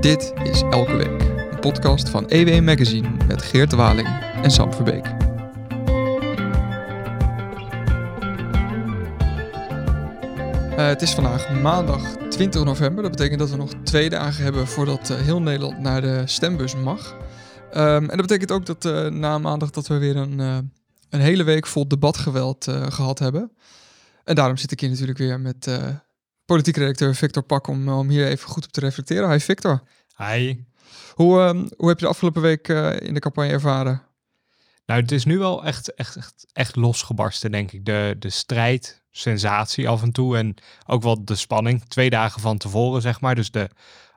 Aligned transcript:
Dit 0.00 0.32
is 0.44 0.62
Elke 0.62 0.96
Week, 0.96 1.20
een 1.50 1.60
podcast 1.60 2.08
van 2.08 2.28
EW 2.28 2.64
Magazine 2.64 3.08
met 3.26 3.42
Geert 3.42 3.72
Waling 3.72 4.08
en 4.42 4.50
Sam 4.50 4.72
Verbeek. 4.72 5.06
Uh, 10.70 10.86
het 10.86 11.02
is 11.02 11.14
vandaag 11.14 11.60
maandag 11.60 12.16
20 12.28 12.64
november. 12.64 13.02
Dat 13.02 13.10
betekent 13.10 13.38
dat 13.38 13.50
we 13.50 13.56
nog 13.56 13.72
twee 13.84 14.10
dagen 14.10 14.44
hebben 14.44 14.66
voordat 14.66 15.10
uh, 15.10 15.16
heel 15.16 15.42
Nederland 15.42 15.78
naar 15.78 16.00
de 16.00 16.22
stembus 16.24 16.76
mag. 16.76 17.16
Um, 17.74 18.10
en 18.10 18.16
dat 18.16 18.26
betekent 18.26 18.52
ook 18.52 18.66
dat 18.66 18.84
uh, 18.84 19.06
na 19.06 19.38
maandag 19.38 19.70
dat 19.70 19.86
we 19.86 19.98
weer 19.98 20.16
een, 20.16 20.38
een 21.10 21.20
hele 21.20 21.42
week 21.44 21.66
vol 21.66 21.88
debatgeweld 21.88 22.66
gehad 22.88 23.18
hebben. 23.18 23.52
En 24.24 24.34
daarom 24.34 24.56
zit 24.56 24.72
ik 24.72 24.80
hier 24.80 24.90
natuurlijk 24.90 25.18
weer 25.18 25.40
met 25.40 25.68
politiek 26.50 26.76
redacteur 26.76 27.14
Victor 27.14 27.42
Pak 27.42 27.66
om, 27.66 27.88
om 27.88 28.08
hier 28.08 28.26
even 28.26 28.48
goed 28.48 28.64
op 28.64 28.72
te 28.72 28.80
reflecteren. 28.80 29.30
Hi 29.30 29.38
Victor. 29.38 29.82
Hi. 30.16 30.64
Hoe, 31.14 31.40
um, 31.40 31.68
hoe 31.76 31.88
heb 31.88 31.98
je 31.98 32.04
de 32.04 32.10
afgelopen 32.10 32.42
week 32.42 32.68
uh, 32.68 33.00
in 33.00 33.14
de 33.14 33.20
campagne 33.20 33.50
ervaren? 33.50 34.02
Nou, 34.86 35.00
het 35.00 35.12
is 35.12 35.24
nu 35.24 35.38
wel 35.38 35.64
echt, 35.64 35.94
echt, 35.94 36.16
echt, 36.16 36.46
echt 36.52 36.76
losgebarsten, 36.76 37.50
denk 37.50 37.72
ik. 37.72 37.84
De, 37.84 38.16
de 38.18 38.30
strijd, 38.30 39.02
sensatie 39.10 39.88
af 39.88 40.02
en 40.02 40.12
toe 40.12 40.36
en 40.36 40.54
ook 40.86 41.02
wel 41.02 41.24
de 41.24 41.34
spanning. 41.34 41.84
Twee 41.84 42.10
dagen 42.10 42.40
van 42.40 42.58
tevoren, 42.58 43.02
zeg 43.02 43.20
maar. 43.20 43.34
Dus 43.34 43.50
de 43.50 43.68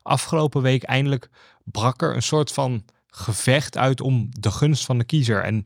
afgelopen 0.02 0.62
week 0.62 0.84
eindelijk 0.84 1.30
brak 1.64 2.02
er 2.02 2.16
een 2.16 2.24
soort 2.24 2.52
van 2.52 2.86
gevecht 3.08 3.78
uit 3.78 4.02
om 4.02 4.28
de 4.30 4.52
gunst 4.52 4.86
van 4.86 4.98
de 4.98 5.06
kiezer. 5.06 5.44
En 5.44 5.66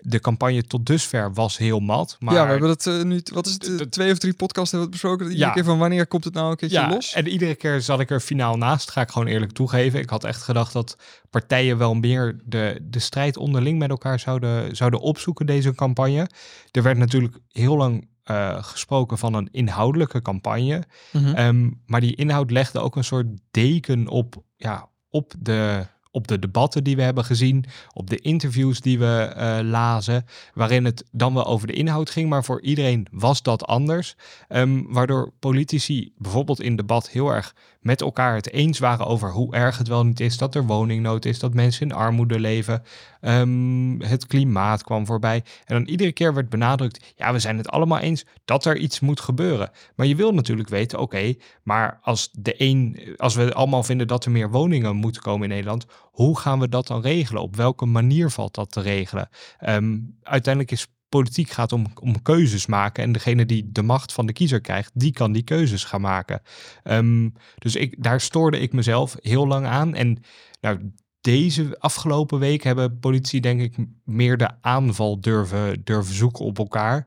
de 0.00 0.20
campagne 0.20 0.62
tot 0.62 0.86
dusver 0.86 1.32
was 1.32 1.58
heel 1.58 1.80
mat. 1.80 2.16
Maar 2.20 2.34
ja, 2.34 2.44
we 2.44 2.50
hebben 2.50 2.68
dat 2.68 2.86
uh, 2.86 3.02
nu, 3.02 3.20
wat 3.32 3.46
is 3.46 3.52
het, 3.52 3.90
twee 3.90 4.12
of 4.12 4.18
drie 4.18 4.34
podcasts 4.34 4.70
hebben 4.70 4.90
we 4.90 4.96
het 4.96 5.02
besproken. 5.02 5.32
Iedere 5.32 5.48
ja. 5.48 5.52
keer 5.52 5.64
van 5.64 5.78
wanneer 5.78 6.06
komt 6.06 6.24
het 6.24 6.34
nou 6.34 6.50
een 6.50 6.56
keertje 6.56 6.80
ja, 6.80 6.88
los? 6.88 7.12
En 7.12 7.28
iedere 7.28 7.54
keer 7.54 7.80
zat 7.80 8.00
ik 8.00 8.10
er 8.10 8.20
finaal 8.20 8.56
naast, 8.56 8.90
ga 8.90 9.00
ik 9.00 9.10
gewoon 9.10 9.28
eerlijk 9.28 9.52
toegeven. 9.52 10.00
Ik 10.00 10.10
had 10.10 10.24
echt 10.24 10.42
gedacht 10.42 10.72
dat 10.72 10.96
partijen 11.30 11.78
wel 11.78 11.94
meer 11.94 12.40
de, 12.44 12.78
de 12.82 12.98
strijd 12.98 13.36
onderling 13.36 13.78
met 13.78 13.90
elkaar 13.90 14.20
zouden, 14.20 14.76
zouden 14.76 15.00
opzoeken, 15.00 15.46
deze 15.46 15.74
campagne. 15.74 16.30
Er 16.70 16.82
werd 16.82 16.98
natuurlijk 16.98 17.38
heel 17.48 17.76
lang 17.76 18.08
uh, 18.30 18.62
gesproken 18.62 19.18
van 19.18 19.34
een 19.34 19.48
inhoudelijke 19.50 20.22
campagne. 20.22 20.84
Mm 21.12 21.24
-hmm. 21.24 21.38
um, 21.38 21.82
maar 21.86 22.00
die 22.00 22.16
inhoud 22.16 22.50
legde 22.50 22.80
ook 22.80 22.96
een 22.96 23.04
soort 23.04 23.26
deken 23.50 24.08
op, 24.08 24.42
ja, 24.56 24.88
op 25.10 25.34
de 25.38 25.86
op 26.10 26.28
de 26.28 26.38
debatten 26.38 26.84
die 26.84 26.96
we 26.96 27.02
hebben 27.02 27.24
gezien, 27.24 27.64
op 27.92 28.10
de 28.10 28.18
interviews 28.18 28.80
die 28.80 28.98
we 28.98 29.34
uh, 29.36 29.58
lazen, 29.62 30.24
waarin 30.54 30.84
het 30.84 31.04
dan 31.12 31.34
wel 31.34 31.46
over 31.46 31.66
de 31.66 31.72
inhoud 31.72 32.10
ging, 32.10 32.28
maar 32.28 32.44
voor 32.44 32.62
iedereen 32.62 33.06
was 33.10 33.42
dat 33.42 33.66
anders. 33.66 34.16
Um, 34.48 34.92
waardoor 34.92 35.32
politici 35.38 36.12
bijvoorbeeld 36.16 36.60
in 36.60 36.76
debat 36.76 37.08
heel 37.08 37.30
erg 37.30 37.54
met 37.88 38.00
elkaar 38.00 38.34
het 38.34 38.52
eens 38.52 38.78
waren 38.78 39.06
over 39.06 39.32
hoe 39.32 39.54
erg 39.54 39.78
het 39.78 39.88
wel 39.88 40.04
niet 40.04 40.20
is 40.20 40.38
dat 40.38 40.54
er 40.54 40.66
woningnood 40.66 41.24
is, 41.24 41.38
dat 41.38 41.54
mensen 41.54 41.86
in 41.86 41.94
armoede 41.94 42.40
leven. 42.40 42.82
Um, 43.20 44.00
het 44.02 44.26
klimaat 44.26 44.82
kwam 44.82 45.06
voorbij. 45.06 45.44
En 45.64 45.74
dan 45.74 45.84
iedere 45.86 46.12
keer 46.12 46.34
werd 46.34 46.48
benadrukt, 46.48 47.12
ja, 47.16 47.32
we 47.32 47.38
zijn 47.38 47.56
het 47.56 47.68
allemaal 47.68 47.98
eens 47.98 48.26
dat 48.44 48.64
er 48.64 48.76
iets 48.76 49.00
moet 49.00 49.20
gebeuren. 49.20 49.70
Maar 49.96 50.06
je 50.06 50.16
wil 50.16 50.34
natuurlijk 50.34 50.68
weten, 50.68 50.98
oké, 50.98 51.34
maar 51.62 51.98
als 52.02 52.28
de 52.32 52.54
een, 52.56 52.98
als 53.16 53.34
we 53.34 53.52
allemaal 53.52 53.82
vinden 53.82 54.06
dat 54.06 54.24
er 54.24 54.30
meer 54.30 54.50
woningen 54.50 54.96
moeten 54.96 55.22
komen 55.22 55.42
in 55.42 55.54
Nederland, 55.54 55.86
hoe 56.02 56.38
gaan 56.38 56.60
we 56.60 56.68
dat 56.68 56.86
dan 56.86 57.00
regelen? 57.00 57.42
Op 57.42 57.56
welke 57.56 57.86
manier 57.86 58.30
valt 58.30 58.54
dat 58.54 58.72
te 58.72 58.80
regelen? 58.80 59.28
Um, 59.68 60.16
uiteindelijk 60.22 60.72
is 60.72 60.86
politiek 61.08 61.50
gaat 61.50 61.72
om, 61.72 61.86
om 62.00 62.22
keuzes 62.22 62.66
maken. 62.66 63.02
En 63.02 63.12
degene 63.12 63.46
die 63.46 63.68
de 63.72 63.82
macht 63.82 64.12
van 64.12 64.26
de 64.26 64.32
kiezer 64.32 64.60
krijgt, 64.60 64.90
die 64.94 65.12
kan 65.12 65.32
die 65.32 65.42
keuzes 65.42 65.84
gaan 65.84 66.00
maken. 66.00 66.42
Um, 66.84 67.32
dus 67.58 67.76
ik, 67.76 68.02
daar 68.02 68.20
stoorde 68.20 68.60
ik 68.60 68.72
mezelf 68.72 69.16
heel 69.20 69.46
lang 69.46 69.66
aan. 69.66 69.94
En 69.94 70.22
nou, 70.60 70.92
deze 71.20 71.76
afgelopen 71.78 72.38
week 72.38 72.62
hebben 72.62 72.98
politici 72.98 73.40
denk 73.40 73.60
ik 73.60 73.76
meer 74.04 74.36
de 74.36 74.50
aanval 74.60 75.20
durven, 75.20 75.84
durven 75.84 76.14
zoeken 76.14 76.44
op 76.44 76.58
elkaar. 76.58 77.06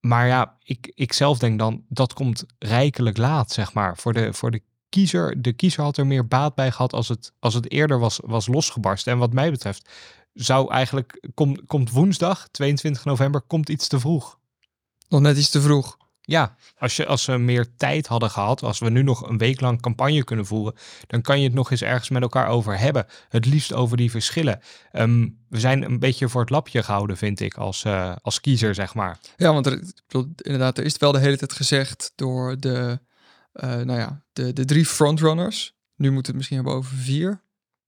Maar 0.00 0.26
ja, 0.26 0.56
ik, 0.62 0.92
ik 0.94 1.12
zelf 1.12 1.38
denk 1.38 1.58
dan, 1.58 1.84
dat 1.88 2.12
komt 2.12 2.44
rijkelijk 2.58 3.16
laat, 3.16 3.52
zeg 3.52 3.74
maar. 3.74 3.96
Voor 3.96 4.12
de, 4.12 4.32
voor 4.32 4.50
de 4.50 4.62
kiezer, 4.88 5.42
de 5.42 5.52
kiezer 5.52 5.82
had 5.82 5.96
er 5.96 6.06
meer 6.06 6.26
baat 6.26 6.54
bij 6.54 6.70
gehad 6.70 6.92
als 6.92 7.08
het, 7.08 7.32
als 7.38 7.54
het 7.54 7.70
eerder 7.70 7.98
was, 7.98 8.20
was 8.24 8.46
losgebarsten. 8.46 9.12
En 9.12 9.18
wat 9.18 9.32
mij 9.32 9.50
betreft 9.50 9.90
zou 10.36 10.70
eigenlijk, 10.70 11.28
kom, 11.34 11.66
komt 11.66 11.90
woensdag, 11.90 12.48
22 12.50 13.04
november, 13.04 13.40
komt 13.40 13.68
iets 13.68 13.88
te 13.88 14.00
vroeg. 14.00 14.38
Nog 15.08 15.20
net 15.20 15.36
iets 15.36 15.50
te 15.50 15.60
vroeg. 15.60 15.96
Ja, 16.20 16.56
als, 16.78 16.96
je, 16.96 17.06
als 17.06 17.22
ze 17.22 17.38
meer 17.38 17.76
tijd 17.76 18.06
hadden 18.06 18.30
gehad, 18.30 18.62
als 18.62 18.78
we 18.78 18.90
nu 18.90 19.02
nog 19.02 19.28
een 19.28 19.38
week 19.38 19.60
lang 19.60 19.80
campagne 19.80 20.24
kunnen 20.24 20.46
voeren, 20.46 20.74
dan 21.06 21.22
kan 21.22 21.38
je 21.38 21.44
het 21.44 21.54
nog 21.54 21.70
eens 21.70 21.82
ergens 21.82 22.08
met 22.08 22.22
elkaar 22.22 22.48
over 22.48 22.78
hebben. 22.78 23.06
Het 23.28 23.46
liefst 23.46 23.72
over 23.72 23.96
die 23.96 24.10
verschillen. 24.10 24.60
Um, 24.92 25.38
we 25.48 25.60
zijn 25.60 25.82
een 25.82 25.98
beetje 25.98 26.28
voor 26.28 26.40
het 26.40 26.50
lapje 26.50 26.82
gehouden, 26.82 27.16
vind 27.16 27.40
ik, 27.40 27.54
als, 27.54 27.84
uh, 27.84 28.16
als 28.22 28.40
kiezer, 28.40 28.74
zeg 28.74 28.94
maar. 28.94 29.18
Ja, 29.36 29.52
want 29.52 29.66
er, 29.66 29.82
inderdaad, 30.36 30.78
er 30.78 30.84
is 30.84 30.96
wel 30.96 31.12
de 31.12 31.18
hele 31.18 31.36
tijd 31.36 31.52
gezegd 31.52 32.12
door 32.14 32.60
de, 32.60 33.00
uh, 33.52 33.70
nou 33.70 33.98
ja, 33.98 34.22
de, 34.32 34.52
de 34.52 34.64
drie 34.64 34.86
frontrunners. 34.86 35.74
Nu 35.96 36.10
moeten 36.10 36.22
we 36.22 36.26
het 36.28 36.36
misschien 36.36 36.56
hebben 36.56 36.74
over 36.74 36.96
vier 36.96 37.44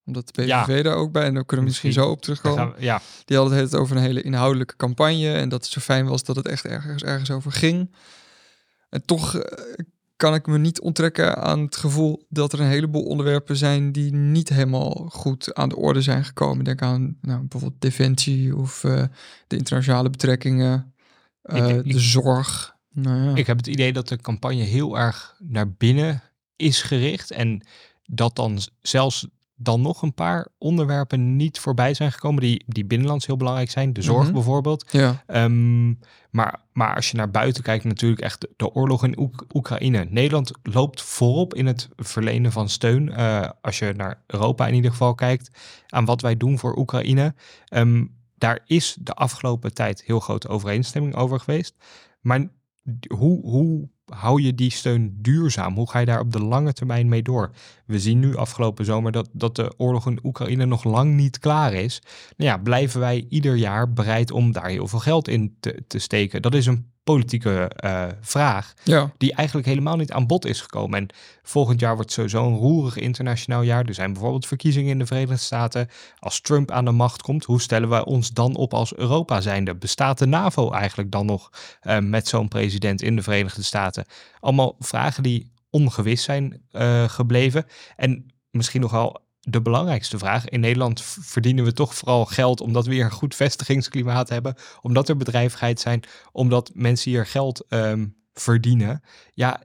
omdat 0.09 0.27
de 0.27 0.33
PVV 0.33 0.69
ja. 0.69 0.83
daar 0.83 0.95
ook 0.95 1.13
bij, 1.13 1.25
en 1.25 1.35
daar 1.35 1.45
kunnen 1.45 1.65
we 1.67 1.71
misschien, 1.71 1.89
misschien 1.89 2.05
zo 2.05 2.11
op 2.13 2.23
terugkomen. 2.23 2.75
We, 2.77 2.83
ja. 2.83 3.01
Die 3.25 3.37
hadden 3.37 3.59
het 3.59 3.75
over 3.75 3.97
een 3.97 4.03
hele 4.03 4.23
inhoudelijke 4.23 4.77
campagne 4.77 5.33
en 5.33 5.49
dat 5.49 5.63
het 5.63 5.73
zo 5.73 5.81
fijn 5.81 6.07
was 6.07 6.25
dat 6.25 6.37
het 6.37 6.49
echt 6.49 6.65
ergens, 6.65 7.03
ergens 7.03 7.31
over 7.31 7.53
ging. 7.53 7.95
En 8.91 9.05
toch 9.05 9.35
uh, 9.35 9.43
kan 10.17 10.35
ik 10.35 10.47
me 10.47 10.59
niet 10.59 10.81
onttrekken 10.81 11.37
aan 11.43 11.61
het 11.61 11.77
gevoel 11.77 12.27
dat 12.29 12.53
er 12.53 12.61
een 12.61 12.67
heleboel 12.67 13.05
onderwerpen 13.05 13.57
zijn 13.57 13.93
die 13.93 14.13
niet 14.13 14.49
helemaal 14.49 14.91
goed 15.11 15.55
aan 15.55 15.69
de 15.69 15.77
orde 15.77 16.03
zijn 16.03 16.25
gekomen. 16.25 16.65
Denk 16.65 16.83
aan 16.83 17.17
nou, 17.21 17.41
bijvoorbeeld 17.41 17.81
defensie 17.81 18.57
of 18.57 18.85
uh, 18.85 19.05
de 19.47 19.57
internationale 19.57 20.11
betrekkingen, 20.11 20.95
uh, 21.43 21.69
ik, 21.69 21.85
ik, 21.85 21.93
de 21.93 22.01
zorg. 22.01 22.77
Nou 22.93 23.23
ja. 23.23 23.35
Ik 23.35 23.47
heb 23.47 23.57
het 23.57 23.67
idee 23.67 23.93
dat 23.93 24.09
de 24.09 24.17
campagne 24.17 24.63
heel 24.63 24.99
erg 24.99 25.37
naar 25.39 25.71
binnen 25.71 26.23
is 26.57 26.83
gericht 26.83 27.31
en 27.31 27.63
dat 28.05 28.37
dan 28.37 28.59
zelfs 28.81 29.27
dan 29.61 29.81
nog 29.81 30.03
een 30.03 30.15
paar 30.15 30.49
onderwerpen 30.59 31.37
niet 31.37 31.59
voorbij 31.59 31.95
zijn 31.95 32.13
gekomen 32.13 32.43
die, 32.43 32.65
die 32.67 32.85
binnenlands 32.85 33.27
heel 33.27 33.37
belangrijk 33.37 33.71
zijn. 33.71 33.93
De 33.93 34.03
zorg 34.03 34.19
mm 34.19 34.25
-hmm. 34.25 34.33
bijvoorbeeld. 34.33 34.87
Ja. 34.91 35.25
Um, 35.27 35.99
maar, 36.31 36.61
maar 36.73 36.95
als 36.95 37.11
je 37.11 37.17
naar 37.17 37.31
buiten 37.31 37.63
kijkt, 37.63 37.85
natuurlijk 37.85 38.21
echt 38.21 38.49
de 38.57 38.75
oorlog 38.75 39.05
in 39.05 39.19
Oek 39.19 39.45
Oekraïne. 39.55 40.07
Nederland 40.09 40.53
loopt 40.63 41.03
voorop 41.03 41.55
in 41.55 41.67
het 41.67 41.89
verlenen 41.97 42.53
van 42.53 42.69
steun. 42.69 43.07
Uh, 43.09 43.49
als 43.61 43.79
je 43.79 43.93
naar 43.97 44.23
Europa 44.27 44.67
in 44.67 44.75
ieder 44.75 44.91
geval 44.91 45.15
kijkt, 45.15 45.51
aan 45.87 46.05
wat 46.05 46.21
wij 46.21 46.37
doen 46.37 46.59
voor 46.59 46.77
Oekraïne. 46.77 47.35
Um, 47.75 48.17
daar 48.35 48.61
is 48.67 48.97
de 49.01 49.15
afgelopen 49.15 49.75
tijd 49.75 50.03
heel 50.03 50.21
grote 50.21 50.49
overeenstemming 50.49 51.15
over 51.15 51.41
geweest. 51.41 51.77
Maar 52.21 52.49
hoe, 53.17 53.41
hoe 53.41 53.89
hou 54.09 54.43
je 54.43 54.55
die 54.55 54.71
steun 54.71 55.19
duurzaam? 55.21 55.75
Hoe 55.75 55.91
ga 55.91 55.99
je 55.99 56.07
daar 56.07 56.21
op 56.21 56.33
de 56.33 56.43
lange 56.43 56.73
termijn 56.73 57.09
mee 57.09 57.23
door? 57.23 57.51
We 57.87 57.99
zien 58.01 58.19
nu 58.19 58.37
afgelopen 58.37 58.85
zomer 58.85 59.13
dat, 59.13 59.29
dat 59.33 59.57
de 59.57 59.75
oorlog 59.77 60.07
in 60.07 60.21
Oekraïne 60.23 60.67
nog 60.67 60.85
lang 60.85 61.15
niet 61.15 61.39
klaar 61.39 61.73
is. 61.73 62.03
Nou 62.37 62.51
ja, 62.51 62.59
blijven 62.59 63.01
wij 63.01 63.27
ieder 63.29 63.55
jaar 63.55 63.93
bereid 63.93 64.31
om 64.31 64.53
daar 64.53 64.69
heel 64.69 64.89
veel 64.89 64.99
geld 64.99 65.29
in 65.29 65.57
te, 65.61 65.85
te 65.87 65.99
steken? 65.99 66.43
Dat 66.43 66.55
is 66.55 66.67
een 66.67 66.91
politieke 67.15 67.71
uh, 67.85 68.05
vraag 68.21 68.75
ja. 68.85 69.13
die 69.19 69.33
eigenlijk 69.35 69.67
helemaal 69.67 69.97
niet 69.97 70.13
aan 70.13 70.27
bod 70.27 70.47
is 70.47 70.61
gekomen. 70.61 70.99
En 70.99 71.09
volgend 71.43 71.81
jaar 71.81 71.95
wordt 71.95 72.13
sowieso 72.13 72.47
een 72.47 72.57
roerig 72.57 72.97
internationaal 72.97 73.63
jaar. 73.63 73.85
Er 73.85 73.95
zijn 73.95 74.13
bijvoorbeeld 74.13 74.47
verkiezingen 74.47 74.91
in 74.91 74.99
de 74.99 75.07
Verenigde 75.07 75.37
Staten. 75.37 75.89
Als 76.19 76.41
Trump 76.41 76.71
aan 76.71 76.85
de 76.85 76.91
macht 76.91 77.23
komt, 77.23 77.45
hoe 77.45 77.61
stellen 77.61 77.89
wij 77.89 78.05
ons 78.05 78.31
dan 78.31 78.57
op 78.57 78.75
als 78.75 78.95
Europa 78.95 79.41
zijnde? 79.41 79.75
Bestaat 79.75 80.19
de 80.19 80.27
NAVO 80.27 80.71
eigenlijk 80.71 81.11
dan 81.11 81.27
nog 81.27 81.51
uh, 81.83 81.99
met 81.99 82.29
zo'n 82.29 82.49
president 82.49 83.03
in 83.03 83.17
de 83.17 83.23
Verenigde 83.23 83.63
Staten? 83.63 84.05
Allemaal 84.41 84.77
vragen 84.79 85.23
die 85.23 85.53
ongewis 85.71 86.23
zijn 86.23 86.63
uh, 86.73 87.09
gebleven. 87.09 87.67
En 87.97 88.27
misschien 88.51 88.81
nogal 88.81 89.28
de 89.41 89.63
belangrijkste 89.63 90.19
vraag. 90.19 90.49
In 90.49 90.61
Nederland 90.61 91.03
verdienen 91.03 91.65
we 91.65 91.73
toch 91.73 91.95
vooral 91.95 92.25
geld 92.25 92.61
omdat 92.61 92.87
we 92.87 92.95
hier 92.95 93.05
een 93.05 93.11
goed 93.11 93.35
vestigingsklimaat 93.35 94.29
hebben, 94.29 94.55
omdat 94.81 95.09
er 95.09 95.17
bedrijvigheid 95.17 95.81
zijn, 95.81 96.03
omdat 96.33 96.71
mensen 96.75 97.11
hier 97.11 97.27
geld 97.27 97.65
um, 97.69 98.17
verdienen. 98.33 99.03
Ja, 99.35 99.63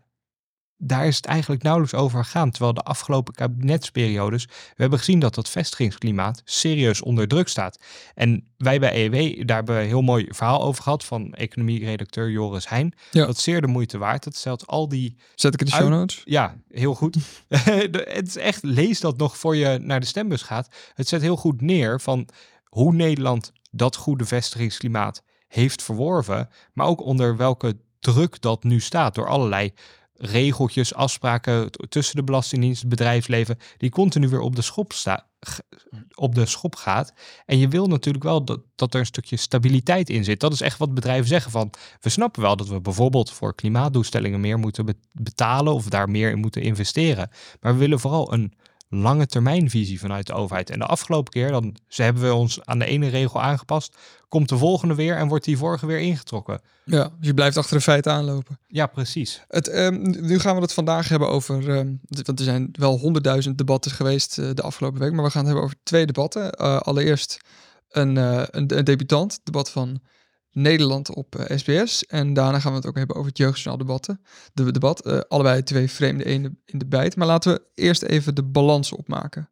daar 0.83 1.07
is 1.07 1.15
het 1.15 1.25
eigenlijk 1.25 1.63
nauwelijks 1.63 1.95
over 1.95 2.24
gegaan. 2.24 2.51
Terwijl 2.51 2.74
de 2.74 2.81
afgelopen 2.81 3.33
kabinetsperiodes, 3.33 4.45
we 4.45 4.81
hebben 4.81 5.00
gezien 5.00 5.19
dat 5.19 5.35
dat 5.35 5.50
vestigingsklimaat 5.50 6.41
serieus 6.45 7.01
onder 7.01 7.27
druk 7.27 7.47
staat. 7.47 7.80
En 8.15 8.47
wij 8.57 8.80
bij 8.80 9.06
EW, 9.06 9.47
daar 9.47 9.56
hebben 9.56 9.75
we 9.75 9.81
een 9.81 9.88
heel 9.88 10.01
mooi 10.01 10.25
verhaal 10.30 10.63
over 10.63 10.83
gehad 10.83 11.06
van 11.06 11.33
economie-redacteur 11.33 12.30
Joris 12.30 12.69
Heijn. 12.69 12.95
Ja. 13.12 13.25
Dat 13.25 13.38
is 13.38 13.44
zeer 13.44 13.62
de 13.62 13.68
moeite 13.68 13.97
waard. 13.97 14.24
Dat 14.24 14.35
stelt 14.35 14.68
al 14.68 14.88
die... 14.88 15.18
Zet 15.35 15.53
ik 15.53 15.59
in 15.59 15.65
de 15.65 15.71
show 15.71 15.89
notes? 15.89 16.21
Ja, 16.25 16.56
heel 16.69 16.95
goed. 16.95 17.18
het 17.47 18.27
is 18.27 18.38
echt, 18.38 18.63
lees 18.63 19.00
dat 19.00 19.18
nog 19.18 19.38
voor 19.38 19.56
je 19.56 19.77
naar 19.81 20.00
de 20.00 20.06
stembus 20.06 20.41
gaat. 20.41 20.68
Het 20.94 21.07
zet 21.07 21.21
heel 21.21 21.38
goed 21.38 21.62
neer 21.62 22.01
van 22.01 22.27
hoe 22.63 22.94
Nederland 22.94 23.51
dat 23.71 23.95
goede 23.95 24.25
vestigingsklimaat 24.25 25.24
heeft 25.47 25.83
verworven, 25.83 26.50
maar 26.74 26.88
ook 26.88 27.01
onder 27.01 27.38
welke 27.38 27.77
druk 28.00 28.41
dat 28.41 28.63
nu 28.63 28.79
staat 28.79 29.15
door 29.15 29.27
allerlei 29.27 29.74
regeltjes, 30.25 30.94
afspraken 30.94 31.70
tussen 31.90 32.16
de 32.16 32.24
Belastingdienst, 32.24 32.80
het 32.80 32.90
bedrijfsleven, 32.90 33.58
die 33.78 33.90
continu 33.90 34.28
weer 34.30 34.40
op 34.40 34.56
de 34.56 34.62
schop, 34.62 34.94
sta, 34.94 35.28
op 36.16 36.36
de 36.36 36.46
schop 36.46 36.75
gaat. 36.75 37.14
En 37.46 37.58
je 37.58 37.68
wil 37.68 37.88
natuurlijk 37.88 38.24
wel 38.24 38.44
dat, 38.44 38.60
dat 38.75 38.94
er 38.94 39.00
een 39.00 39.06
stukje 39.06 39.38
stabiliteit 39.38 40.10
in 40.10 40.24
zit. 40.24 40.40
Dat 40.40 40.54
is 40.54 40.62
echt 40.62 40.78
wat 40.78 40.94
bedrijven 40.94 41.28
zeggen 41.28 41.52
van, 41.52 41.70
we 42.00 42.10
snappen 42.10 42.42
wel 42.42 42.56
dat 42.56 42.68
we 42.68 42.81
bijvoorbeeld 42.81 43.31
voor 43.31 43.56
klimaatdoelstellingen 43.56 44.40
meer 44.40 44.60
moeten 44.60 44.86
be- 44.86 45.00
betalen 45.12 45.74
of 45.74 45.86
daar 45.86 46.10
meer 46.10 46.31
in 46.31 46.40
moeten 46.40 46.62
investeren. 46.62 47.30
Maar 47.62 47.74
we 47.74 47.80
willen 47.80 48.00
vooral 48.00 48.34
een 48.34 48.54
lange 49.01 49.25
termijnvisie 49.25 50.00
vanuit 50.00 50.28
de 50.28 50.34
overheid. 50.34 50.69
En 50.69 50.80
de 50.80 50.86
afgelopen 50.86 51.31
keer, 51.34 51.51
dan 51.51 51.75
ze 51.88 52.04
hebben 52.04 52.24
we 52.24 52.34
ons 52.34 52.66
aan 52.66 52.80
de 52.80 52.86
ene 52.86 53.07
regel 53.07 53.42
aangepast, 53.42 53.98
komt 54.30 54.50
de 54.50 54.57
volgende 54.57 54.95
weer 54.95 55.16
en 55.18 55.28
wordt 55.28 55.45
die 55.45 55.57
vorige 55.57 55.86
weer 55.86 56.00
ingetrokken. 56.00 56.62
Ja, 56.86 57.04
dus 57.04 57.28
je 57.28 57.34
blijft 57.34 57.57
achter 57.57 57.78
de 57.78 57.84
feiten 57.84 58.12
aanlopen. 58.12 58.60
Ja, 58.68 58.86
precies. 58.88 59.42
Het, 59.48 59.68
ehm, 59.68 60.01
nu 60.28 60.40
gaan 60.40 60.56
we 60.56 60.62
het 60.62 60.74
vandaag 60.74 61.10
hebben 61.10 61.30
over, 61.30 61.62
d- 62.10 62.25
want 62.25 62.40
er 62.40 62.45
zijn 62.45 62.69
wel 62.72 62.98
honderdduizend 63.00 63.57
debatten 63.57 63.92
geweest 63.92 64.38
eh, 64.38 64.50
de 64.54 64.62
afgelopen 64.62 65.00
week, 65.00 65.12
maar 65.13 65.24
we 65.24 65.30
gaan 65.31 65.39
het 65.46 65.48
hebben 65.48 65.63
over 65.63 65.78
twee 65.84 66.06
debatten. 66.06 66.51
Eh, 66.51 66.78
allereerst 66.80 67.38
een, 67.89 68.18
eh, 68.18 68.44
een, 68.50 68.78
een 68.78 68.84
debutant, 68.84 69.39
debat 69.44 69.69
van 69.69 70.00
Nederland 70.53 71.13
op 71.15 71.35
eh, 71.35 71.57
SBS. 71.57 72.05
En 72.05 72.33
daarna 72.33 72.59
gaan 72.59 72.71
we 72.71 72.77
het 72.77 72.88
ook 72.88 72.97
hebben 72.97 73.15
over 73.15 73.27
het 73.27 73.38
jeugdjournaal 73.38 73.77
debatten. 73.77 74.21
De, 74.53 74.71
debat, 74.71 75.05
eh, 75.05 75.19
allebei 75.27 75.63
twee 75.63 75.89
vreemde 75.89 76.25
eenden 76.25 76.61
in 76.65 76.79
de 76.79 76.85
bijt. 76.85 77.15
Maar 77.15 77.27
laten 77.27 77.53
we 77.53 77.61
eerst 77.73 78.01
even 78.01 78.35
de 78.35 78.44
balans 78.44 78.91
opmaken. 78.91 79.50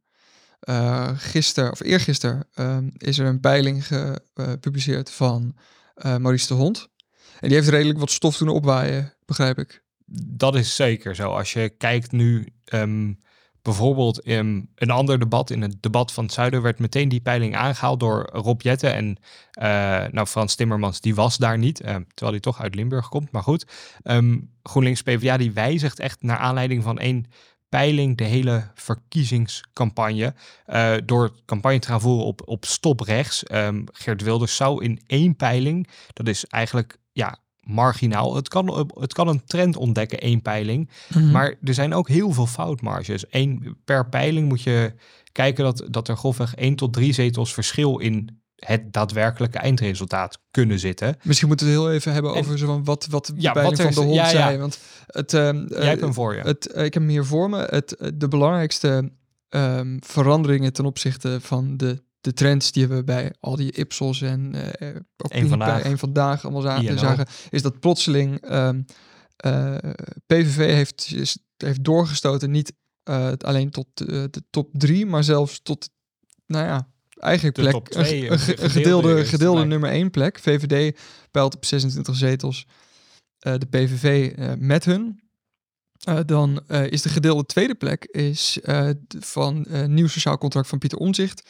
Eh 0.59 1.09
gisteren, 1.15 1.71
of 1.71 1.80
eergisteren, 1.80 2.48
ehm, 2.53 2.89
is 2.98 3.19
er 3.19 3.25
een 3.25 3.39
peiling 3.39 3.88
gepubliceerd 3.88 5.12
van 5.12 5.56
eh, 5.95 6.18
Maurice 6.18 6.48
de 6.48 6.53
Hond. 6.53 6.88
En 7.39 7.48
die 7.48 7.57
heeft 7.57 7.69
redelijk 7.69 8.00
wat 8.00 8.12
stof 8.12 8.38
doen 8.38 8.48
opwaaien, 8.48 9.13
begrijp 9.25 9.57
ik. 9.57 9.83
Dat 10.24 10.56
is 10.56 10.75
zeker 10.75 11.15
zo. 11.15 11.31
Als 11.31 11.53
je 11.53 11.69
kijkt 11.69 12.12
nu 12.12 12.48
ehm, 12.65 13.13
bijvoorbeeld 13.62 14.19
in 14.19 14.69
een 14.75 14.90
ander 14.90 15.19
debat, 15.19 15.50
in 15.50 15.62
het 15.62 15.75
debat 15.80 16.12
van 16.12 16.24
het 16.24 16.34
Zuiden, 16.34 16.62
werd 16.62 16.80
meteen 16.80 17.10
die 17.10 17.22
peiling 17.22 17.56
aangehaald 17.56 18.00
door 18.00 18.30
Rob 18.34 18.62
Jette. 18.62 18.88
En 18.88 19.18
eh, 19.52 19.68
nou, 20.12 20.28
Frans 20.28 20.56
Timmermans, 20.56 21.02
die 21.02 21.16
was 21.16 21.38
daar 21.38 21.58
niet, 21.58 21.81
eh, 21.81 21.96
terwijl 21.96 22.31
hij 22.31 22.40
toch 22.40 22.62
uit 22.62 22.75
Limburg 22.75 23.10
komt. 23.10 23.31
Maar 23.31 23.44
goed, 23.44 23.66
ehm, 24.04 24.38
GroenLinks 24.63 25.02
PvdA, 25.02 25.38
die 25.38 25.52
wijzigt 25.52 26.00
echt 26.00 26.22
naar 26.22 26.38
aanleiding 26.38 26.84
van 26.84 27.00
één 27.00 27.25
peiling 27.69 28.18
de 28.18 28.24
hele 28.24 28.68
verkiezingscampagne 28.75 30.34
eh, 30.66 30.94
door 31.06 31.31
campagne 31.46 31.80
te 31.80 31.88
gaan 31.88 32.02
voeren 32.02 32.25
op, 32.25 32.42
op 32.46 32.66
stop 32.66 33.00
rechts. 33.00 33.44
Ehm, 33.44 33.81
Geert 33.92 34.22
Wilders 34.22 34.56
zou 34.56 34.84
in 34.84 35.02
één 35.08 35.36
peiling, 35.36 35.88
dat 36.13 36.28
is 36.28 36.46
eigenlijk 36.46 36.98
ja, 37.12 37.38
marginaal. 37.62 38.36
Het 38.36 38.48
kan, 38.48 38.90
het 39.00 39.13
kan 39.13 39.28
een 39.28 39.46
trend 39.46 39.75
ontdekken, 39.78 40.19
één 40.19 40.42
peiling. 40.42 40.90
Maar 41.31 41.56
er 41.63 41.74
zijn 41.74 41.94
ook 41.94 42.08
heel 42.08 42.31
veel 42.31 42.48
foutmarges. 42.48 43.25
Eén, 43.30 43.78
per 43.86 44.10
peiling 44.10 44.48
moet 44.48 44.62
je 44.62 44.94
kijken 45.31 45.63
dat, 45.63 45.84
dat 45.90 46.08
er 46.08 46.18
grofweg 46.18 46.56
1 46.56 46.75
tot 46.75 46.94
3 46.94 47.13
zetels 47.13 47.54
verschil 47.54 47.98
in 47.98 48.40
het 48.56 48.94
daadwerkelijke 48.94 49.58
eindresultaat 49.58 50.40
kunnen 50.52 50.80
zitten. 50.80 51.18
Misschien 51.24 51.48
moeten 51.48 51.66
we 51.68 51.72
het 51.74 51.81
heel 51.81 51.92
even 51.92 52.13
hebben 52.13 52.34
En- 52.34 52.38
over 52.40 52.58
zo 52.58 52.66
van 52.66 52.84
wat, 52.84 53.08
wat 53.10 53.25
de 53.25 53.34
Ja, 53.38 53.54
wat 53.54 53.80
er 53.80 53.94
van 53.94 54.04
de 54.04 54.10
hond 54.10 54.16
ja, 54.16 54.24
ja. 54.24 54.30
zei. 54.30 54.58
Want 54.58 54.80
het, 55.08 55.34
ehm, 55.34 55.66
Jij 55.68 55.86
hebt 55.88 56.02
hem 56.02 56.13
voor 56.13 56.36
je. 56.36 56.42
het, 56.42 56.72
eh, 56.72 56.84
ik 56.86 56.94
heb 56.94 57.04
hem 57.04 57.12
hier 57.12 57.25
voor 57.25 57.50
me. 57.50 57.58
Het, 57.69 57.96
eh, 57.96 58.08
de 58.13 58.28
belangrijkste 58.28 59.12
ehm, 59.50 59.98
veranderingen 60.00 60.74
ten 60.74 60.86
opzichte 60.86 61.38
van 61.42 61.78
de, 61.78 62.04
de 62.22 62.34
trends 62.34 62.72
die 62.72 62.88
we 62.88 63.04
bij 63.04 63.34
al 63.40 63.56
die 63.56 63.72
Ipsos 63.72 64.22
en 64.22 64.54
eh, 64.80 64.96
ook 65.18 65.34
Eén 65.34 65.48
Vandaag. 65.48 65.84
een 65.86 65.98
vandaag 65.98 66.44
allemaal 66.44 66.62
zagen, 66.62 66.84
INO. 66.84 66.98
zagen, 66.98 67.26
is 67.50 67.62
dat 67.62 67.80
plotseling 67.80 68.42
ehm, 68.42 68.82
eh, 69.36 69.76
PVV 70.26 70.56
heeft, 70.58 71.12
is, 71.16 71.38
heeft 71.58 71.84
doorgestoten 71.84 72.52
niet 72.52 72.74
alleen 73.38 73.70
tot 73.70 73.88
de 73.96 74.44
top 74.50 74.70
drie, 74.72 75.06
maar 75.06 75.24
zelfs 75.24 75.60
tot, 75.64 75.90
nou 76.46 76.66
ja, 76.66 76.88
eigenlijk 77.18 77.56
De 77.56 77.62
plek, 77.62 77.74
een, 77.76 77.84
twee, 77.84 78.26
een, 78.26 78.32
een 78.32 78.40
ge- 78.40 78.62
een 78.62 78.70
gedeelde 78.70 79.26
gedeelde, 79.26 79.66
nummer 79.66 79.90
één 79.90 80.12
plek. 80.12 80.40
VVD 80.40 80.98
peilt 81.32 81.56
op 81.56 81.66
26 81.66 82.16
zetels. 82.16 82.66
de 83.40 83.68
PVV 83.70 84.34
met 84.60 84.86
hun. 84.86 85.22
Dan 86.26 86.64
is 86.70 87.02
de 87.02 87.10
gedeelde 87.10 87.46
tweede 87.46 87.76
plek 87.76 88.06
is, 88.06 88.60
van 89.20 89.66
nieuw 89.88 90.08
sociaal 90.08 90.38
contract 90.38 90.68
van 90.68 90.78
Pieter 90.80 90.98
Omzicht. 91.00 91.50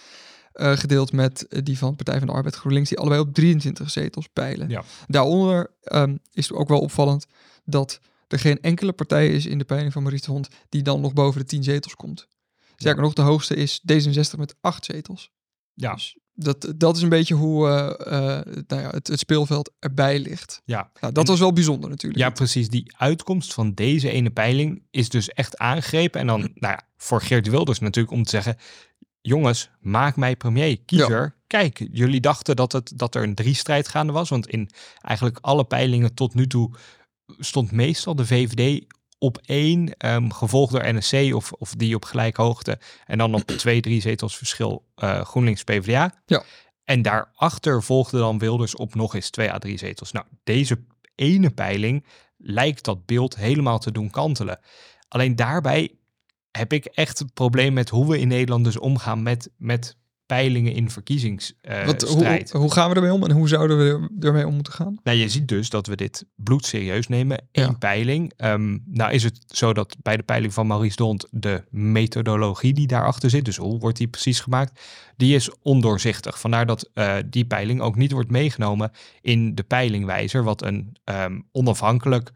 Gedeeld 0.53 1.11
met 1.11 1.47
eh, 1.47 1.59
die 1.63 1.77
van 1.77 1.95
Partij 1.95 2.17
van 2.17 2.27
de 2.27 2.33
Arbeid 2.33 2.55
GroenLinks, 2.55 2.89
die 2.89 2.97
allebei 2.97 3.21
op 3.21 3.33
23 3.33 3.89
zetels 3.89 4.27
peilen. 4.33 4.69
Ja. 4.69 4.83
Daaronder 5.07 5.71
ehm, 5.81 6.17
is 6.31 6.51
ook 6.51 6.67
wel 6.67 6.79
opvallend 6.79 7.25
dat 7.65 7.99
er 8.27 8.39
geen 8.39 8.61
enkele 8.61 8.91
partij 8.93 9.27
is 9.29 9.45
in 9.45 9.57
de 9.57 9.63
peiling 9.65 9.93
van 9.93 10.01
Maurice 10.01 10.25
de 10.25 10.31
Hond 10.31 10.47
die 10.69 10.81
dan 10.81 11.01
nog 11.01 11.13
boven 11.13 11.39
de 11.39 11.45
10 11.47 11.63
zetels 11.63 11.95
komt. 11.95 12.27
Sterker 12.75 13.01
nog, 13.01 13.13
de 13.13 13.21
hoogste 13.21 13.55
is 13.55 13.81
D66 13.91 14.37
met 14.37 14.55
8 14.61 14.85
zetels. 14.85 15.31
Ja. 15.73 15.93
Dus 15.93 16.17
dat, 16.33 16.73
dat 16.75 16.95
is 16.95 17.01
een 17.01 17.09
beetje 17.09 17.33
hoe 17.33 17.67
eh, 17.67 18.37
eh, 18.37 18.45
nou 18.67 18.81
ja, 18.81 18.89
het, 18.89 19.07
het 19.07 19.19
speelveld 19.19 19.71
erbij 19.79 20.19
ligt. 20.19 20.61
Ja, 20.65 20.89
Nou, 20.99 21.13
dat 21.13 21.23
En- 21.23 21.29
was 21.29 21.39
wel 21.39 21.53
bijzonder 21.53 21.89
natuurlijk. 21.89 22.23
ja, 22.23 22.29
precies. 22.29 22.69
Die 22.69 22.93
uitkomst 22.97 23.53
van 23.53 23.73
deze 23.73 24.09
ene 24.09 24.29
peiling 24.29 24.83
is 24.91 25.09
dus 25.09 25.29
echt 25.29 25.57
aangegrepen. 25.57 26.19
En 26.21 26.27
dan, 26.27 26.39
nou 26.53 26.73
ja, 26.73 26.81
voor 26.97 27.21
Geert 27.21 27.47
Wilders 27.49 27.79
natuurlijk 27.79 28.13
om 28.13 28.23
te 28.23 28.29
zeggen... 28.29 28.57
jongens, 29.21 29.69
maak 29.79 30.15
mij 30.15 30.35
premier, 30.35 30.79
kiezer. 30.85 31.35
Kijk, 31.47 31.87
jullie 31.91 32.21
dachten 32.21 32.55
dat, 32.55 32.71
het, 32.71 32.91
dat 32.95 33.15
er 33.15 33.23
een 33.23 33.35
drie-strijd 33.35 33.87
gaande 33.87 34.13
was. 34.13 34.29
Want 34.29 34.47
in 34.47 34.69
eigenlijk 35.01 35.37
alle 35.41 35.63
peilingen 35.65 36.13
tot 36.13 36.33
nu 36.33 36.47
toe 36.47 36.73
stond 37.39 37.71
meestal 37.71 38.15
de 38.15 38.25
VVD 38.25 38.85
op 39.17 39.39
één, 39.45 39.97
ehm, 39.97 40.29
gevolgd 40.29 40.71
door 40.71 40.93
NSC 40.93 41.33
of, 41.33 41.51
of 41.51 41.73
die 41.75 41.95
op 41.95 42.05
gelijke 42.05 42.41
hoogte. 42.41 42.79
En 43.05 43.17
dan 43.17 43.33
op 43.33 43.47
twee, 43.47 43.81
drie 43.81 44.01
zetels 44.01 44.37
verschil 44.37 44.85
eh, 44.95 45.21
GroenLinks 45.21 45.63
PvdA. 45.63 46.21
Ja. 46.25 46.43
En 46.83 47.01
daarachter 47.01 47.83
volgde 47.83 48.17
dan 48.17 48.39
Wilders 48.39 48.75
op 48.75 48.95
nog 48.95 49.15
eens 49.15 49.29
twee 49.29 49.51
à 49.51 49.57
drie 49.57 49.77
zetels. 49.77 50.11
Nou, 50.11 50.25
deze 50.43 50.83
ene 51.15 51.49
peiling 51.49 52.05
lijkt 52.37 52.83
dat 52.83 53.05
beeld 53.05 53.35
helemaal 53.35 53.79
te 53.79 53.91
doen 53.91 54.09
kantelen. 54.09 54.59
Alleen 55.07 55.35
daarbij 55.35 55.91
heb 56.51 56.73
ik 56.73 56.85
echt 56.85 57.19
een 57.19 57.31
probleem 57.33 57.73
met 57.73 57.89
hoe 57.89 58.07
we 58.09 58.19
in 58.19 58.27
Nederland 58.27 58.63
dus 58.63 58.79
omgaan 58.79 59.23
met, 59.23 59.49
met 59.57 59.95
peilingen 60.25 60.73
in 60.73 60.89
verkiezingsstrijd. 60.89 62.01
Hoe, 62.51 62.61
hoe 62.61 62.71
gaan 62.71 62.89
we 62.89 62.95
ermee 62.95 63.13
om 63.13 63.23
en 63.23 63.31
hoe 63.31 63.47
zouden 63.47 63.77
we 63.77 63.83
er- 64.19 64.27
ermee 64.27 64.47
om 64.47 64.53
moeten 64.53 64.73
gaan? 64.73 64.97
Nou, 65.03 65.17
je 65.17 65.29
ziet 65.29 65.47
dus 65.47 65.69
dat 65.69 65.87
we 65.87 65.95
dit 65.95 66.25
bloedserieus 66.35 67.07
nemen. 67.07 67.37
Eén 67.51 67.63
Ja. 67.63 67.71
peiling. 67.71 68.33
Ehm, 68.37 68.77
nou 68.85 69.11
is 69.11 69.23
het 69.23 69.39
zo 69.47 69.73
dat 69.73 69.95
bij 70.01 70.17
de 70.17 70.23
peiling 70.23 70.53
van 70.53 70.67
Maurice 70.67 70.95
Dont 70.95 71.27
de 71.31 71.63
methodologie 71.69 72.73
die 72.73 72.87
daarachter 72.87 73.29
zit, 73.29 73.45
dus 73.45 73.57
hoe 73.57 73.79
wordt 73.79 73.97
die 73.97 74.07
precies 74.07 74.39
gemaakt, 74.39 74.81
die 75.17 75.35
is 75.35 75.49
ondoorzichtig. 75.61 76.39
Vandaar 76.39 76.65
dat 76.65 76.89
eh, 76.93 77.15
die 77.25 77.45
peiling 77.45 77.81
ook 77.81 77.95
niet 77.95 78.11
wordt 78.11 78.31
meegenomen 78.31 78.91
in 79.21 79.55
de 79.55 79.63
peilingwijzer, 79.63 80.43
wat 80.43 80.63
een 80.63 80.95
ehm, 81.03 81.39
onafhankelijk, 81.51 82.31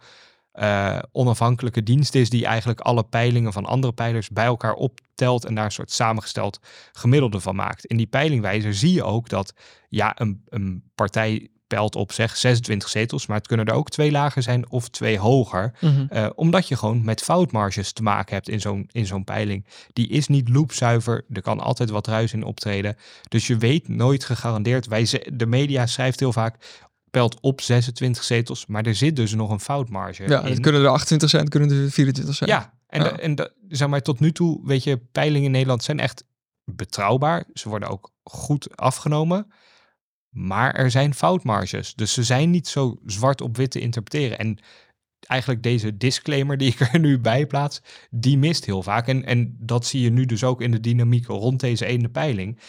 eh, 0.56 1.00
onafhankelijke 1.12 1.84
dienst 1.84 2.16
is 2.16 2.30
die 2.30 2.46
eigenlijk 2.46 2.80
alle 2.80 3.04
peilingen 3.04 3.54
van 3.54 3.66
andere 3.66 3.94
peilers 3.94 4.30
bij 4.30 4.46
elkaar 4.46 4.74
optelt 4.74 5.46
en 5.46 5.56
daar 5.56 5.66
een 5.66 5.72
soort 5.72 5.92
samengesteld 5.92 6.60
gemiddelde 6.92 7.40
van 7.40 7.56
maakt. 7.56 7.86
In 7.86 7.98
die 7.98 8.08
peilingwijzer 8.08 8.74
zie 8.74 8.94
je 8.94 9.04
ook 9.04 9.30
dat 9.30 9.54
ja, 9.90 10.20
een, 10.20 10.44
een 10.50 10.84
partij 10.96 11.50
peilt 11.68 11.96
op 11.96 12.12
zeg 12.12 12.38
26 12.38 12.90
zetels, 12.90 13.26
maar 13.26 13.38
het 13.38 13.48
kunnen 13.48 13.66
er 13.66 13.74
ook 13.74 13.90
twee 13.90 14.12
lager 14.12 14.44
zijn 14.44 14.70
of 14.70 14.90
twee 14.90 15.20
hoger. 15.20 15.74
Eh, 16.10 16.30
omdat 16.36 16.68
je 16.68 16.78
gewoon 16.78 17.04
met 17.04 17.22
foutmarges 17.22 17.92
te 17.92 18.04
maken 18.04 18.34
hebt 18.34 18.50
in 18.50 18.62
zo'n, 18.62 18.90
in 18.92 19.06
zo'n 19.06 19.24
peiling. 19.24 19.66
Die 19.94 20.08
is 20.10 20.28
niet 20.28 20.50
loopzuiver, 20.50 21.26
er 21.30 21.42
kan 21.42 21.60
altijd 21.60 21.90
wat 21.90 22.08
ruis 22.08 22.34
in 22.34 22.44
optreden. 22.44 22.98
Dus 23.28 23.48
je 23.48 23.58
weet 23.58 23.88
nooit 23.88 24.24
gegarandeerd. 24.24 24.88
Wij, 24.88 25.08
de 25.34 25.46
media 25.46 25.86
schrijft 25.86 26.20
heel 26.20 26.34
vaak, 26.34 26.85
op 27.42 27.62
26 27.62 28.24
zetels, 28.24 28.66
maar 28.66 28.86
er 28.86 28.96
zit 28.96 29.16
dus 29.16 29.34
nog 29.34 29.50
een 29.50 29.60
foutmarge 29.60 30.24
Ja, 30.28 30.42
in. 30.44 30.50
het 30.52 30.60
kunnen 30.60 30.82
er 30.82 30.88
28 30.88 31.30
zijn, 31.30 31.42
het 31.44 31.52
kunnen 31.52 31.84
er 31.84 31.92
24 31.92 32.36
zijn. 32.36 32.50
Ja, 32.50 32.74
en, 32.88 33.04
Ja. 33.04 33.10
de- 33.10 33.22
en 33.22 33.36
de- 33.36 33.54
zeg 33.68 33.88
maar, 33.88 34.02
tot 34.02 34.20
nu 34.20 34.32
toe, 34.32 34.62
weet 34.68 34.84
je, 34.84 34.98
peilingen 34.98 35.46
in 35.46 35.52
Nederland 35.52 35.84
zijn 35.84 36.00
echt 36.00 36.24
betrouwbaar. 36.72 37.46
Ze 37.54 37.70
worden 37.70 37.90
ook 37.90 38.12
goed 38.24 38.78
afgenomen. 38.78 39.52
Maar 40.30 40.74
er 40.74 40.92
zijn 40.92 41.14
foutmarges. 41.14 41.94
Dus 41.94 42.14
ze 42.14 42.24
zijn 42.24 42.50
niet 42.50 42.68
zo 42.68 42.98
zwart 43.06 43.42
op 43.42 43.58
wit 43.58 43.72
te 43.72 43.80
interpreteren. 43.80 44.38
En 44.38 44.58
eigenlijk 45.20 45.64
deze 45.64 45.98
disclaimer 45.98 46.58
die 46.58 46.68
ik 46.72 46.80
er 46.80 47.00
nu 47.00 47.20
bij 47.20 47.46
plaats, 47.46 47.82
die 48.10 48.38
mist 48.38 48.66
heel 48.66 48.84
vaak. 48.84 49.08
En, 49.08 49.26
en 49.26 49.56
dat 49.60 49.86
zie 49.86 50.02
je 50.02 50.10
nu 50.10 50.26
dus 50.26 50.44
ook 50.44 50.62
in 50.62 50.72
de 50.72 50.80
dynamiek 50.80 51.26
rond 51.28 51.60
deze 51.60 51.86
ene 51.86 52.10
peiling. 52.10 52.60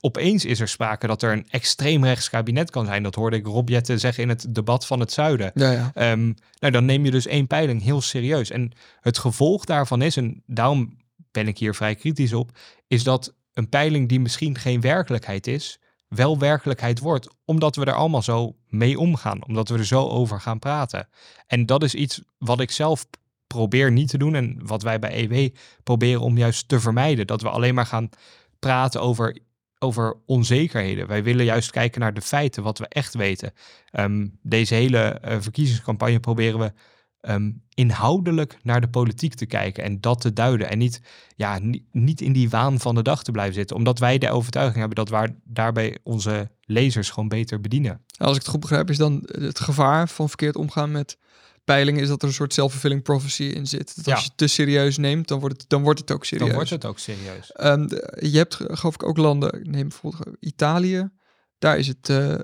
Opeens 0.00 0.44
is 0.44 0.60
er 0.60 0.68
sprake 0.68 1.06
dat 1.06 1.22
er 1.22 1.32
een 1.32 1.46
extreemrechts 1.50 2.30
kabinet 2.30 2.70
kan 2.70 2.86
zijn. 2.86 3.02
Dat 3.02 3.14
hoorde 3.14 3.36
ik 3.36 3.46
Rob 3.46 3.68
Jetten 3.68 4.00
zeggen 4.00 4.22
in 4.22 4.28
het 4.28 4.46
debat 4.48 4.86
van 4.86 5.00
het 5.00 5.12
Zuiden. 5.12 5.50
Ja, 5.54 5.70
ja. 5.70 5.90
Ehm, 5.94 6.32
nou, 6.58 6.72
dan 6.72 6.84
neem 6.84 7.04
je 7.04 7.10
dus 7.10 7.26
één 7.26 7.46
peiling 7.46 7.82
heel 7.82 8.00
serieus. 8.00 8.50
En 8.50 8.72
het 9.00 9.18
gevolg 9.18 9.64
daarvan 9.64 10.02
is, 10.02 10.16
en 10.16 10.42
daarom 10.46 10.96
ben 11.30 11.48
ik 11.48 11.58
hier 11.58 11.74
vrij 11.74 11.94
kritisch 11.94 12.32
op, 12.32 12.50
is 12.86 13.02
dat 13.02 13.34
een 13.52 13.68
peiling 13.68 14.08
die 14.08 14.20
misschien 14.20 14.58
geen 14.58 14.80
werkelijkheid 14.80 15.46
is, 15.46 15.78
wel 16.08 16.38
werkelijkheid 16.38 16.98
wordt, 16.98 17.28
omdat 17.44 17.76
we 17.76 17.84
er 17.84 17.94
allemaal 17.94 18.22
zo 18.22 18.56
mee 18.68 18.98
omgaan, 18.98 19.44
omdat 19.46 19.68
we 19.68 19.78
er 19.78 19.86
zo 19.86 20.08
over 20.08 20.40
gaan 20.40 20.58
praten. 20.58 21.08
En 21.46 21.66
dat 21.66 21.82
is 21.82 21.94
iets 21.94 22.22
wat 22.38 22.60
ik 22.60 22.70
zelf 22.70 23.06
probeer 23.52 23.92
niet 23.92 24.08
te 24.08 24.18
doen. 24.18 24.34
En 24.34 24.58
wat 24.62 24.82
wij 24.82 24.98
bij 24.98 25.22
EW 25.22 25.48
proberen 25.82 26.20
om 26.20 26.38
juist 26.38 26.68
te 26.68 26.80
vermijden. 26.80 27.26
Dat 27.26 27.42
we 27.42 27.48
alleen 27.48 27.74
maar 27.74 27.86
gaan 27.86 28.08
praten 28.58 29.00
over, 29.00 29.38
over 29.82 30.16
onzekerheden. 30.26 31.06
Wij 31.06 31.22
willen 31.22 31.44
juist 31.44 31.70
kijken 31.70 32.00
naar 32.00 32.14
de 32.14 32.20
feiten, 32.20 32.62
wat 32.62 32.78
we 32.78 32.88
echt 32.88 33.14
weten. 33.14 33.52
Ehm, 33.90 34.26
deze 34.42 34.74
hele 34.74 34.98
eh, 34.98 35.36
verkiezingscampagne 35.40 36.20
proberen 36.20 36.58
we 36.58 36.72
ehm, 37.20 37.50
inhoudelijk 37.74 38.56
naar 38.62 38.80
de 38.80 38.88
politiek 38.88 39.34
te 39.34 39.46
kijken 39.46 39.84
en 39.84 40.00
dat 40.00 40.20
te 40.20 40.32
duiden. 40.32 40.70
En 40.70 40.78
niet, 40.78 41.00
ja, 41.36 41.58
niet, 41.92 42.20
in 42.20 42.32
die 42.32 42.50
waan 42.50 42.80
van 42.80 42.94
de 42.94 43.02
dag 43.02 43.22
te 43.22 43.32
blijven 43.32 43.54
zitten. 43.54 43.76
Omdat 43.76 43.98
wij 43.98 44.18
de 44.18 44.30
overtuiging 44.30 44.78
hebben 44.78 45.04
dat 45.04 45.08
we 45.08 45.34
daarbij 45.44 45.98
onze 46.02 46.50
lezers 46.64 47.10
gewoon 47.10 47.28
beter 47.28 47.60
bedienen. 47.60 48.00
Als 48.18 48.36
ik 48.36 48.42
het 48.42 48.50
goed 48.50 48.60
begrijp, 48.60 48.90
is 48.90 48.96
dan 48.96 49.22
het 49.24 49.60
gevaar 49.60 50.08
van 50.08 50.28
verkeerd 50.28 50.56
omgaan 50.56 50.90
met 50.90 51.18
peilingen 51.64 52.02
is 52.02 52.08
dat 52.08 52.22
er 52.22 52.28
een 52.28 52.34
soort 52.34 52.52
self-fulfilling 52.52 53.02
prophecy 53.02 53.42
in 53.42 53.66
zit. 53.66 53.96
Dat 53.96 54.14
als 54.14 54.22
je 54.22 54.28
het 54.28 54.36
te 54.36 54.46
serieus 54.46 54.96
neemt, 54.96 55.28
dan 55.28 55.40
wordt 55.40 55.60
het, 55.60 55.70
dan 55.70 55.82
wordt 55.82 56.00
het 56.00 56.10
ook 56.10 56.24
serieus. 56.24 56.46
Dan 56.46 56.56
wordt 56.56 56.70
het 56.70 56.84
ook 56.84 56.98
serieus. 56.98 57.52
Um, 57.60 57.88
je 58.30 58.36
hebt, 58.36 58.54
geloof 58.54 58.94
ik, 58.94 59.02
ook 59.02 59.16
landen, 59.16 59.70
neem 59.70 59.88
bijvoorbeeld 59.88 60.36
Italië. 60.40 61.10
Daar 61.58 61.78
is 61.78 61.86
het 61.86 62.08
uh, 62.08 62.34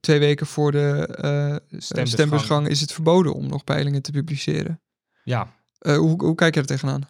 twee 0.00 0.18
weken 0.18 0.46
voor 0.46 0.72
de 0.72 1.60
uh, 1.72 1.82
stembusgang 2.04 2.68
is 2.68 2.80
het 2.80 2.92
verboden 2.92 3.34
om 3.34 3.46
nog 3.46 3.64
peilingen 3.64 4.02
te 4.02 4.10
publiceren. 4.10 4.80
Ja. 5.24 5.54
hoe, 5.78 6.24
hoe 6.24 6.34
kijk 6.34 6.54
je 6.54 6.60
er 6.60 6.66
tegenaan? 6.66 7.08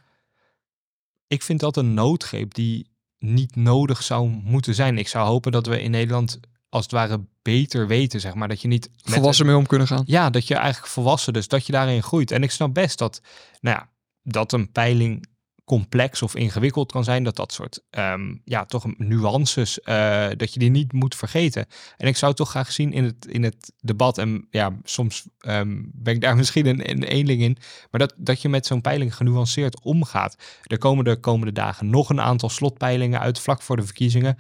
Ik 1.27 1.43
vind 1.43 1.61
dat 1.61 1.77
een 1.77 1.95
noodgreep 1.95 2.55
die 2.55 2.91
niet 3.19 3.57
nodig 3.57 4.03
zou 4.03 4.29
moeten 4.29 4.75
zijn. 4.75 4.99
Ik 4.99 5.09
zou 5.09 5.27
hopen 5.27 5.53
dat 5.53 5.67
we 5.67 5.83
in 5.83 5.91
Nederland 5.91 6.41
als 6.69 6.83
het 6.83 6.93
ware 6.93 7.25
beter 7.43 7.87
weten, 7.87 8.21
zeg 8.21 8.35
maar. 8.35 8.49
Dat 8.49 8.63
je 8.63 8.69
niet... 8.69 8.91
Volwassen 9.03 9.47
mee 9.47 9.57
om 9.57 9.67
kunnen 9.67 9.87
gaan. 9.87 10.03
Ja, 10.07 10.31
dat 10.31 10.47
je 10.47 10.55
eigenlijk 10.55 10.93
volwassen, 10.93 11.33
dus 11.33 11.49
dat 11.49 11.67
je 11.67 11.73
daarin 11.73 12.03
groeit. 12.03 12.31
En 12.31 12.43
ik 12.43 12.51
snap 12.51 12.75
best 12.75 12.99
dat, 12.99 13.21
nou 13.61 13.77
ja, 13.77 13.89
dat 14.23 14.53
een 14.53 14.73
peiling 14.73 15.27
complex 15.69 16.23
of 16.23 16.35
ingewikkeld 16.35 16.93
kan 16.93 17.05
zijn, 17.05 17.25
dat 17.25 17.37
dat 17.37 17.53
soort 17.53 17.83
um, 17.91 18.41
ja, 18.45 18.65
toch 18.65 18.85
nuances, 18.97 19.79
uh, 19.85 20.29
dat 20.37 20.53
je 20.53 20.59
die 20.59 20.71
niet 20.71 20.93
moet 20.93 21.15
vergeten. 21.15 21.67
En 21.97 22.07
ik 22.07 22.17
zou 22.17 22.35
toch 22.35 22.51
graag 22.51 22.73
zien 22.73 22.93
in 22.93 23.05
het, 23.05 23.27
in 23.27 23.43
het 23.43 23.73
debat, 23.81 24.19
en 24.19 24.47
ja, 24.51 24.77
soms 24.83 25.27
um, 25.41 25.91
ben 25.95 26.15
ik 26.15 26.21
daar 26.21 26.37
misschien 26.43 26.67
een, 26.67 26.91
een 26.91 27.03
eenling 27.03 27.43
in, 27.43 27.57
maar 27.91 28.01
dat, 28.01 28.15
dat 28.17 28.43
je 28.43 28.49
met 28.49 28.67
zo'n 28.67 28.81
peiling 28.81 29.17
genuanceerd 29.17 29.83
omgaat. 29.83 30.37
Er 30.63 30.79
komen 30.79 31.05
de 31.05 31.21
komende 31.21 31.53
dagen 31.53 31.91
nog 31.91 32.11
een 32.11 32.21
aantal 32.21 32.49
slotpeilingen 32.49 33.21
uit, 33.21 33.41
vlak 33.41 33.63
voor 33.63 33.77
de 33.77 33.85
verkiezingen 33.85 34.39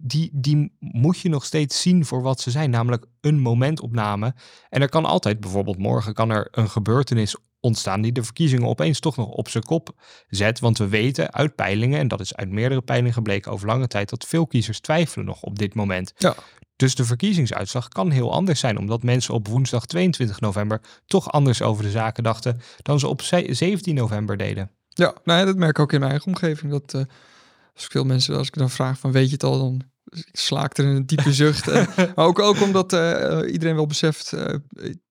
die, 0.00 0.30
die, 0.32 0.76
moet 0.78 1.18
je 1.18 1.28
nog 1.28 1.44
steeds 1.44 1.80
zien 1.80 2.04
voor 2.04 2.22
wat 2.22 2.40
ze 2.40 2.50
zijn, 2.50 2.70
namelijk 2.70 3.06
een 3.20 3.40
momentopname. 3.40 4.34
En 4.68 4.82
er 4.82 4.88
kan 4.88 5.04
altijd, 5.04 5.40
bijvoorbeeld 5.40 5.78
morgen, 5.78 6.14
kan 6.14 6.30
er 6.30 6.48
een 6.50 6.70
gebeurtenis 6.70 7.36
ontstaan 7.60 8.00
die 8.00 8.12
de 8.12 8.22
verkiezingen 8.22 8.68
opeens 8.68 9.00
toch 9.00 9.16
nog 9.16 9.28
op 9.28 9.48
zijn 9.48 9.64
kop 9.64 9.90
zet. 10.28 10.60
Want 10.60 10.78
we 10.78 10.88
weten 10.88 11.32
uit 11.32 11.54
peilingen, 11.54 11.98
en 11.98 12.08
dat 12.08 12.20
is 12.20 12.34
uit 12.34 12.50
meerdere 12.50 12.82
peilingen 12.82 13.12
gebleken 13.12 13.52
over 13.52 13.66
lange 13.66 13.86
tijd, 13.86 14.10
dat 14.10 14.26
veel 14.26 14.46
kiezers 14.46 14.80
twijfelen 14.80 15.26
nog 15.26 15.42
op 15.42 15.58
dit 15.58 15.74
moment. 15.74 16.12
Ja. 16.16 16.34
Dus 16.76 16.94
de 16.94 17.04
verkiezingsuitslag 17.04 17.88
kan 17.88 18.10
heel 18.10 18.32
anders 18.32 18.60
zijn, 18.60 18.78
omdat 18.78 19.02
mensen 19.02 19.34
op 19.34 19.48
woensdag 19.48 19.86
22 19.86 20.40
november 20.40 20.80
toch 21.06 21.32
anders 21.32 21.62
over 21.62 21.82
de 21.82 21.90
zaken 21.90 22.22
dachten 22.22 22.60
dan 22.82 22.98
ze 22.98 23.08
op 23.08 23.22
17 23.22 23.94
november 23.94 24.36
deden. 24.36 24.70
Ja, 24.88 25.14
nou 25.24 25.38
ja, 25.38 25.44
dat 25.44 25.56
merk 25.56 25.70
ik 25.70 25.78
ook 25.78 25.92
in 25.92 25.98
mijn 25.98 26.10
eigen 26.10 26.28
omgeving. 26.28 26.72
Dat 26.72 26.94
uh, 26.94 27.02
als 27.76 27.84
ik 27.84 27.90
veel 27.90 28.04
mensen, 28.04 28.36
als 28.36 28.46
ik 28.46 28.54
dan 28.54 28.70
vraag 28.70 28.98
van 28.98 29.12
weet 29.12 29.26
je 29.26 29.32
het 29.32 29.42
al, 29.42 29.58
dan 29.58 29.82
slaakt 30.32 30.78
er 30.78 30.84
een 30.84 31.06
diepe 31.06 31.32
zucht. 31.32 31.66
maar 32.14 32.26
ook, 32.26 32.38
ook 32.38 32.62
omdat 32.62 32.92
uh, 32.92 33.52
iedereen 33.52 33.74
wel 33.74 33.86
beseft, 33.86 34.32
uh, 34.32 34.42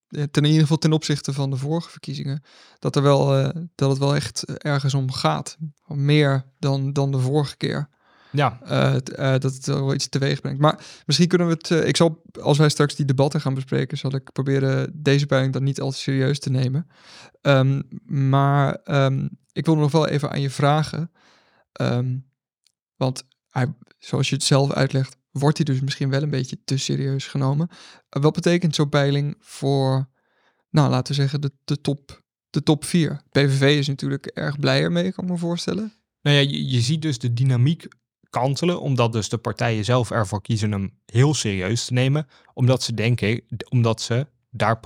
ten 0.08 0.44
in 0.44 0.46
ieder 0.46 0.62
geval 0.62 0.78
ten 0.78 0.94
opzichte 0.94 1.34
van 1.34 1.50
de 1.50 1.58
vorige 1.58 1.90
verkiezingen, 1.90 2.44
dat, 2.80 2.96
er 2.96 3.02
wel, 3.02 3.40
uh, 3.40 3.50
dat 3.76 3.90
het 3.90 4.00
wel 4.00 4.16
echt 4.16 4.44
ergens 4.46 4.94
om 4.94 5.12
gaat. 5.12 5.58
Meer 5.88 6.46
dan, 6.60 6.94
dan 6.94 7.12
de 7.12 7.20
vorige 7.20 7.58
keer. 7.58 7.90
Ja. 8.32 8.60
dat 9.18 9.54
het 9.54 9.66
wel 9.66 9.94
iets 9.94 10.10
teweeg 10.10 10.42
brengt. 10.42 10.60
Maar 10.60 10.86
misschien 11.06 11.28
kunnen 11.28 11.48
we 11.48 11.54
het. 11.54 11.88
ik 11.88 11.96
zal, 11.96 12.22
als 12.42 12.58
wij 12.58 12.70
straks 12.70 12.96
die 12.96 13.06
debatten 13.06 13.42
gaan 13.42 13.54
bespreken, 13.54 13.98
zal 13.98 14.16
ik 14.16 14.32
proberen 14.32 14.92
deze 14.94 15.26
peiling 15.26 15.54
dan 15.54 15.64
niet 15.64 15.82
al 15.82 15.92
te 15.92 15.98
serieus 15.98 16.40
te 16.40 16.50
nemen. 16.50 16.88
Um, 17.42 17.88
maar 18.06 18.78
um, 18.86 19.30
ik 19.52 19.66
wil 19.66 19.76
nog 19.76 19.92
wel 19.92 20.08
even 20.08 20.32
aan 20.32 20.42
je 20.42 20.50
vragen. 20.50 21.12
Um, 21.82 22.26
want 22.96 23.24
hij, 23.50 23.74
zoals 23.98 24.30
je 24.30 24.36
het 24.36 24.44
zelf 24.44 24.72
uitlegt, 24.72 25.18
wordt 25.32 25.58
hij 25.58 25.66
dus 25.66 25.82
misschien 25.82 26.10
wel 26.10 26.22
een 26.22 26.30
beetje 26.30 26.58
te 26.64 26.78
serieus 26.78 27.28
genomen. 27.28 27.68
Uh, 27.70 28.24
wat 28.24 28.34
betekent 28.34 28.76
zo'n 28.76 28.90
peiling 28.90 29.36
voor, 29.40 30.10
nou 30.70 30.90
laten 30.90 31.16
we 31.16 31.22
zeggen, 31.22 31.42
de, 31.42 31.52
de, 31.64 31.82
top, 31.82 32.24
de 32.50 32.64
top 32.64 32.86
4? 32.86 33.22
PVV 33.32 33.78
is 33.78 33.88
natuurlijk 33.88 34.26
erg 34.26 34.60
blij 34.60 34.82
ermee, 34.82 35.12
kan 35.12 35.24
ik 35.24 35.30
me 35.30 35.38
voorstellen. 35.38 35.94
Nou 36.22 36.36
ja, 36.38 36.42
je, 36.42 36.70
je 36.70 36.82
ziet 36.82 37.02
dus 37.02 37.20
de 37.20 37.34
dynamiek 37.34 37.88
kantelen, 38.30 38.82
omdat 38.82 39.14
dus 39.14 39.30
de 39.30 39.38
partijen 39.38 39.86
zelf 39.86 40.12
ervoor 40.12 40.42
kiezen 40.42 40.72
hem 40.72 41.00
heel 41.06 41.34
serieus 41.34 41.86
te 41.86 41.94
nemen, 41.94 42.28
omdat 42.54 42.84
ze 42.84 42.94
denken, 42.94 43.42
omdat 43.70 44.02
ze 44.02 44.28
daar 44.50 44.80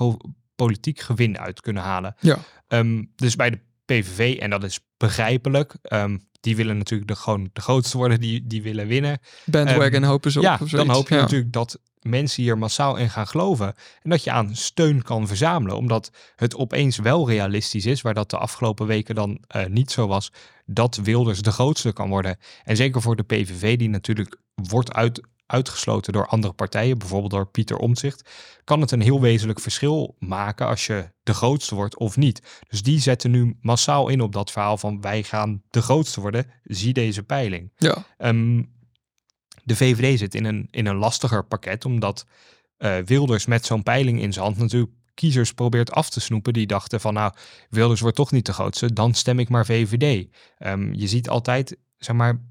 politiek 0.56 1.00
gewin 1.00 1.40
uit 1.40 1.62
kunnen 1.62 1.84
halen. 1.84 2.16
Ja. 2.20 2.40
Um, 2.68 3.12
dus 3.16 3.36
bij 3.36 3.50
de 3.50 3.60
PVV, 3.86 4.38
en 4.40 4.50
dat 4.50 4.64
is 4.64 4.80
begrijpelijk, 5.00 5.76
um, 5.94 6.28
die 6.40 6.56
willen 6.56 6.78
natuurlijk 6.78 7.10
de, 7.10 7.16
gewoon 7.16 7.50
de 7.54 7.62
grootste 7.62 7.98
worden, 7.98 8.20
die, 8.20 8.48
die 8.48 8.62
willen 8.62 8.88
winnen. 8.88 9.20
Bandwagon 9.46 10.04
um, 10.04 10.10
hopen 10.10 10.32
ze 10.32 10.38
op. 10.38 10.44
Ja, 10.44 10.60
dan 10.70 10.90
hoop 10.90 11.10
je 11.10 11.16
natuurlijk 11.16 11.54
dat 11.54 11.80
mensen 12.02 12.44
hier 12.44 12.58
massaal 12.58 12.98
in 12.98 13.10
gaan 13.10 13.28
geloven. 13.28 13.74
En 14.02 14.10
dat 14.10 14.24
je 14.24 14.32
aan 14.32 14.56
steun 14.56 15.04
kan 15.04 15.28
verzamelen. 15.28 15.78
Omdat 15.78 16.12
het 16.36 16.56
opeens 16.56 16.98
wel 16.98 17.30
realistisch 17.30 17.86
is, 17.86 18.02
waar 18.02 18.14
dat 18.14 18.30
de 18.30 18.38
afgelopen 18.38 18.88
weken 18.88 19.16
dan 19.16 19.40
uh, 19.56 19.66
niet 19.66 19.92
zo 19.92 20.08
was, 20.08 20.32
dat 20.66 20.96
Wilders 20.96 21.42
de 21.42 21.52
grootste 21.52 21.94
kan 21.94 22.10
worden. 22.10 22.38
En 22.64 22.76
zeker 22.76 23.02
voor 23.02 23.16
de 23.16 23.24
PVV, 23.24 23.78
die 23.78 23.90
natuurlijk 23.90 24.38
wordt 24.56 24.94
uit, 24.94 25.22
uitgesloten 25.50 26.14
door 26.14 26.28
andere 26.28 26.54
partijen, 26.54 26.98
bijvoorbeeld 26.98 27.32
door 27.32 27.48
Pieter 27.48 27.78
Omtzigt, 27.78 28.30
kan 28.64 28.82
het 28.82 28.92
een 28.92 29.02
heel 29.02 29.22
wezenlijk 29.22 29.60
verschil 29.60 30.16
maken 30.20 30.68
als 30.68 30.86
je 30.86 31.12
de 31.24 31.34
grootste 31.34 31.76
wordt 31.76 31.98
of 31.98 32.18
niet. 32.18 32.62
Dus 32.70 32.84
die 32.84 33.00
zetten 33.00 33.32
nu 33.32 33.58
massaal 33.62 34.08
in 34.08 34.22
op 34.22 34.34
dat 34.34 34.52
verhaal 34.52 34.78
van 34.78 35.02
wij 35.02 35.24
gaan 35.24 35.62
de 35.70 35.82
grootste 35.82 36.22
worden, 36.22 36.46
zie 36.64 36.94
deze 36.94 37.24
peiling. 37.24 37.72
Ja. 37.78 38.06
Um, 38.18 38.78
de 39.64 39.76
VVD 39.76 40.20
zit 40.20 40.36
in 40.36 40.46
een, 40.46 40.68
in 40.72 40.86
een 40.86 40.96
lastiger 40.96 41.46
pakket, 41.46 41.86
omdat 41.86 42.26
uh, 42.78 42.98
Wilders 42.98 43.46
met 43.46 43.66
zo'n 43.66 43.84
peiling 43.84 44.22
in 44.22 44.34
zijn 44.34 44.46
hand 44.46 44.58
natuurlijk 44.58 44.92
kiezers 45.14 45.54
probeert 45.54 45.92
af 45.92 46.10
te 46.10 46.20
snoepen 46.20 46.54
die 46.54 46.68
dachten 46.68 47.02
van 47.02 47.14
nou, 47.14 47.34
Wilders 47.70 48.02
wordt 48.02 48.16
toch 48.16 48.32
niet 48.32 48.46
de 48.46 48.54
grootste, 48.54 48.94
dan 48.94 49.14
stem 49.14 49.40
ik 49.40 49.50
maar 49.50 49.66
VVD. 49.66 50.28
Um, 50.60 50.94
je 50.94 51.08
ziet 51.08 51.30
altijd, 51.30 51.78
zeg 51.98 52.16
maar, 52.16 52.42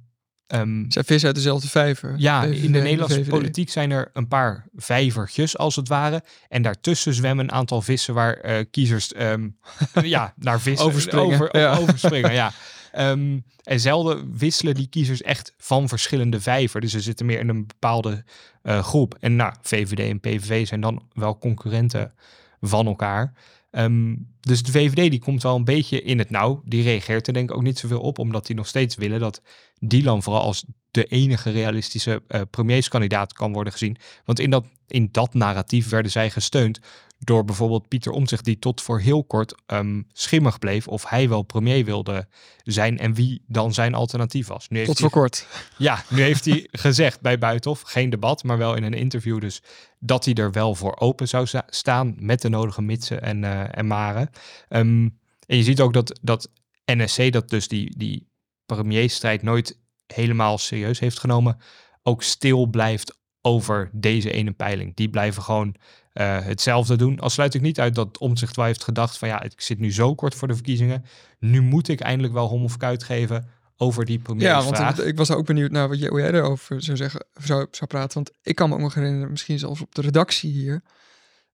Um, 0.55 0.85
Zij 0.89 1.05
vissen 1.05 1.27
uit 1.27 1.37
dezelfde 1.37 1.69
vijver. 1.69 2.15
Ja, 2.17 2.45
in 2.45 2.73
de 2.73 2.81
Nederlandse 2.81 3.21
politiek 3.21 3.71
zijn 3.71 3.91
er 3.91 4.11
een 4.13 4.29
paar 4.29 4.67
vijvertjes 4.77 5.59
als 5.59 5.77
het 5.77 5.89
ware. 5.89 6.23
En 6.49 6.63
daartussen 6.63 7.15
zwemmen 7.15 7.45
een 7.45 7.53
aantal 7.53 7.83
vissen 7.83 8.15
waar 8.15 8.45
uh, 8.45 8.65
kiezers 8.71 9.13
um, 9.19 9.57
ja, 10.03 10.35
naar 10.37 10.61
vissen 10.61 10.87
overspringen. 10.87 11.35
Over, 11.35 11.59
ja. 11.59 11.77
overspringen 11.77 12.33
ja. 12.33 12.53
Um, 12.99 13.45
en 13.63 13.81
zelden 13.81 14.37
wisselen 14.39 14.75
die 14.75 14.89
kiezers 14.89 15.23
echt 15.23 15.55
van 15.59 15.89
verschillende 15.89 16.41
vijver. 16.41 16.81
Dus 16.81 16.91
ze 16.91 17.01
zitten 17.01 17.27
meer 17.27 17.39
in 17.39 17.49
een 17.49 17.67
bepaalde 17.67 18.25
uh, 18.63 18.83
groep. 18.83 19.17
En 19.21 19.37
nou, 19.37 19.55
VVD 19.63 19.99
en 19.99 20.21
PVV 20.21 20.67
zijn 20.67 20.81
dan 20.81 21.03
wel 21.13 21.39
concurrenten 21.39 22.13
van 22.61 22.87
elkaar. 22.87 23.33
Um, 23.71 24.37
dus 24.41 24.63
de 24.63 24.73
VVD 24.73 25.11
die 25.11 25.21
komt 25.21 25.43
wel 25.43 25.57
een 25.57 25.65
beetje 25.65 26.03
in 26.03 26.19
het 26.19 26.31
nauw. 26.31 26.63
Die 26.65 26.83
reageert 26.83 27.27
er 27.27 27.33
denk 27.33 27.51
ik 27.51 27.57
ook 27.57 27.63
niet 27.63 27.79
zoveel 27.79 28.01
op, 28.01 28.19
omdat 28.19 28.47
die 28.47 28.57
nog 28.57 28.67
steeds 28.67 28.97
willen 28.97 29.21
dat 29.21 29.43
Dylan 29.79 30.23
vooral 30.23 30.43
als 30.43 30.65
de 30.91 31.05
enige 31.05 31.51
realistische 31.51 32.23
uh, 32.29 32.41
premierskandidaat 32.51 33.33
kan 33.33 33.53
worden 33.53 33.73
gezien. 33.73 33.97
Want 34.25 34.39
in 34.39 34.51
dat, 34.51 34.65
in 34.87 35.09
dat 35.13 35.35
narratief 35.35 35.89
werden 35.89 36.13
zij 36.13 36.31
gesteund 36.31 36.81
door 37.19 37.45
bijvoorbeeld 37.45 37.89
Pieter 37.89 38.13
Omtzigt, 38.13 38.45
die 38.45 38.59
tot 38.59 38.83
voor 38.83 39.01
heel 39.01 39.25
kort 39.25 39.55
um, 39.67 40.07
schimmig 40.13 40.59
bleef 40.59 40.89
of 40.89 41.09
hij 41.09 41.29
wel 41.29 41.43
premier 41.43 41.85
wilde 41.85 42.29
zijn 42.63 42.99
en 42.99 43.15
wie 43.15 43.43
dan 43.47 43.75
zijn 43.75 43.95
alternatief 43.95 44.47
was. 44.47 44.69
Nu 44.69 44.77
heeft 44.77 44.89
tot 44.89 44.99
voor 44.99 45.11
kort. 45.11 45.47
Ja, 45.79 46.05
nu 46.09 46.23
heeft 46.23 46.45
hij 46.45 46.69
gezegd 46.71 47.21
bij 47.21 47.39
Buitenhof, 47.39 47.81
geen 47.81 48.11
debat, 48.11 48.45
maar 48.45 48.59
wel 48.59 48.75
in 48.75 48.83
een 48.83 48.95
interview 48.95 49.41
dus, 49.41 49.63
dat 49.99 50.25
hij 50.25 50.35
er 50.35 50.53
wel 50.53 50.75
voor 50.75 50.97
open 50.99 51.29
zou 51.29 51.47
staan 51.67 52.15
met 52.19 52.43
de 52.43 52.49
nodige 52.49 52.83
mitsen 52.83 53.23
en, 53.23 53.43
uh, 53.43 53.79
en 53.79 53.87
maren. 53.87 54.31
Um, 54.69 55.19
en 55.47 55.57
je 55.57 55.63
ziet 55.63 55.81
ook 55.81 55.93
dat, 55.93 56.19
dat 56.23 56.51
NSC, 56.85 57.33
dat 57.33 57.49
dus 57.49 57.69
die, 57.69 57.95
die 57.97 58.29
premierstrijd 58.67 59.43
nooit 59.43 59.79
helemaal 60.07 60.59
serieus 60.59 60.99
heeft 60.99 61.19
genomen, 61.19 61.59
ook 62.03 62.23
stil 62.23 62.67
blijft 62.67 63.19
over 63.49 63.91
deze 63.93 64.31
ene 64.31 64.53
peiling. 64.53 64.97
Die 64.97 65.09
blijven 65.09 65.43
gewoon 65.43 65.75
uh, 66.15 66.39
hetzelfde 66.41 66.97
doen. 66.97 67.21
Al 67.21 67.31
sluit 67.31 67.55
ik 67.55 67.61
niet 67.61 67.81
uit 67.81 67.95
dat 67.95 68.19
Omtzigt 68.19 68.57
wel 68.57 68.65
heeft 68.65 68.85
gedacht 68.85 69.19
van 69.19 69.29
ja, 69.29 69.43
ik 69.43 69.61
zit 69.61 69.79
nu 69.79 69.93
zo 69.93 70.15
kort 70.15 70.35
voor 70.35 70.49
de 70.49 70.55
verkiezingen. 70.55 71.05
Nu 71.39 71.61
moet 71.61 71.89
ik 71.89 72.01
eindelijk 72.01 72.35
wel 72.35 72.49
hom 72.49 72.65
of 72.65 72.77
kuit 72.77 73.03
geven 73.03 73.49
over 73.77 74.05
die 74.05 74.19
premiersvraag. 74.19 74.79
Ja, 74.79 74.95
want 74.95 75.07
ik 75.07 75.17
was 75.17 75.31
ook 75.31 75.47
benieuwd 75.47 75.71
naar 75.71 75.89
wat 75.89 75.99
jij, 75.99 76.09
hoe 76.09 76.21
jij 76.21 76.33
erover 76.33 76.83
zou, 76.83 76.97
zeggen, 76.97 77.25
zou, 77.35 77.67
zou 77.71 77.87
praten. 77.87 78.15
Want 78.15 78.31
ik 78.43 78.55
kan 78.55 78.69
me 78.69 78.75
ook 78.75 78.81
nog 78.81 78.95
herinneren, 78.95 79.31
misschien 79.31 79.59
zelfs 79.59 79.81
op 79.81 79.95
de 79.95 80.03
redactie 80.03 80.51
hier, 80.51 80.83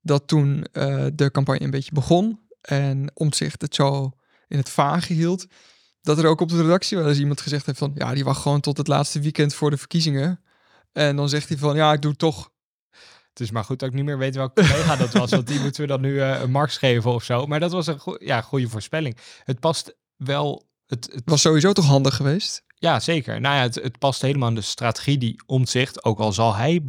dat 0.00 0.26
toen 0.26 0.66
uh, 0.72 1.06
de 1.14 1.30
campagne 1.30 1.64
een 1.64 1.70
beetje 1.70 1.92
begon, 1.92 2.40
en 2.60 3.10
Omtzigt 3.14 3.62
het 3.62 3.74
zo 3.74 4.12
in 4.48 4.58
het 4.58 4.68
vage 4.68 5.12
hield, 5.12 5.46
dat 6.02 6.18
er 6.18 6.26
ook 6.26 6.40
op 6.40 6.48
de 6.48 6.62
redactie 6.62 6.98
wel 6.98 7.08
eens 7.08 7.18
iemand 7.18 7.40
gezegd 7.40 7.66
heeft 7.66 7.78
van, 7.78 7.92
ja, 7.94 8.14
die 8.14 8.24
wacht 8.24 8.40
gewoon 8.40 8.60
tot 8.60 8.76
het 8.76 8.88
laatste 8.88 9.20
weekend 9.20 9.54
voor 9.54 9.70
de 9.70 9.76
verkiezingen. 9.76 10.40
En 10.94 11.16
dan 11.16 11.28
zegt 11.28 11.48
hij 11.48 11.58
van, 11.58 11.76
ja, 11.76 11.92
ik 11.92 12.02
doe 12.02 12.10
het 12.10 12.20
toch. 12.20 12.52
Het 13.28 13.40
is 13.40 13.50
maar 13.50 13.64
goed 13.64 13.78
dat 13.78 13.88
ik 13.88 13.94
niet 13.94 14.04
meer 14.04 14.18
weet 14.18 14.34
welke 14.34 14.62
collega 14.62 14.96
dat 14.96 15.12
was, 15.12 15.30
want 15.30 15.46
die 15.46 15.60
moeten 15.60 15.80
we 15.80 15.86
dan 15.86 16.00
nu 16.00 16.20
eh, 16.20 16.40
een 16.40 16.50
mars 16.50 16.76
geven 16.76 17.12
of 17.12 17.24
zo. 17.24 17.46
Maar 17.46 17.60
dat 17.60 17.72
was 17.72 17.86
een 17.86 18.00
ja, 18.18 18.40
goede 18.40 18.68
voorspelling. 18.68 19.16
Het 19.44 19.60
past 19.60 19.96
wel... 20.16 20.66
Het, 20.86 21.08
het 21.12 21.22
Was 21.24 21.40
sowieso 21.40 21.72
toch 21.72 21.86
handig 21.86 22.16
geweest? 22.16 22.64
Ja, 22.74 23.00
zeker. 23.00 23.40
Nou 23.40 23.56
ja, 23.56 23.62
het, 23.62 23.74
het 23.74 23.98
past 23.98 24.22
helemaal 24.22 24.48
in 24.48 24.54
de 24.54 24.60
strategie 24.60 25.18
die 25.18 25.42
omzicht. 25.46 26.04
Ook 26.04 26.18
al 26.18 26.32
zal 26.32 26.54
hij 26.54 26.84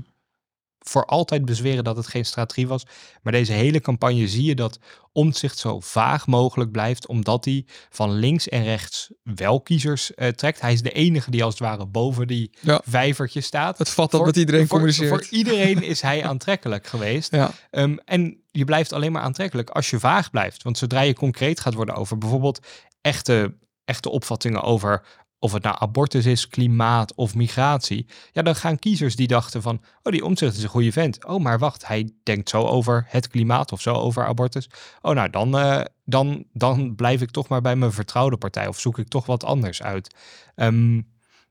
voor 0.89 1.05
altijd 1.05 1.45
bezweren 1.45 1.83
dat 1.83 1.95
het 1.97 2.07
geen 2.07 2.25
strategie 2.25 2.67
was. 2.67 2.85
Maar 3.23 3.33
deze 3.33 3.51
hele 3.51 3.79
campagne 3.81 4.27
zie 4.27 4.43
je 4.43 4.55
dat 4.55 4.79
omzicht 5.11 5.57
zo 5.57 5.79
vaag 5.79 6.27
mogelijk 6.27 6.71
blijft. 6.71 7.07
Omdat 7.07 7.45
hij 7.45 7.65
van 7.89 8.11
links 8.13 8.49
en 8.49 8.63
rechts 8.63 9.09
wel 9.23 9.61
kiezers 9.61 10.13
eh, 10.13 10.27
trekt. 10.27 10.61
Hij 10.61 10.73
is 10.73 10.81
de 10.81 10.91
enige 10.91 11.31
die 11.31 11.43
als 11.43 11.53
het 11.53 11.63
ware 11.63 11.85
boven 11.85 12.27
die 12.27 12.51
Ja. 12.61 12.81
vijvertje 12.85 13.41
staat. 13.41 13.77
Het 13.77 13.89
vat 13.89 14.11
dat 14.11 14.19
Voor- 14.19 14.29
met 14.29 14.37
iedereen 14.37 14.61
voor, 14.67 14.69
communiceert. 14.69 15.09
Voor 15.09 15.25
iedereen 15.37 15.83
is 15.83 16.01
hij 16.01 16.23
aantrekkelijk 16.25 16.87
geweest. 16.87 17.31
Ja, 17.31 17.51
Ehm, 17.71 17.95
en 18.05 18.37
je 18.51 18.65
blijft 18.65 18.93
alleen 18.93 19.11
maar 19.11 19.21
aantrekkelijk 19.21 19.69
als 19.69 19.89
je 19.89 19.99
vaag 19.99 20.29
blijft. 20.31 20.63
Want 20.63 20.77
zodra 20.77 21.01
je 21.01 21.13
concreet 21.13 21.59
gaat 21.59 21.73
worden 21.73 21.95
over 21.95 22.17
bijvoorbeeld 22.17 22.59
echte, 23.01 23.55
echte 23.85 24.09
opvattingen 24.09 24.61
over 24.61 25.05
of 25.45 25.53
het 25.53 25.63
nou 25.63 25.75
abortus 25.79 26.25
is, 26.25 26.47
klimaat 26.47 27.13
of 27.15 27.35
migratie. 27.35 28.05
Ja, 28.31 28.41
dan 28.41 28.55
gaan 28.55 28.79
kiezers 28.79 29.15
die 29.15 29.27
dachten 29.27 29.61
van, 29.61 29.81
oh 30.03 30.11
die 30.11 30.25
omzicht 30.25 30.57
is 30.57 30.63
een 30.63 30.69
goede 30.69 30.91
vent. 30.91 31.25
Oh, 31.25 31.43
maar 31.43 31.59
wacht, 31.59 31.87
hij 31.87 32.11
denkt 32.23 32.49
zo 32.49 32.61
over 32.61 33.05
het 33.07 33.27
klimaat 33.27 33.71
of 33.71 33.81
zo 33.81 33.93
over 33.93 34.25
abortus. 34.25 34.69
Oh, 35.01 35.13
nou 35.15 35.29
dan, 35.29 35.57
eh, 35.57 35.81
dan, 36.05 36.45
dan 36.53 36.95
blijf 36.95 37.21
ik 37.21 37.31
toch 37.31 37.47
maar 37.47 37.61
bij 37.61 37.75
mijn 37.75 37.91
vertrouwde 37.91 38.37
partij 38.37 38.67
of 38.67 38.79
zoek 38.79 38.97
ik 38.97 39.07
toch 39.07 39.25
wat 39.25 39.43
anders 39.43 39.81
uit. 39.81 40.15
Ehm, 40.55 40.93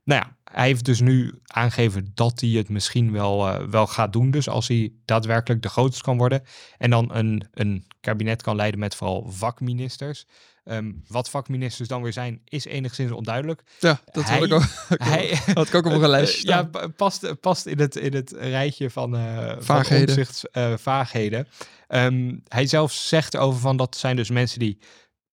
nou 0.03 0.21
ja, 0.21 0.35
hij 0.43 0.65
heeft 0.65 0.85
dus 0.85 0.99
nu 0.99 1.39
aangegeven 1.43 2.11
dat 2.13 2.39
hij 2.39 2.49
het 2.49 2.69
misschien 2.69 3.11
wel, 3.11 3.47
eh, 3.47 3.67
wel 3.67 3.87
gaat 3.87 4.13
doen. 4.13 4.31
Dus 4.31 4.49
als 4.49 4.67
hij 4.67 4.93
daadwerkelijk 5.05 5.61
de 5.61 5.69
grootste 5.69 6.03
kan 6.03 6.17
worden. 6.17 6.43
En 6.77 6.89
dan 6.89 7.15
een, 7.15 7.47
een 7.53 7.87
kabinet 8.01 8.41
kan 8.41 8.55
leiden 8.55 8.79
met 8.79 8.95
vooral 8.95 9.25
vakministers. 9.31 10.25
Ehm, 10.65 10.91
wat 11.07 11.29
vakministers 11.29 11.87
dan 11.87 12.01
weer 12.01 12.13
zijn, 12.13 12.41
is 12.45 12.65
enigszins 12.65 13.11
onduidelijk. 13.11 13.63
ja 13.79 13.99
dat 14.11 14.23
Hij- 14.23 14.33
had 14.37 14.45
ik 14.45 14.53
ook, 14.53 14.63
Hij, 15.03 15.39
had 15.53 15.67
ik 15.67 15.75
ook 15.75 15.85
op 15.85 15.91
een 15.91 16.09
lijstje 16.09 16.47
ja, 16.47 16.67
staan. 16.69 16.95
past, 16.95 17.39
past 17.39 17.65
in, 17.65 17.79
het, 17.79 17.95
in 17.95 18.13
het 18.13 18.31
rijtje 18.31 18.89
van, 18.89 19.11
van 19.11 19.63
Vaagheden. 19.63 20.25
Eh, 20.51 20.73
vaagheden. 20.77 21.47
Ehm, 21.87 22.35
hij 22.47 22.67
zelf 22.67 22.91
zegt 22.91 23.37
over 23.37 23.59
van 23.59 23.77
dat 23.77 23.95
zijn 23.97 24.15
dus 24.15 24.29
mensen 24.29 24.59
die 24.59 24.77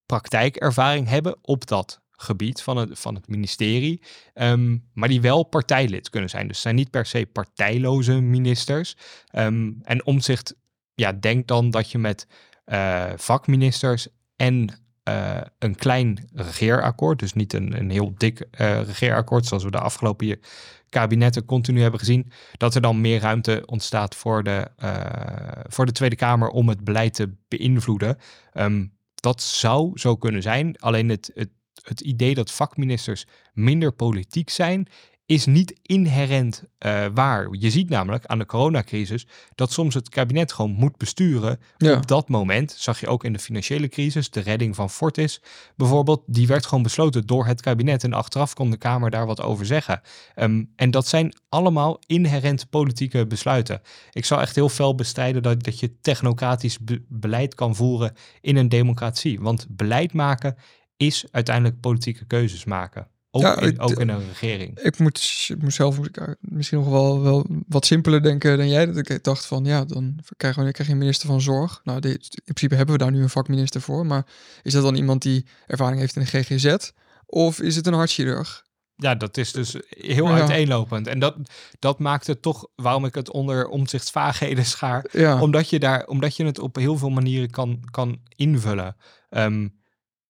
praktijkervaring 0.07 1.09
hebben 1.09 1.37
op 1.43 1.67
dat 1.67 2.01
gebied 2.11 2.62
van 2.62 2.77
het, 2.77 2.99
van 2.99 3.15
het 3.15 3.29
ministerie, 3.29 4.03
ehm, 4.35 4.77
maar 4.93 5.09
die 5.09 5.21
wel 5.21 5.43
partijlid 5.43 6.11
kunnen 6.11 6.31
zijn. 6.31 6.49
Dus 6.49 6.61
zijn 6.61 6.75
niet 6.75 6.91
per 6.91 7.07
se 7.07 7.27
partijloze 7.27 8.21
ministers. 8.21 8.97
En 9.31 10.01
Omtzigt 10.05 10.55
ja, 10.95 11.12
denkt 11.12 11.49
dan 11.49 11.71
dat 11.71 11.91
je 11.91 11.99
met 11.99 12.27
eh, 12.65 13.12
vakministers 13.17 14.09
en 14.37 14.82
eh, 15.02 15.40
een 15.59 15.75
klein 15.75 16.28
regeerakkoord, 16.32 17.18
dus 17.18 17.32
niet 17.32 17.52
een, 17.52 17.78
een 17.78 17.90
heel 17.90 18.14
dik 18.16 18.40
eh, 18.50 18.82
regeerakkoord 18.82 19.47
zoals 19.47 19.64
we 19.64 19.71
de 19.71 19.80
afgelopen 19.80 20.40
kabinetten 20.88 21.44
continu 21.44 21.80
hebben 21.80 22.00
gezien, 22.00 22.32
dat 22.56 22.75
er 22.75 22.80
dan 22.80 23.00
meer 23.00 23.21
ruimte 23.21 23.62
ontstaat 23.66 24.14
voor 24.14 24.42
de, 24.42 24.68
eh, 24.76 25.64
voor 25.68 25.87
de 25.87 25.92
Tweede 25.92 26.16
Kamer 26.16 26.49
om 26.49 26.69
het 26.69 26.84
beleid 26.84 27.15
te 27.15 27.34
beïnvloeden. 27.49 28.17
Ehm, 28.52 28.86
dat 29.15 29.43
zou 29.43 29.99
zo 29.99 30.17
kunnen 30.17 30.43
zijn. 30.43 30.76
Alleen 30.78 31.08
het, 31.08 31.30
het, 31.34 31.50
het 31.82 32.00
idee 32.00 32.34
dat 32.34 32.50
vakministers 32.50 33.26
minder 33.52 33.93
politiek 33.93 34.50
zijn, 34.50 34.86
is 35.32 35.47
niet 35.47 35.78
inherent 35.82 36.64
eh, 36.78 37.06
waar. 37.14 37.49
Je 37.50 37.71
ziet 37.71 37.88
namelijk 37.88 38.26
aan 38.26 38.38
de 38.38 38.47
coronacrisis 38.47 39.26
dat 39.54 39.73
soms 39.73 39.95
het 39.95 40.08
kabinet 40.08 40.52
gewoon 40.52 40.71
moet 40.71 40.97
besturen. 40.97 41.60
Ja. 41.76 41.97
Op 41.97 42.06
dat 42.06 42.28
moment 42.28 42.75
zag 42.78 43.00
je 43.00 43.06
ook 43.06 43.25
in 43.25 43.32
de 43.32 43.38
financiële 43.38 43.88
crisis, 43.88 44.30
de 44.30 44.40
redding 44.40 44.75
van 44.75 44.90
Fortis 44.90 45.42
bijvoorbeeld, 45.76 46.23
die 46.26 46.47
werd 46.47 46.66
gewoon 46.66 46.82
besloten 46.82 47.26
door 47.26 47.47
het 47.47 47.60
kabinet 47.60 48.04
en 48.04 48.12
achteraf 48.12 48.54
kon 48.54 48.71
de 48.71 48.76
Kamer 48.76 49.10
daar 49.10 49.26
wat 49.26 49.42
over 49.42 49.66
zeggen. 49.66 50.00
Ehm, 50.34 50.64
en 50.76 50.90
dat 50.90 51.06
zijn 51.06 51.34
allemaal 51.49 52.00
inherent 52.06 52.71
politieke 52.71 53.26
besluiten. 53.26 53.80
Ik 54.10 54.25
zou 54.25 54.40
echt 54.40 54.54
heel 54.54 54.68
fel 54.68 54.95
bestrijden 54.95 55.42
dat, 55.42 55.62
dat 55.62 55.80
je 55.80 56.00
technocratisch 56.00 56.78
be- 56.78 57.04
beleid 57.08 57.54
kan 57.54 57.75
voeren 57.75 58.14
in 58.40 58.56
een 58.56 58.68
democratie. 58.68 59.40
Want 59.40 59.66
beleid 59.71 60.12
maken 60.12 60.56
is 60.97 61.25
uiteindelijk 61.30 61.80
politieke 61.80 62.26
keuzes 62.26 62.64
maken. 62.64 63.06
Ook, 63.34 63.42
Ja, 63.42 63.56
in, 63.60 63.66
het- 63.66 63.78
ook 63.78 64.00
in 64.00 64.08
een 64.08 64.26
regering. 64.28 64.78
Ik 64.78 64.99
moet 64.99 65.47
ik 65.49 65.62
moet 65.62 65.75
zelf 65.75 65.97
moet 65.97 66.06
ik 66.06 66.36
misschien 66.40 66.78
nog 66.78 66.88
wel, 66.88 67.23
wel 67.23 67.47
wat 67.68 67.86
simpeler 67.86 68.23
denken 68.23 68.56
dan 68.56 68.68
jij. 68.68 68.86
Dat 68.86 68.97
ik 69.10 69.25
dacht 69.25 69.47
van, 69.47 69.64
ja, 69.64 69.84
dan 69.84 70.18
krijgen 70.36 70.64
we 70.64 70.73
krijg 70.73 70.88
je 70.88 70.95
een 70.95 71.00
minister 71.00 71.28
van 71.28 71.40
Zorg. 71.40 71.80
Nou, 71.84 72.00
dit, 72.00 72.12
in 72.34 72.40
principe 72.45 72.75
hebben 72.75 72.95
we 72.95 73.00
daar 73.02 73.10
nu 73.12 73.23
een 73.23 73.28
vakminister 73.28 73.80
voor. 73.80 74.06
Maar 74.06 74.26
is 74.62 74.73
dat 74.73 74.82
dan 74.82 74.95
iemand 74.95 75.23
die 75.23 75.47
ervaring 75.66 76.00
heeft 76.00 76.16
in 76.16 76.23
de 76.23 76.28
GGZ? 76.42 76.90
Of 77.26 77.60
is 77.60 77.76
het 77.76 77.86
een 77.86 77.92
hartchirurg? 77.95 78.64
Ja, 78.97 79.14
dat 79.14 79.36
is 79.36 79.52
dus 79.52 79.76
heel 79.88 80.28
Ja. 80.28 80.34
uiteenlopend. 80.40 81.06
En 81.06 81.18
dat, 81.18 81.36
dat 81.78 81.99
maakt 81.99 82.26
het 82.26 82.42
toch 82.42 82.68
waarom 82.75 83.04
ik 83.04 83.14
het 83.14 83.30
onder 83.30 83.68
omzichtsvaagheden 83.68 84.64
schaar. 84.64 85.06
Ja, 85.12 85.40
Omdat 85.40 85.71
je, 85.71 85.78
daar, 85.78 86.06
omdat 86.06 86.36
je 86.36 86.45
het 86.45 86.58
op 86.58 86.76
heel 86.76 86.97
veel 86.99 87.10
manieren 87.10 87.50
kan, 87.50 87.78
kan 87.90 88.21
invullen. 88.36 88.97
Ehm, 89.28 89.68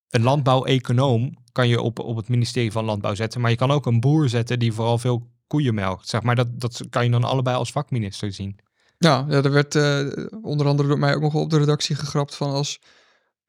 een 0.09 0.21
landbouweconoom 0.23 1.41
kan 1.53 1.67
je 1.67 1.81
op, 1.81 1.99
op 1.99 2.15
het 2.15 2.27
ministerie 2.27 2.71
van 2.71 2.85
Landbouw 2.85 3.15
zetten. 3.15 3.41
Maar 3.41 3.49
je 3.49 3.55
kan 3.57 3.71
ook 3.71 3.85
een 3.85 3.99
boer 3.99 4.29
zetten 4.29 4.59
die 4.59 4.73
vooral 4.73 4.97
veel 4.97 5.29
koeien 5.47 5.73
melkt. 5.73 6.07
Zeg 6.09 6.21
maar 6.21 6.35
dat, 6.35 6.59
dat 6.59 6.81
kan 6.89 7.03
je 7.05 7.11
dan 7.11 7.23
allebei 7.23 7.55
als 7.55 7.71
vakminister 7.71 8.33
zien. 8.33 8.59
ja, 8.97 9.25
ja 9.29 9.41
er 9.43 9.51
werd 9.51 9.75
eh, 9.75 9.99
onder 10.41 10.67
andere 10.67 10.87
door 10.87 10.99
mij 10.99 11.15
ook 11.15 11.21
nog 11.21 11.33
op 11.33 11.49
de 11.49 11.57
redactie 11.57 11.95
gegrapt 11.95 12.35
van 12.35 12.49
als 12.51 12.79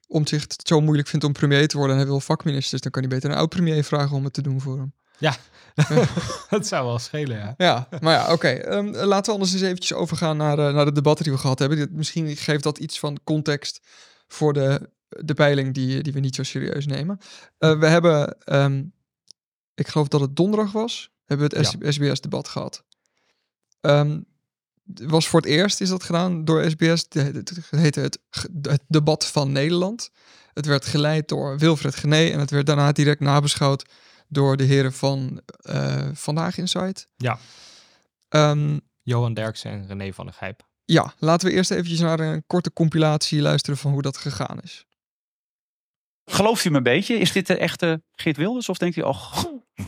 Omtzigt 0.09 0.53
het 0.53 0.69
zo 0.69 0.81
moeilijk 0.81 1.09
vindt 1.09 1.25
om 1.25 1.33
premier 1.33 1.69
te 1.69 1.77
worden 1.77 1.97
en 1.97 2.03
hij 2.03 2.11
wil 2.11 2.21
vakministers, 2.21 2.81
dan 2.83 2.91
kan 2.91 3.03
hij 3.03 3.11
beter 3.11 3.31
een 3.31 3.37
oud-premier 3.37 3.85
vragen 3.85 4.17
om 4.17 4.25
het 4.25 4.33
te 4.33 4.43
doen 4.43 4.61
voor 4.61 4.77
hem. 4.79 4.93
dat 6.51 6.67
zou 6.67 6.87
wel 6.87 6.99
schelen, 6.99 7.37
ja. 7.39 7.55
Ja, 7.57 7.89
maar 8.01 8.15
ja, 8.15 8.33
oké. 8.33 8.49
Ehm, 8.49 8.87
laten 8.87 9.25
we 9.25 9.33
anders 9.33 9.53
eens 9.53 9.63
eventjes 9.63 9.93
overgaan 9.93 10.37
naar, 10.37 10.59
eh, 10.59 10.75
naar 10.75 10.85
de 10.85 10.93
debatten 10.93 11.25
die 11.25 11.33
we 11.35 11.39
gehad 11.41 11.59
hebben. 11.59 11.79
Dit- 11.79 11.93
Misschien 11.93 12.37
geeft 12.37 12.63
dat 12.63 12.79
iets 12.79 12.99
van 12.99 13.19
context 13.25 13.81
voor 14.29 14.53
de, 14.53 14.91
de 15.25 15.35
peiling 15.35 15.75
die, 15.75 16.03
die 16.03 16.13
we 16.13 16.21
niet 16.21 16.35
zo 16.35 16.43
serieus 16.43 16.87
nemen. 16.87 17.19
Eh, 17.59 17.79
we 17.79 17.87
hebben, 17.87 18.39
ehm, 18.39 18.85
ik 19.75 19.89
geloof 19.89 20.09
dat 20.09 20.21
het 20.21 20.37
donderdag 20.37 20.73
was, 20.73 21.11
hebben 21.25 21.51
we 21.51 21.57
het 21.57 21.95
SBS-debat 21.95 22.49
gehad. 22.49 22.85
Ehm, 23.81 24.21
het 24.95 25.11
was 25.11 25.29
voor 25.29 25.41
het 25.41 25.49
eerst 25.49 25.81
is 25.81 25.89
dat 25.89 26.03
gedaan 26.03 26.45
door 26.45 26.71
SBS. 26.71 27.07
Het 27.09 27.71
heette 27.71 28.01
het 28.63 28.83
debat 28.89 29.27
van 29.27 29.53
Nederland. 29.53 30.11
Het 30.53 30.67
werd 30.67 30.87
geleid 30.87 31.29
door 31.29 31.59
Wilfred 31.59 31.95
Gené 31.95 32.29
en 32.29 32.39
het 32.39 32.51
werd 32.51 32.67
daarna 32.67 32.93
direct 32.93 33.21
nabeschouwd 33.21 33.85
door 34.29 34.57
de 34.57 34.65
heren 34.65 34.93
van 34.93 35.41
eh, 35.57 36.09
Vandaag 36.13 36.59
Insight. 36.59 37.09
Ja. 37.17 37.39
Ehm, 38.29 38.79
Johan 39.03 39.35
Derksen 39.35 39.71
en 39.71 39.87
René 39.87 40.13
van 40.13 40.25
der 40.27 40.35
Gijp. 40.35 40.67
ja, 40.85 41.15
laten 41.19 41.49
we 41.49 41.55
eerst 41.55 41.71
eventjes 41.71 42.01
naar 42.01 42.21
een 42.21 42.45
korte 42.47 42.73
compilatie 42.73 43.41
luisteren 43.41 43.79
van 43.79 43.93
hoe 43.93 44.03
dat 44.03 44.17
gegaan 44.17 44.61
is. 44.63 44.87
Gelooft 46.25 46.65
u 46.65 46.71
me 46.71 46.77
een 46.77 46.83
beetje? 46.83 47.19
Is 47.19 47.33
dit 47.33 47.47
de 47.47 47.57
echte 47.57 48.03
Geert 48.13 48.37
Wilders? 48.37 48.69
Of 48.69 48.79
denkt 48.79 48.97
u, 48.97 49.01
oh, 49.01 49.33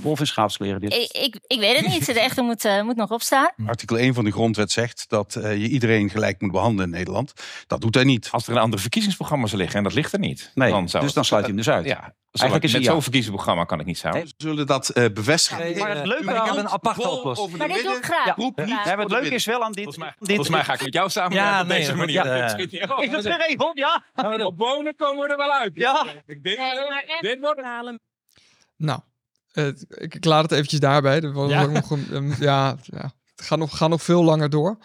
wolf 0.01 0.20
in 0.20 0.27
schaapskleren 0.27 0.81
dit? 0.81 0.92
Ik, 0.92 1.12
ik, 1.12 1.38
ik 1.46 1.61
weet 1.61 1.77
het 1.77 1.87
niet. 1.87 2.07
De 2.07 2.20
echte 2.20 2.42
moet, 2.42 2.64
eh, 2.64 2.83
moet 2.83 2.96
nog 2.96 3.11
opstaan. 3.11 3.51
Artikel 3.66 3.99
1 3.99 4.14
van 4.14 4.25
de 4.25 4.31
grondwet 4.31 4.70
zegt 4.70 5.05
dat 5.09 5.35
eh, 5.35 5.57
je 5.57 5.68
iedereen 5.68 6.11
gelijk 6.11 6.40
moet 6.40 6.53
behandelen 6.53 6.85
in 6.85 6.90
Nederland. 6.90 7.33
Dat 7.66 7.81
doet 7.81 7.94
hij 7.94 8.05
niet. 8.05 8.29
Als 8.31 8.46
er 8.46 8.53
een 8.53 8.61
ander 8.61 8.81
verkiezingsprogramma 8.81 9.46
zou 9.46 9.61
liggen, 9.61 9.79
en 9.79 9.85
dat 9.85 9.94
ligt 9.94 10.12
er 10.12 10.18
niet. 10.18 10.51
Nee, 10.55 10.70
dan 10.70 10.88
zou 10.88 11.05
dus 11.05 11.12
dan 11.12 11.25
sluit 11.25 11.42
je 11.42 11.49
hem 11.49 11.57
dus 11.57 11.68
uit. 11.68 11.87
Ja, 11.87 12.14
Eigenlijk 12.40 12.64
is 12.64 12.72
met 12.72 12.85
zo'n 12.85 13.03
verkiezingsprogramma 13.03 13.64
kan 13.64 13.81
ik 13.81 13.87
niet 13.87 13.99
samen. 13.99 14.22
We 14.22 14.33
zullen 14.37 14.66
dat 14.66 14.88
eh, 14.88 15.05
bevestigen. 15.12 15.64
Nee, 15.64 15.77
maar 15.77 15.96
het 15.96 16.07
leuke 16.07 16.25
maar 16.25 16.35
ik 16.35 16.40
heb 16.42 16.51
aan- 16.51 16.59
een 16.59 16.68
aparte 16.68 17.09
oplossing. 17.09 17.57
Maar 17.57 17.68
dit 17.68 17.83
doe 17.83 17.96
ik 17.96 18.05
graag. 18.05 18.37
Ja. 18.37 18.96
Het 18.99 19.11
leuke 19.11 19.29
is 19.35 19.44
wel 19.44 19.62
aan 19.62 19.72
dit... 19.72 19.83
Volgens 19.85 20.05
mij, 20.05 20.14
dit 20.18 20.27
volgens 20.29 20.49
mij 20.49 20.64
ga 20.64 20.72
ik 20.75 20.83
met 20.83 20.92
jou 20.94 21.11
samen 21.11 21.33
Ja, 21.37 21.61
op 21.61 21.66
nee, 21.66 21.79
deze 21.79 21.94
manier. 21.94 22.14
ja, 22.25 22.57
eh, 22.57 22.90
ook. 22.90 23.03
Is 23.03 23.11
dat 23.11 23.22
geregeld? 23.22 23.79
Ja. 23.79 24.05
Op 24.46 24.59
wonen 24.59 24.96
komen 24.96 25.27
we 25.27 25.31
er 25.31 25.37
wel 25.37 25.53
uit. 25.53 25.70
Ja. 25.75 26.07
Ik 26.27 26.42
denk, 26.42 26.59
dit 27.20 27.38
wordt 27.40 27.61
Nou, 28.77 29.01
eh, 29.53 29.66
ik, 29.88 30.14
ik 30.14 30.25
laat 30.25 30.42
het 30.42 30.53
eventjes 30.53 30.81
daarbij. 30.81 31.20
Er 31.20 31.33
was 31.33 31.51
Ja. 31.51 31.66
nog 31.66 31.90
een, 31.90 32.35
ja, 32.38 32.77
ja, 32.83 33.11
het 33.37 33.46
gaat 33.46 33.59
nog, 33.59 33.77
gaat 33.77 33.88
nog 33.88 34.03
veel 34.03 34.25
langer 34.25 34.51
door. 34.51 34.79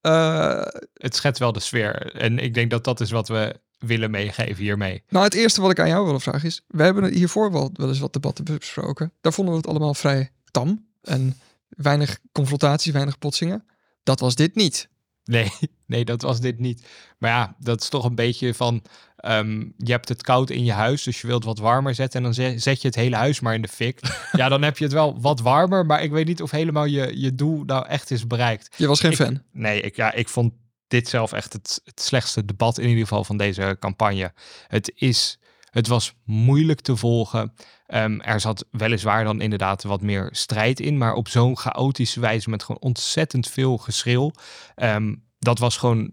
Eh, 0.00 0.62
Het 0.94 1.16
schetst 1.16 1.38
wel 1.40 1.52
de 1.52 1.60
sfeer. 1.60 2.12
En 2.16 2.38
ik 2.38 2.54
denk 2.54 2.70
dat 2.70 2.84
dat 2.84 3.00
is 3.00 3.10
wat 3.10 3.28
we 3.28 3.60
willen 3.86 4.10
meegeven 4.10 4.62
hiermee. 4.62 5.02
nou, 5.08 5.24
het 5.24 5.34
eerste 5.34 5.60
wat 5.60 5.70
ik 5.70 5.78
aan 5.80 5.88
jou 5.88 6.06
wil 6.06 6.20
vragen 6.20 6.48
is... 6.48 6.62
We 6.68 6.82
hebben 6.82 7.12
hiervoor 7.14 7.52
wel, 7.52 7.70
wel 7.72 7.88
eens 7.88 7.98
wat 7.98 8.12
debatten 8.12 8.44
besproken. 8.44 9.12
Daar 9.20 9.32
vonden 9.32 9.54
we 9.54 9.60
het 9.60 9.68
allemaal 9.68 9.94
vrij 9.94 10.30
tam. 10.50 10.86
En 11.02 11.38
weinig 11.68 12.18
confrontatie, 12.32 12.92
weinig 12.92 13.18
potsingen. 13.18 13.64
Dat 14.02 14.20
was 14.20 14.34
dit 14.34 14.54
niet. 14.54 14.88
Nee, 15.24 15.50
nee, 15.86 16.04
dat 16.04 16.22
was 16.22 16.40
dit 16.40 16.58
niet. 16.58 16.86
Maar 17.18 17.30
ja, 17.30 17.56
dat 17.58 17.80
is 17.80 17.88
toch 17.88 18.04
een 18.04 18.14
beetje 18.14 18.54
van. 18.54 18.82
ehm, 19.16 19.58
je 19.78 19.90
hebt 19.92 20.08
het 20.08 20.22
koud 20.22 20.50
in 20.50 20.64
je 20.64 20.72
huis, 20.72 21.02
dus 21.02 21.20
je 21.20 21.26
wilt 21.26 21.44
wat 21.44 21.58
warmer 21.58 21.94
zetten. 21.94 22.18
En 22.18 22.24
dan 22.24 22.34
ze- 22.34 22.54
zet 22.56 22.80
je 22.82 22.86
het 22.88 22.96
hele 22.96 23.16
huis 23.16 23.40
maar 23.40 23.54
in 23.54 23.62
de 23.62 23.68
fik. 23.68 24.00
ja, 24.32 24.48
dan 24.48 24.62
heb 24.62 24.78
je 24.78 24.84
het 24.84 24.92
wel 24.92 25.20
wat 25.20 25.40
warmer. 25.40 25.86
Maar 25.86 26.02
ik 26.02 26.10
weet 26.10 26.26
niet 26.26 26.42
of 26.42 26.50
helemaal 26.50 26.84
je, 26.84 27.20
je 27.20 27.34
doel 27.34 27.62
nou 27.64 27.86
echt 27.86 28.10
is 28.10 28.26
bereikt. 28.26 28.74
Je 28.76 28.86
was 28.86 29.00
geen 29.00 29.10
Ik- 29.10 29.16
fan. 29.16 29.42
Nee, 29.52 29.80
ik, 29.80 29.96
ja, 29.96 30.12
ik 30.12 30.28
vond 30.28 30.52
dit 30.94 31.08
zelf 31.08 31.32
echt 31.32 31.52
het, 31.52 31.82
slechtste 31.94 32.44
debat 32.44 32.78
in 32.78 32.88
ieder 32.88 33.02
geval 33.02 33.24
van 33.24 33.36
deze 33.36 33.76
campagne. 33.80 34.32
Het, 34.68 34.92
is, 34.94 35.38
het 35.70 35.86
was 35.86 36.14
moeilijk 36.24 36.80
te 36.80 36.96
volgen. 36.96 37.54
Ehm, 37.86 38.20
er 38.20 38.40
zat 38.40 38.66
weliswaar 38.70 39.24
dan 39.24 39.40
inderdaad 39.40 39.82
wat 39.82 40.00
meer 40.00 40.28
strijd 40.30 40.80
in, 40.80 40.98
maar 40.98 41.14
op 41.14 41.28
zo'n 41.28 41.58
chaotische 41.58 42.20
wijze 42.20 42.50
met 42.50 42.62
gewoon 42.62 42.80
ontzettend 42.80 43.48
veel 43.48 43.78
geschreeuw. 43.78 44.30
Ehm, 44.74 45.14
dat 45.38 45.58
was 45.58 45.76
gewoon 45.76 46.12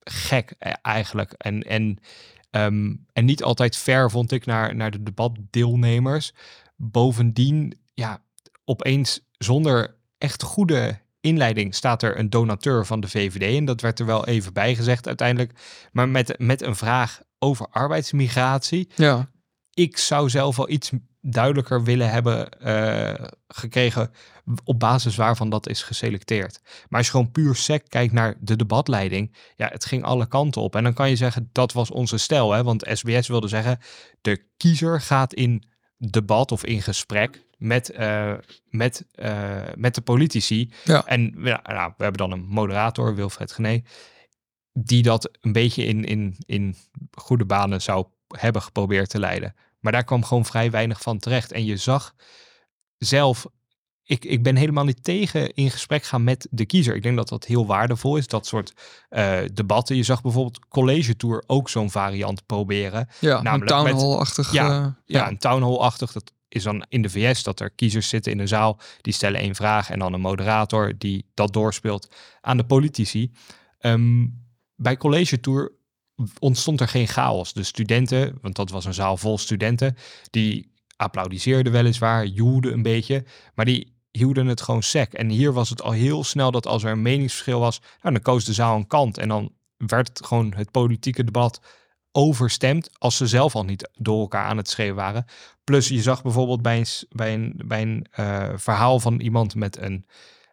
gek 0.00 0.54
eh, 0.58 0.72
eigenlijk. 0.82 1.32
En, 1.32 1.62
en, 1.62 1.98
ehm, 2.50 2.94
en 3.12 3.24
niet 3.24 3.42
altijd 3.42 3.76
fair 3.76 4.10
vond 4.10 4.32
ik 4.32 4.46
naar, 4.46 4.74
naar 4.76 4.90
de 4.90 5.02
debatdeelnemers. 5.02 6.32
Bovendien, 6.76 7.78
ja, 7.94 8.22
opeens 8.64 9.20
zonder 9.38 9.96
echt 10.18 10.42
goede 10.42 11.03
inleiding 11.24 11.74
staat 11.74 12.02
er 12.02 12.18
een 12.18 12.30
donateur 12.30 12.86
van 12.86 13.00
de 13.00 13.08
VVD. 13.08 13.56
En 13.56 13.64
dat 13.64 13.80
werd 13.80 14.00
er 14.00 14.06
wel 14.06 14.26
even 14.26 14.52
bij 14.52 14.74
gezegd 14.74 15.06
uiteindelijk. 15.06 15.52
Maar 15.92 16.08
met, 16.08 16.38
met 16.38 16.62
een 16.62 16.76
vraag 16.76 17.20
over 17.38 17.66
arbeidsmigratie. 17.70 18.88
Ja, 18.94 19.30
Ik 19.74 19.98
zou 19.98 20.30
zelf 20.30 20.56
wel 20.56 20.70
iets 20.70 20.90
duidelijker 21.20 21.84
willen 21.84 22.10
hebben 22.10 22.60
eh, 22.60 23.26
gekregen 23.48 24.10
op 24.64 24.78
basis 24.78 25.16
waarvan 25.16 25.50
dat 25.50 25.68
is 25.68 25.82
geselecteerd. 25.82 26.60
Maar 26.62 26.98
als 26.98 27.06
je 27.06 27.12
gewoon 27.12 27.30
puur 27.30 27.54
sec 27.54 27.88
kijkt 27.88 28.12
naar 28.12 28.34
de 28.40 28.56
debatleiding, 28.56 29.36
ja, 29.56 29.68
het 29.68 29.84
ging 29.84 30.04
alle 30.04 30.26
kanten 30.26 30.62
op. 30.62 30.76
En 30.76 30.82
dan 30.82 30.94
kan 30.94 31.08
je 31.08 31.16
zeggen, 31.16 31.48
dat 31.52 31.72
was 31.72 31.90
onze 31.90 32.18
stijl, 32.18 32.52
hè? 32.52 32.62
want 32.62 32.88
SBS 32.92 33.28
wilde 33.28 33.48
zeggen, 33.48 33.78
de 34.20 34.46
kiezer 34.56 35.00
gaat 35.00 35.34
in 35.34 35.64
debat 35.96 36.52
of 36.52 36.64
in 36.64 36.82
gesprek 36.82 37.43
met, 37.58 37.90
eh, 37.90 38.32
met, 38.70 39.06
eh, 39.14 39.62
met 39.74 39.94
de 39.94 40.00
politici. 40.00 40.70
Ja. 40.84 41.06
En 41.06 41.34
ja, 41.38 41.60
nou, 41.66 41.92
we 41.96 42.02
hebben 42.02 42.28
dan 42.28 42.38
een 42.38 42.46
moderator, 42.46 43.14
Wilfred 43.14 43.52
Gené, 43.52 43.82
die 44.72 45.02
dat 45.02 45.30
een 45.40 45.52
beetje 45.52 45.84
in, 45.84 46.04
in, 46.04 46.36
in 46.46 46.76
goede 47.12 47.44
banen 47.44 47.82
zou 47.82 48.06
hebben 48.28 48.62
geprobeerd 48.62 49.08
te 49.10 49.18
leiden. 49.18 49.54
Maar 49.80 49.92
daar 49.92 50.04
kwam 50.04 50.24
gewoon 50.24 50.44
vrij 50.44 50.70
weinig 50.70 51.00
van 51.00 51.18
terecht. 51.18 51.52
En 51.52 51.64
je 51.64 51.76
zag 51.76 52.14
zelf, 52.98 53.46
ik, 54.02 54.24
ik 54.24 54.42
ben 54.42 54.56
helemaal 54.56 54.84
niet 54.84 55.04
tegen 55.04 55.54
in 55.54 55.70
gesprek 55.70 56.04
gaan 56.04 56.24
met 56.24 56.46
de 56.50 56.66
kiezer. 56.66 56.94
Ik 56.94 57.02
denk 57.02 57.16
dat 57.16 57.28
dat 57.28 57.44
heel 57.44 57.66
waardevol 57.66 58.16
is, 58.16 58.26
dat 58.26 58.46
soort 58.46 58.72
eh, 59.08 59.38
debatten. 59.52 59.96
Je 59.96 60.02
zag 60.02 60.22
bijvoorbeeld 60.22 60.68
College 60.68 61.16
Tour 61.16 61.42
ook 61.46 61.68
zo'n 61.68 61.90
variant 61.90 62.46
proberen. 62.46 63.08
ja 63.20 63.36
een 63.36 63.44
Namelijk 63.44 63.70
town 63.70 63.84
met- 63.84 64.00
hall-achtig. 64.02 64.52
Ja, 64.52 64.98
Ja, 65.04 65.28
een 65.28 65.38
town 65.38 65.62
hall-achtig. 65.62 66.12
Dat 66.12 66.32
is 66.54 66.62
dan 66.62 66.84
in 66.88 67.02
de 67.02 67.10
VS 67.10 67.42
dat 67.42 67.60
er 67.60 67.70
kiezers 67.70 68.08
zitten 68.08 68.32
in 68.32 68.38
een 68.38 68.48
zaal. 68.48 68.78
Die 69.00 69.12
stellen 69.12 69.40
één 69.40 69.54
vraag 69.54 69.90
en 69.90 69.98
dan 69.98 70.12
een 70.12 70.20
moderator 70.20 70.92
die 70.98 71.24
dat 71.34 71.52
doorspeelt 71.52 72.14
aan 72.40 72.56
de 72.56 72.64
politici. 72.64 73.32
Ehm, 73.78 74.26
bij 74.76 74.96
College 74.96 75.40
Tour 75.40 75.72
ontstond 76.38 76.80
er 76.80 76.88
geen 76.88 77.06
chaos. 77.06 77.52
De 77.52 77.62
studenten, 77.62 78.38
want 78.42 78.56
dat 78.56 78.70
was 78.70 78.84
een 78.84 78.94
zaal 78.94 79.16
vol 79.16 79.38
studenten, 79.38 79.96
die 80.30 80.72
applaudisseerden 80.96 81.72
weliswaar, 81.72 82.26
joelden 82.26 82.72
een 82.72 82.82
beetje, 82.82 83.24
maar 83.54 83.64
die 83.64 83.92
hielden 84.10 84.46
het 84.46 84.60
gewoon 84.60 84.82
sec. 84.82 85.12
En 85.12 85.28
hier 85.28 85.52
was 85.52 85.70
het 85.70 85.82
al 85.82 85.90
heel 85.90 86.24
snel 86.24 86.50
dat 86.50 86.66
als 86.66 86.84
er 86.84 86.90
een 86.90 87.02
meningsverschil 87.02 87.60
was, 87.60 87.80
nou, 87.80 88.14
dan 88.14 88.22
koos 88.22 88.44
de 88.44 88.52
zaal 88.52 88.76
een 88.76 88.86
kant 88.86 89.18
en 89.18 89.28
dan 89.28 89.52
werd 89.76 90.20
gewoon 90.24 90.52
het 90.56 90.70
politieke 90.70 91.24
debat 91.24 91.60
overstemd 92.16 92.90
als 92.98 93.16
ze 93.16 93.26
zelf 93.26 93.54
al 93.54 93.64
niet 93.64 93.90
door 93.98 94.20
elkaar 94.20 94.44
aan 94.44 94.56
het 94.56 94.68
schreeuwen 94.68 94.96
waren. 94.96 95.24
Plus 95.64 95.88
je 95.88 96.02
zag 96.02 96.22
bijvoorbeeld 96.22 96.62
bij 96.62 96.78
een, 96.78 96.86
bij 97.10 97.34
een, 97.34 97.60
bij 97.64 97.82
een 97.82 98.06
eh, 98.10 98.48
verhaal 98.56 99.00
van 99.00 99.20
iemand 99.20 99.54
met 99.54 99.78
een 99.78 100.06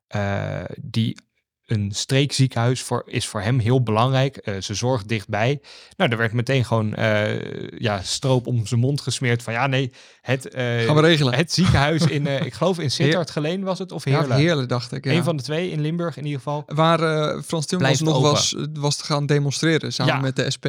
eh, 0.08 0.64
die 0.82 1.18
een 1.66 1.92
streekziekenhuis 1.92 2.82
voor, 2.82 3.04
is 3.06 3.28
voor 3.28 3.42
hem 3.42 3.60
heel 3.60 3.84
belangrijk. 3.84 4.38
Eh, 4.38 4.62
ze 4.62 4.74
zorgt 4.74 5.08
dichtbij. 5.08 5.62
Nou, 5.98 6.12
er 6.12 6.18
werd 6.18 6.34
meteen 6.34 6.66
gewoon 6.66 6.94
ja, 7.78 8.02
stroop 8.02 8.48
om 8.48 8.66
zijn 8.66 8.80
mond 8.80 9.02
gesmeerd 9.02 9.44
van 9.44 9.54
ja, 9.54 9.68
nee, 9.68 9.92
het, 10.22 10.48
Gaan 10.54 10.96
we 10.96 11.02
regelen. 11.02 11.34
het 11.34 11.52
ziekenhuis 11.52 12.06
in, 12.06 12.28
ik 12.46 12.54
geloof 12.54 12.80
in 12.80 12.92
Sittard 12.92 13.30
Geleen 13.30 13.64
was 13.64 13.80
het, 13.80 13.92
of 13.92 14.06
ja, 14.06 14.20
Heerlen. 14.20 14.38
heerlijk, 14.38 14.70
dacht 14.70 14.92
ik. 14.92 15.06
Ja. 15.06 15.12
Een 15.12 15.24
van 15.24 15.38
de 15.38 15.44
twee 15.44 15.72
in 15.72 15.82
Limburg 15.82 16.18
in 16.18 16.24
ieder 16.26 16.38
geval. 16.40 16.64
Waar 16.66 17.00
Frans 17.44 17.66
Timmermans 17.66 18.02
nog 18.02 18.16
open. 18.16 18.30
was, 18.32 18.56
was 18.74 18.96
te 18.96 19.04
gaan 19.06 19.26
demonstreren 19.26 19.94
samen 19.94 20.14
Ja. 20.14 20.20
met 20.20 20.36
de 20.36 20.52
SP. 20.56 20.66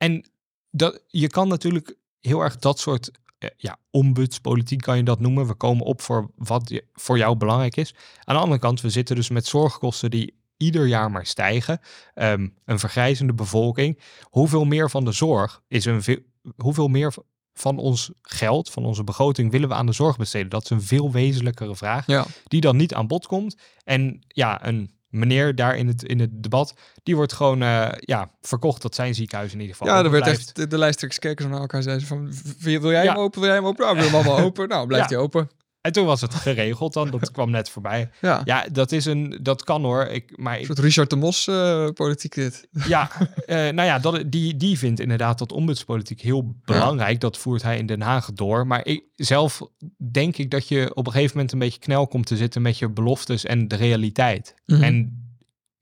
En 0.00 0.30
dat, 0.70 1.02
je 1.06 1.26
kan 1.28 1.48
natuurlijk 1.48 1.96
heel 2.20 2.40
erg 2.40 2.56
dat 2.56 2.78
soort 2.78 3.10
eh, 3.38 3.48
ja, 3.56 3.78
ombudspolitiek 3.90 4.80
kan 4.80 4.96
je 4.96 5.02
dat 5.02 5.20
noemen. 5.20 5.46
We 5.46 5.54
komen 5.54 5.84
op 5.86 6.00
voor 6.00 6.30
wat 6.36 6.68
je- 6.68 6.84
voor 6.92 7.18
jou 7.18 7.36
belangrijk 7.36 7.76
is. 7.76 7.94
Aan 8.24 8.34
de 8.34 8.40
andere 8.40 8.60
kant, 8.60 8.80
we 8.80 8.90
zitten 8.90 9.16
dus 9.16 9.30
met 9.30 9.46
zorgkosten 9.46 10.10
die 10.10 10.34
ieder 10.56 10.86
jaar 10.86 11.10
maar 11.10 11.26
stijgen. 11.26 11.80
Ehm, 12.14 12.48
een 12.64 12.78
vergrijzende 12.78 13.32
bevolking. 13.34 13.98
Hoeveel 14.22 14.64
meer 14.64 14.90
van 14.90 15.04
de 15.04 15.12
zorg 15.12 15.62
is 15.68 15.84
een 15.84 16.02
veel, 16.02 16.18
hoeveel 16.56 16.88
meer 16.88 17.14
van 17.54 17.78
ons 17.78 18.10
geld, 18.22 18.70
van 18.70 18.84
onze 18.84 19.04
begroting, 19.04 19.50
willen 19.50 19.68
we 19.68 19.74
aan 19.74 19.86
de 19.86 19.92
zorg 19.92 20.16
besteden? 20.16 20.50
Dat 20.50 20.62
is 20.64 20.70
een 20.70 20.82
veel 20.82 21.10
wezenlijkere 21.12 21.76
vraag 21.76 22.06
Ja, 22.06 22.26
die 22.44 22.60
dan 22.60 22.76
niet 22.76 22.94
aan 22.94 23.06
bod 23.06 23.26
komt. 23.26 23.56
En 23.84 24.20
ja, 24.28 24.66
een 24.66 24.90
meneer 25.10 25.54
daar 25.54 25.76
in 25.76 25.86
het, 25.86 26.02
in 26.02 26.20
het 26.20 26.42
debat, 26.42 26.74
die 27.02 27.16
wordt 27.16 27.32
gewoon 27.32 27.62
eh, 27.62 27.88
ja, 27.98 28.30
verkocht 28.40 28.80
tot 28.80 28.94
zijn 28.94 29.14
ziekenhuis 29.14 29.52
in 29.52 29.60
ieder 29.60 29.76
geval. 29.76 29.92
ja 29.94 30.04
er 30.04 30.10
werd 30.10 30.22
blijft. 30.24 30.40
echt, 30.40 30.56
de, 30.56 30.66
de 30.66 30.78
lijsttrekkers 30.78 31.20
keken 31.20 31.44
zo 31.44 31.50
naar 31.50 31.60
elkaar 31.60 31.76
en 31.76 31.82
zeiden 31.82 32.06
ze 32.06 32.14
van, 32.14 32.32
wil, 32.58 32.80
wil 32.80 32.90
jij 32.90 33.04
Ja. 33.04 33.12
hem 33.12 33.20
open, 33.22 33.40
wil 33.40 33.48
jij 33.48 33.58
hem 33.58 33.66
open? 33.66 33.84
Nou, 33.84 33.96
willen 33.96 34.10
hem 34.10 34.20
allemaal 34.20 34.44
open. 34.48 34.68
Nou, 34.68 34.86
blijft 34.86 35.10
hij 35.10 35.18
open. 35.18 35.50
En 35.80 35.92
toen 35.92 36.06
was 36.06 36.20
het 36.20 36.34
geregeld 36.34 36.92
dan, 36.92 37.10
dat 37.10 37.30
kwam 37.30 37.50
net 37.50 37.70
voorbij. 37.70 38.10
Ja, 38.20 38.40
Ja, 38.44 38.66
dat 38.72 38.92
is 38.92 39.04
een, 39.04 39.38
dat 39.42 39.64
kan 39.64 39.82
hoor. 39.82 40.04
Ik, 40.04 40.32
maar 40.36 40.58
een 40.58 40.64
soort 40.64 40.78
Richard 40.78 41.10
de 41.10 41.16
Mos 41.16 41.46
eh, 41.46 41.88
politiek 41.88 42.34
dit. 42.34 42.68
ja, 42.86 43.10
eh, 43.46 43.56
nou 43.56 43.82
ja, 43.82 43.98
dat, 43.98 44.22
die, 44.26 44.56
die 44.56 44.78
vindt 44.78 45.00
inderdaad 45.00 45.38
dat 45.38 45.52
ombudspolitiek 45.52 46.20
heel 46.20 46.54
belangrijk. 46.64 47.20
Dat 47.20 47.36
voert 47.36 47.62
hij 47.62 47.78
in 47.78 47.86
Den 47.86 48.00
Haag 48.00 48.32
door. 48.32 48.66
Maar 48.66 48.86
ik, 48.86 49.02
zelf 49.16 49.62
denk 50.12 50.36
ik 50.36 50.50
dat 50.50 50.68
je 50.68 50.94
op 50.94 51.06
een 51.06 51.12
gegeven 51.12 51.34
moment 51.34 51.52
een 51.52 51.58
beetje 51.58 51.78
knel 51.78 52.06
komt 52.06 52.26
te 52.26 52.36
zitten 52.36 52.62
met 52.62 52.78
je 52.78 52.88
beloftes 52.88 53.44
en 53.44 53.68
de 53.68 53.76
realiteit. 53.76 54.54
Mhm. 54.66 54.82
En 54.82 55.29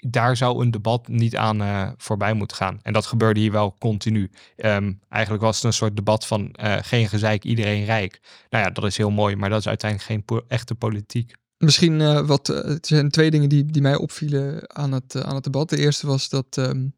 daar 0.06 0.37
zou 0.37 0.62
een 0.62 0.70
debat 0.70 1.08
niet 1.08 1.37
aan 1.37 1.62
eh, 1.62 1.90
voorbij 1.96 2.32
moeten 2.32 2.56
gaan. 2.56 2.78
En 2.82 2.92
dat 2.92 3.06
gebeurde 3.06 3.40
hier 3.40 3.52
wel 3.52 3.74
continu. 3.78 4.30
Ehm, 4.56 4.92
eigenlijk 5.08 5.42
was 5.42 5.56
het 5.56 5.64
een 5.64 5.72
soort 5.72 5.96
debat 5.96 6.26
van 6.26 6.52
eh, 6.52 6.76
geen 6.80 7.08
gezeik, 7.08 7.44
iedereen 7.44 7.84
rijk. 7.84 8.20
Nou 8.50 8.64
ja, 8.64 8.70
dat 8.70 8.84
is 8.84 8.96
heel 8.96 9.11
mooi, 9.11 9.37
maar 9.37 9.50
dat 9.50 9.58
is 9.58 9.68
uiteindelijk 9.68 10.11
geen 10.11 10.24
po- 10.24 10.44
echte 10.48 10.74
politiek. 10.74 11.34
Misschien 11.58 12.00
eh, 12.00 12.26
wat, 12.26 12.46
het 12.46 12.87
zijn 12.87 13.11
twee 13.11 13.30
dingen 13.30 13.48
die, 13.48 13.66
die 13.66 13.82
mij 13.82 13.96
opvielen 13.96 14.76
aan 14.76 14.92
het, 14.92 15.22
aan 15.22 15.34
het 15.34 15.44
debat. 15.44 15.68
De 15.70 15.78
eerste 15.78 16.06
was 16.06 16.28
dat 16.28 16.56
ehm, 16.56 16.88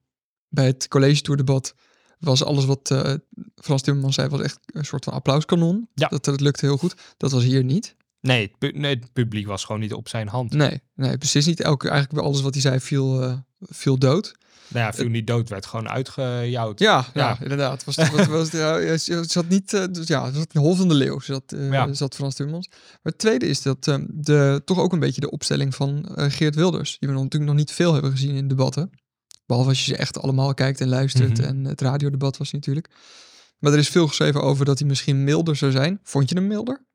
bij 0.48 0.66
het 0.66 0.88
college 0.88 1.20
tour 1.20 1.38
debat 1.38 1.74
was 2.18 2.44
alles 2.44 2.64
wat 2.64 2.94
Frans 3.54 3.82
Timmermans 3.82 4.14
zei, 4.14 4.28
was 4.28 4.40
echt 4.40 4.58
een 4.66 4.84
soort 4.84 5.04
van 5.04 5.12
applauskanon. 5.12 5.88
Ja. 5.94 6.08
Dat, 6.08 6.24
dat 6.24 6.40
lukte 6.40 6.66
heel 6.66 6.76
goed. 6.76 6.94
Dat 7.16 7.30
was 7.30 7.42
hier 7.42 7.64
niet. 7.64 7.96
Nee 8.20 8.42
het, 8.42 8.58
pu- 8.58 8.78
nee, 8.78 8.94
het 8.94 9.12
publiek 9.12 9.46
was 9.46 9.64
gewoon 9.64 9.80
niet 9.80 9.92
op 9.92 10.08
zijn 10.08 10.28
hand. 10.28 10.52
Nee, 10.52 10.80
nee 10.94 11.18
precies 11.18 11.46
niet. 11.46 11.60
Elke, 11.60 11.88
eigenlijk 11.88 12.18
bij 12.20 12.28
alles 12.30 12.42
wat 12.42 12.52
hij 12.52 12.62
zei 12.62 12.80
viel, 12.80 13.22
eh, 13.22 13.34
viel 13.60 13.98
dood. 13.98 14.38
Nou 14.68 14.86
ja, 14.86 14.92
viel 14.92 15.08
niet 15.08 15.26
dood, 15.26 15.48
werd 15.48 15.66
gewoon 15.66 15.88
uitgejouwd. 15.88 16.78
Ja, 16.78 17.06
ja. 17.14 17.28
Ja. 17.28 17.38
inderdaad. 17.42 17.84
Was, 17.84 17.96
was, 17.96 18.26
was, 18.26 18.50
ja, 18.64 18.76
je 18.76 19.24
zat 19.26 19.48
niet, 19.48 19.72
eh, 19.72 19.84
dus 19.90 20.06
ja, 20.06 20.24
het 20.24 20.34
zat 20.34 20.54
een 20.54 20.60
hol 20.60 20.74
van 20.74 20.88
de 20.88 20.94
leeuw, 20.94 21.20
zat, 21.20 21.52
eh, 21.52 21.70
Ja. 21.72 21.92
zat 21.92 22.14
Frans 22.14 22.34
Timmermans. 22.34 22.68
Maar 22.68 22.78
het 23.02 23.18
tweede 23.18 23.46
is 23.46 23.62
dat 23.62 23.88
ehm, 23.88 24.04
de, 24.08 24.62
toch 24.64 24.78
ook 24.78 24.92
een 24.92 24.98
beetje 24.98 25.20
de 25.20 25.30
opstelling 25.30 25.74
van 25.74 26.04
eh, 26.16 26.30
Geert 26.30 26.54
Wilders, 26.54 26.98
die 26.98 27.08
we 27.08 27.14
natuurlijk 27.14 27.50
nog 27.50 27.60
niet 27.60 27.72
veel 27.72 27.92
hebben 27.92 28.10
gezien 28.10 28.34
in 28.34 28.48
debatten. 28.48 28.90
Behalve 29.46 29.68
als 29.68 29.78
je 29.84 29.92
ze 29.92 29.96
echt 29.96 30.20
allemaal 30.20 30.54
kijkt 30.54 30.80
en 30.80 30.88
luistert. 30.88 31.38
Mhm. 31.38 31.46
En 31.46 31.64
het 31.64 31.80
radiodebat 31.80 32.36
was 32.36 32.52
natuurlijk. 32.52 32.88
Maar 33.58 33.72
er 33.72 33.78
is 33.78 33.88
veel 33.88 34.08
geschreven 34.08 34.42
over 34.42 34.64
dat 34.64 34.78
hij 34.78 34.88
misschien 34.88 35.24
milder 35.24 35.56
zou 35.56 35.72
zijn. 35.72 36.00
Vond 36.02 36.28
je 36.28 36.34
hem 36.34 36.46
milder? 36.46 36.86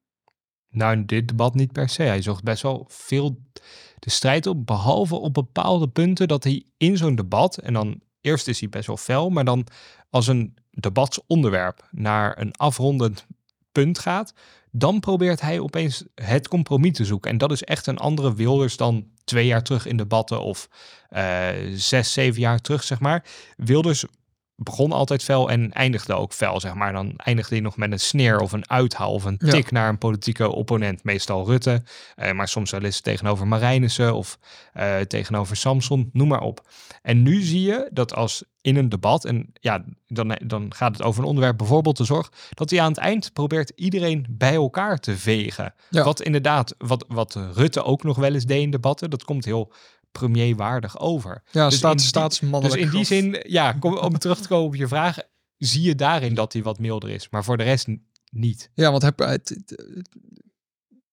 Nou, 0.76 1.06
dit 1.06 1.28
debat 1.28 1.56
niet 1.56 1.72
per 1.72 1.90
se. 1.90 2.04
Hij 2.04 2.22
zocht 2.22 2.44
best 2.44 2.62
wel 2.62 2.86
veel 2.90 3.38
de 4.00 4.10
strijd 4.10 4.48
op, 4.48 4.66
behalve 4.66 5.16
op 5.16 5.34
bepaalde 5.34 5.88
punten 5.88 6.28
dat 6.28 6.44
hij 6.44 6.64
in 6.78 6.98
zo'n 6.98 7.16
debat, 7.16 7.58
en 7.58 7.74
dan 7.74 8.02
eerst 8.22 8.48
is 8.48 8.60
hij 8.60 8.70
best 8.70 8.88
wel 8.88 8.98
fel, 8.98 9.30
maar 9.30 9.46
dan 9.46 9.68
als 10.10 10.28
een 10.28 10.56
debatsonderwerp 10.70 11.88
naar 11.92 12.40
een 12.40 12.56
afrondend 12.56 13.26
punt 13.72 14.00
gaat, 14.00 14.34
dan 14.72 15.00
probeert 15.00 15.42
hij 15.42 15.60
opeens 15.60 16.04
het 16.16 16.48
compromis 16.48 16.94
te 16.94 17.06
zoeken. 17.06 17.32
En 17.32 17.38
dat 17.38 17.52
is 17.52 17.64
echt 17.64 17.88
een 17.88 17.98
andere 17.98 18.34
Wilders 18.34 18.78
dan 18.78 19.08
twee 19.24 19.46
jaar 19.46 19.64
terug 19.64 19.86
in 19.86 19.98
debatten 19.98 20.42
of 20.42 20.70
eh, 21.10 21.48
zes, 21.74 22.14
zeven 22.14 22.42
jaar 22.42 22.62
terug, 22.62 22.84
zeg 22.84 23.00
maar. 23.00 23.26
Wilders 23.58 24.06
begon 24.56 24.92
altijd 24.92 25.24
fel 25.24 25.50
en 25.50 25.72
eindigde 25.72 26.14
ook 26.14 26.34
fel, 26.34 26.60
zeg 26.60 26.74
maar. 26.74 26.94
Dan 26.94 27.14
eindigde 27.16 27.56
hij 27.56 27.64
nog 27.64 27.78
met 27.78 27.92
een 27.92 28.00
sneer 28.00 28.40
of 28.40 28.52
een 28.52 28.70
uithaal 28.70 29.12
of 29.14 29.24
een 29.24 29.40
Ja. 29.46 29.52
tik 29.52 29.72
naar 29.72 29.90
een 29.90 29.98
politieke 29.98 30.52
opponent. 30.52 31.04
Meestal 31.04 31.46
Rutte, 31.46 31.84
eh, 32.16 32.32
maar 32.32 32.48
soms 32.48 32.72
wel 32.72 32.82
eens 32.82 33.02
tegenover 33.02 33.48
Marijnissen 33.48 34.14
of 34.16 34.40
eh, 34.74 35.00
tegenover 35.00 35.56
Samson, 35.56 36.10
noem 36.14 36.28
maar 36.28 36.42
op. 36.42 36.68
En 37.02 37.24
nu 37.24 37.42
zie 37.42 37.62
je 37.62 37.90
dat 37.92 38.16
als 38.16 38.44
in 38.62 38.76
een 38.76 38.90
debat, 38.90 39.26
en 39.26 39.52
ja, 39.54 39.84
dan, 40.08 40.38
dan 40.46 40.74
gaat 40.76 40.98
het 40.98 41.06
over 41.06 41.22
een 41.22 41.28
onderwerp, 41.28 41.58
bijvoorbeeld 41.58 41.98
de 41.98 42.04
zorg, 42.04 42.32
dat 42.54 42.70
hij 42.70 42.82
aan 42.82 42.88
het 42.90 42.98
eind 42.98 43.34
probeert 43.34 43.72
iedereen 43.76 44.26
bij 44.30 44.54
elkaar 44.54 45.00
te 45.00 45.18
vegen. 45.18 45.74
Ja. 45.90 46.04
Wat 46.04 46.22
inderdaad, 46.22 46.76
wat, 46.78 47.06
wat 47.08 47.40
Rutte 47.54 47.84
ook 47.84 48.04
nog 48.04 48.18
wel 48.18 48.34
eens 48.34 48.46
deed 48.46 48.62
in 48.62 48.70
debatten, 48.72 49.10
dat 49.10 49.24
komt 49.24 49.46
heel 49.46 49.72
premierwaardig 50.20 51.00
over. 51.00 51.44
Ja, 51.52 51.70
Dus 51.70 51.78
staat, 51.78 52.02
staatsmannelijk. 52.02 52.74
Dus 52.82 52.84
in 52.92 52.98
die 52.98 53.06
zin, 53.06 53.44
ja, 53.48 53.74
kom, 53.74 53.98
om 53.98 54.18
terug 54.18 54.42
te 54.42 54.48
komen 54.48 54.66
op 54.68 54.76
je 54.76 54.88
vraag, 54.88 55.18
zie 55.58 55.82
je 55.82 55.96
daarin 55.96 56.34
dat 56.34 56.54
hij 56.54 56.64
wat 56.64 56.80
milder 56.80 57.10
is. 57.10 57.30
Maar 57.30 57.44
voor 57.44 57.58
de 57.58 57.64
rest 57.64 57.88
niet. 58.32 58.70
Ja, 58.74 58.92
want 58.92 59.02
heb, 59.04 59.20
het- 59.20 59.56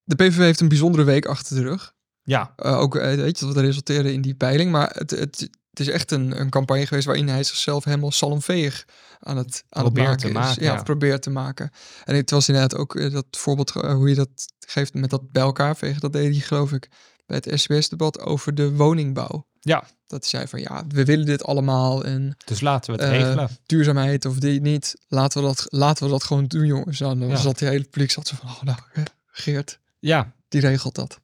de 0.05 0.15
PVV 0.15 0.37
heeft 0.37 0.61
een 0.61 0.69
bijzondere 0.69 1.05
week 1.05 1.27
achter 1.27 1.57
de 1.57 1.63
rug. 1.63 1.95
Ja, 2.23 2.53
Eh, 2.57 2.79
ook, 2.79 2.97
eh, 2.97 3.15
weet 3.15 3.39
je, 3.39 3.47
wat 3.47 3.57
resulteerde 3.57 4.13
in 4.13 4.21
die 4.23 4.35
peiling. 4.35 4.71
Maar 4.71 4.91
het, 4.95 5.11
het, 5.11 5.41
het 5.71 5.81
is 5.81 5.89
echt 5.89 6.11
een, 6.11 6.41
een 6.41 6.51
campagne 6.51 6.87
geweest 6.87 7.07
waarin 7.07 7.29
hij 7.29 7.45
zichzelf 7.45 7.85
helemaal 7.85 8.11
salmveeg 8.11 8.85
aan 9.21 9.37
het, 9.37 9.65
aan 9.69 9.85
het 9.85 9.97
maken 9.97 10.17
te 10.19 10.27
is. 10.27 10.33
maken, 10.33 10.63
ja, 10.65 10.75
ja. 10.75 10.83
probeert 10.83 11.23
te 11.23 11.31
maken. 11.31 11.71
En 12.05 12.15
het 12.17 12.31
was 12.31 12.49
inderdaad 12.49 12.79
ook 12.79 12.97
eh, 12.97 13.13
dat 13.13 13.27
voorbeeld 13.31 13.77
eh, 13.77 13.93
hoe 13.95 14.09
je 14.09 14.15
dat 14.15 14.29
geeft 14.67 14.95
met 14.95 15.11
dat 15.11 15.31
bij 15.33 15.43
elkaar 15.43 15.77
vegen. 15.77 16.01
Dat 16.01 16.13
deed 16.13 16.33
hij 16.35 16.41
geloof 16.41 16.73
ik 16.73 16.89
bij 17.33 17.43
het 17.45 17.61
SBS-debat 17.61 18.21
over 18.21 18.55
de 18.55 18.75
woningbouw. 18.77 19.47
Ja. 19.61 19.85
Dat 20.07 20.27
zei 20.27 20.47
van 20.49 20.61
ja, 20.61 20.85
we 20.89 21.05
willen 21.05 21.27
dit 21.27 21.45
allemaal 21.45 22.05
en 22.05 22.37
dus 22.45 22.61
laten 22.61 22.95
we 22.97 23.03
het 23.03 23.13
Eh, 23.13 23.19
regelen. 23.21 23.49
duurzaamheid 23.67 24.25
of 24.25 24.39
die 24.39 24.61
niet. 24.61 24.97
Laten 25.09 25.41
we 25.41 25.47
dat, 25.47 25.67
laten 25.69 26.05
we 26.05 26.11
dat 26.11 26.25
gewoon 26.25 26.47
doen 26.47 26.67
jongens. 26.67 27.01
En 27.01 27.19
dan 27.19 27.29
Ja. 27.29 27.37
zat 27.37 27.59
die 27.59 27.69
hele 27.69 27.85
publiek 27.85 28.11
zat 28.11 28.27
zo 28.29 28.37
van, 28.37 28.49
oh 28.51 28.63
nou, 28.63 28.79
Geert, 29.27 29.79
Ja, 29.99 30.33
die 30.49 30.61
regelt 30.61 30.95
dat. 30.95 31.21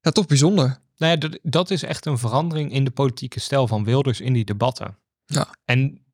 Ja, 0.00 0.10
toch 0.10 0.26
bijzonder. 0.26 0.78
nou 0.96 1.12
ja, 1.12 1.16
dat, 1.18 1.38
dat 1.42 1.70
is 1.70 1.82
echt 1.82 2.06
een 2.06 2.18
verandering 2.18 2.72
in 2.72 2.84
de 2.84 2.90
politieke 2.90 3.40
stijl 3.40 3.66
van 3.66 3.84
Wilders 3.84 4.20
in 4.20 4.32
die 4.32 4.44
debatten. 4.44 4.96
Ja. 5.26 5.54
En 5.64 6.04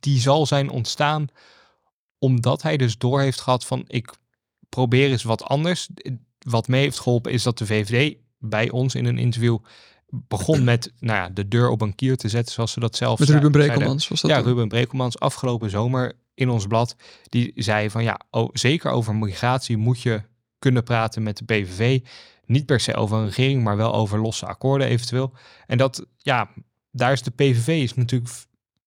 die 0.00 0.20
zal 0.20 0.46
zijn 0.46 0.70
ontstaan 0.70 1.26
omdat 2.18 2.62
hij 2.62 2.76
dus 2.76 2.98
door 2.98 3.20
heeft 3.20 3.40
gehad 3.40 3.66
van 3.66 3.84
ik 3.86 4.14
probeer 4.68 5.10
eens 5.10 5.22
wat 5.22 5.42
anders. 5.42 5.88
Wat 6.50 6.68
mee 6.68 6.82
heeft 6.82 7.00
geholpen 7.00 7.32
is 7.32 7.42
dat 7.42 7.58
de 7.58 7.66
VVD 7.66 8.16
bij 8.38 8.70
ons 8.70 8.94
in 8.94 9.04
een 9.04 9.18
interview 9.18 9.58
begon 10.10 10.64
met 10.64 10.92
nou 10.98 11.18
ja, 11.18 11.28
de 11.28 11.48
deur 11.48 11.68
op 11.68 11.80
een 11.80 11.94
kier 11.94 12.16
te 12.16 12.28
zetten, 12.28 12.54
zoals 12.54 12.72
ze 12.72 12.80
dat 12.80 12.96
zelf 12.96 13.18
Met 13.18 13.28
Ruben. 13.28 13.50
Brekelmans 13.50 14.08
was 14.08 14.20
dat 14.20 14.30
Ja, 14.30 14.36
dan? 14.36 14.46
Ruben 14.46 14.68
Brekelmans 14.68 15.18
afgelopen 15.18 15.70
zomer 15.70 16.12
in 16.34 16.48
ons 16.48 16.66
blad. 16.66 16.96
Die 17.28 17.52
zei 17.54 17.90
van 17.90 18.02
ja, 18.02 18.20
oh, 18.30 18.48
zeker 18.52 18.90
over 18.90 19.14
migratie 19.14 19.76
moet 19.76 20.02
je 20.02 20.22
kunnen 20.58 20.82
praten 20.82 21.22
met 21.22 21.36
de 21.36 21.44
PVV. 21.44 22.00
Niet 22.46 22.66
per 22.66 22.80
se 22.80 22.94
over 22.94 23.18
een 23.18 23.26
regering, 23.26 23.62
maar 23.62 23.76
wel 23.76 23.94
over 23.94 24.20
losse 24.20 24.46
akkoorden 24.46 24.86
eventueel. 24.86 25.32
En 25.66 25.78
dat, 25.78 26.06
ja, 26.16 26.50
daar 26.90 27.12
is 27.12 27.22
de 27.22 27.30
PVV 27.30 27.68
is 27.68 27.94
natuurlijk 27.94 28.34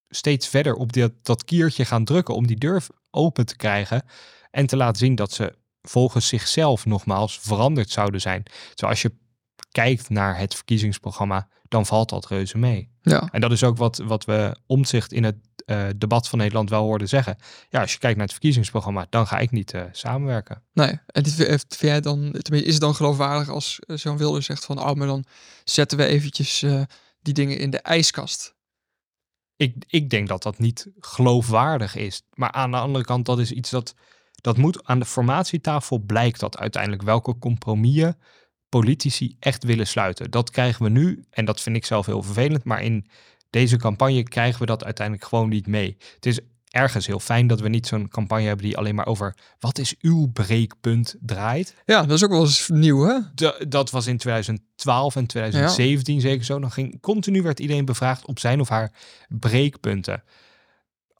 steeds 0.10 0.48
verder 0.48 0.74
op 0.74 0.94
dat, 0.94 1.12
dat 1.22 1.44
kiertje 1.44 1.86
gaan 1.86 2.06
drukken 2.06 2.36
om 2.36 2.48
die 2.48 2.58
deur 2.58 2.86
open 3.12 3.46
te 3.46 3.56
krijgen. 3.56 4.04
En 4.52 4.66
te 4.66 4.78
laten 4.78 4.98
zien 4.98 5.16
dat 5.16 5.32
ze 5.32 5.54
volgens 5.82 6.28
zichzelf 6.28 6.86
nogmaals 6.86 7.40
veranderd 7.40 7.90
zouden 7.90 8.22
zijn. 8.22 8.44
Zoals 8.74 9.02
je 9.02 9.12
kijkt 9.72 10.10
naar 10.10 10.38
het 10.38 10.56
verkiezingsprogramma, 10.56 11.48
dan 11.68 11.86
valt 11.86 12.10
dat 12.10 12.28
reuze 12.28 12.58
mee. 12.58 12.90
Ja, 13.02 13.30
En 13.32 13.42
dat 13.42 13.52
is 13.52 13.64
ook 13.64 13.78
wat, 13.78 13.98
wat 13.98 14.26
we 14.26 14.56
omzicht 14.66 15.14
in 15.14 15.24
het 15.24 15.36
eh, 15.66 15.88
debat 15.98 16.28
van 16.28 16.40
Nederland 16.40 16.70
wel 16.70 16.84
hoorden 16.84 17.08
zeggen. 17.08 17.38
Ja, 17.70 17.82
als 17.82 17.92
je 17.94 17.98
kijkt 17.98 18.16
naar 18.16 18.26
het 18.26 18.36
verkiezingsprogramma, 18.36 19.08
dan 19.10 19.28
ga 19.28 19.40
ik 19.40 19.52
niet 19.52 19.74
eh, 19.74 19.84
samenwerken. 19.92 20.64
nee. 20.74 21.00
En 21.06 21.24
dit, 21.24 21.34
vind 21.36 21.80
jij 21.80 22.02
dan, 22.02 22.34
is 22.34 22.72
het 22.72 22.82
dan 22.82 22.96
geloofwaardig 22.96 23.50
als 23.50 23.80
eh, 23.80 23.98
zo'n 23.98 24.18
Wilder 24.18 24.44
zegt 24.44 24.66
van, 24.66 24.80
oh, 24.80 24.94
maar 24.94 25.08
dan 25.08 25.26
zetten 25.64 25.98
we 25.98 26.06
eventjes 26.06 26.66
die 27.22 27.34
dingen 27.34 27.58
in 27.58 27.70
de 27.70 27.80
ijskast. 27.80 28.56
Ik, 29.56 29.76
ik 29.88 30.10
denk 30.10 30.28
dat 30.28 30.44
dat 30.44 30.60
niet 30.60 30.88
geloofwaardig 31.00 31.96
is. 31.96 32.22
Maar 32.34 32.52
aan 32.52 32.72
de 32.72 32.78
andere 32.78 33.06
kant, 33.06 33.26
dat 33.26 33.40
is 33.40 33.52
iets 33.52 33.70
dat, 33.70 33.94
dat 34.42 34.58
moet 34.58 34.84
aan 34.88 35.00
de 35.00 35.06
formatietafel 35.06 35.98
blijkt 35.98 36.40
dat 36.40 36.58
uiteindelijk 36.58 37.04
welke 37.04 37.38
compromissen 37.38 38.18
politici 38.70 39.36
echt 39.40 39.64
willen 39.64 39.88
sluiten. 39.88 40.32
Dat 40.32 40.50
krijgen 40.50 40.84
we 40.84 40.90
nu, 40.90 41.24
en 41.30 41.46
dat 41.46 41.62
vind 41.62 41.76
ik 41.76 41.86
zelf 41.86 42.06
heel 42.06 42.24
vervelend, 42.24 42.64
maar 42.64 42.82
in 42.84 43.08
deze 43.50 43.78
campagne 43.78 44.24
krijgen 44.24 44.60
we 44.60 44.66
dat 44.66 44.84
uiteindelijk 44.84 45.28
gewoon 45.28 45.50
niet 45.50 45.68
mee. 45.68 45.98
Het 46.16 46.26
is 46.26 46.40
ergens 46.70 47.08
heel 47.08 47.20
fijn 47.20 47.48
dat 47.48 47.60
we 47.60 47.70
niet 47.70 47.88
zo'n 47.88 48.08
campagne 48.08 48.46
hebben 48.48 48.66
die 48.66 48.78
alleen 48.78 48.96
maar 48.96 49.06
over 49.06 49.36
wat 49.60 49.78
is 49.78 49.96
uw 50.02 50.28
breekpunt 50.32 51.16
draait. 51.20 51.76
Ja, 51.86 52.02
dat 52.02 52.18
is 52.18 52.24
ook 52.24 52.30
wel 52.30 52.42
eens 52.42 52.70
nieuw, 52.70 53.04
hè? 53.08 53.20
De- 53.36 53.66
dat 53.68 53.90
was 53.92 54.08
in 54.08 54.18
2012 54.18 55.16
en 55.16 55.26
2017 55.26 56.22
zeker 56.22 56.46
zo. 56.46 56.60
Dan 56.60 56.72
ging 56.72 57.02
continu 57.02 57.42
werd 57.42 57.60
iedereen 57.60 57.86
bevraagd 57.86 58.26
op 58.26 58.40
zijn 58.40 58.60
of 58.60 58.70
haar 58.70 58.92
breekpunten. 59.30 60.24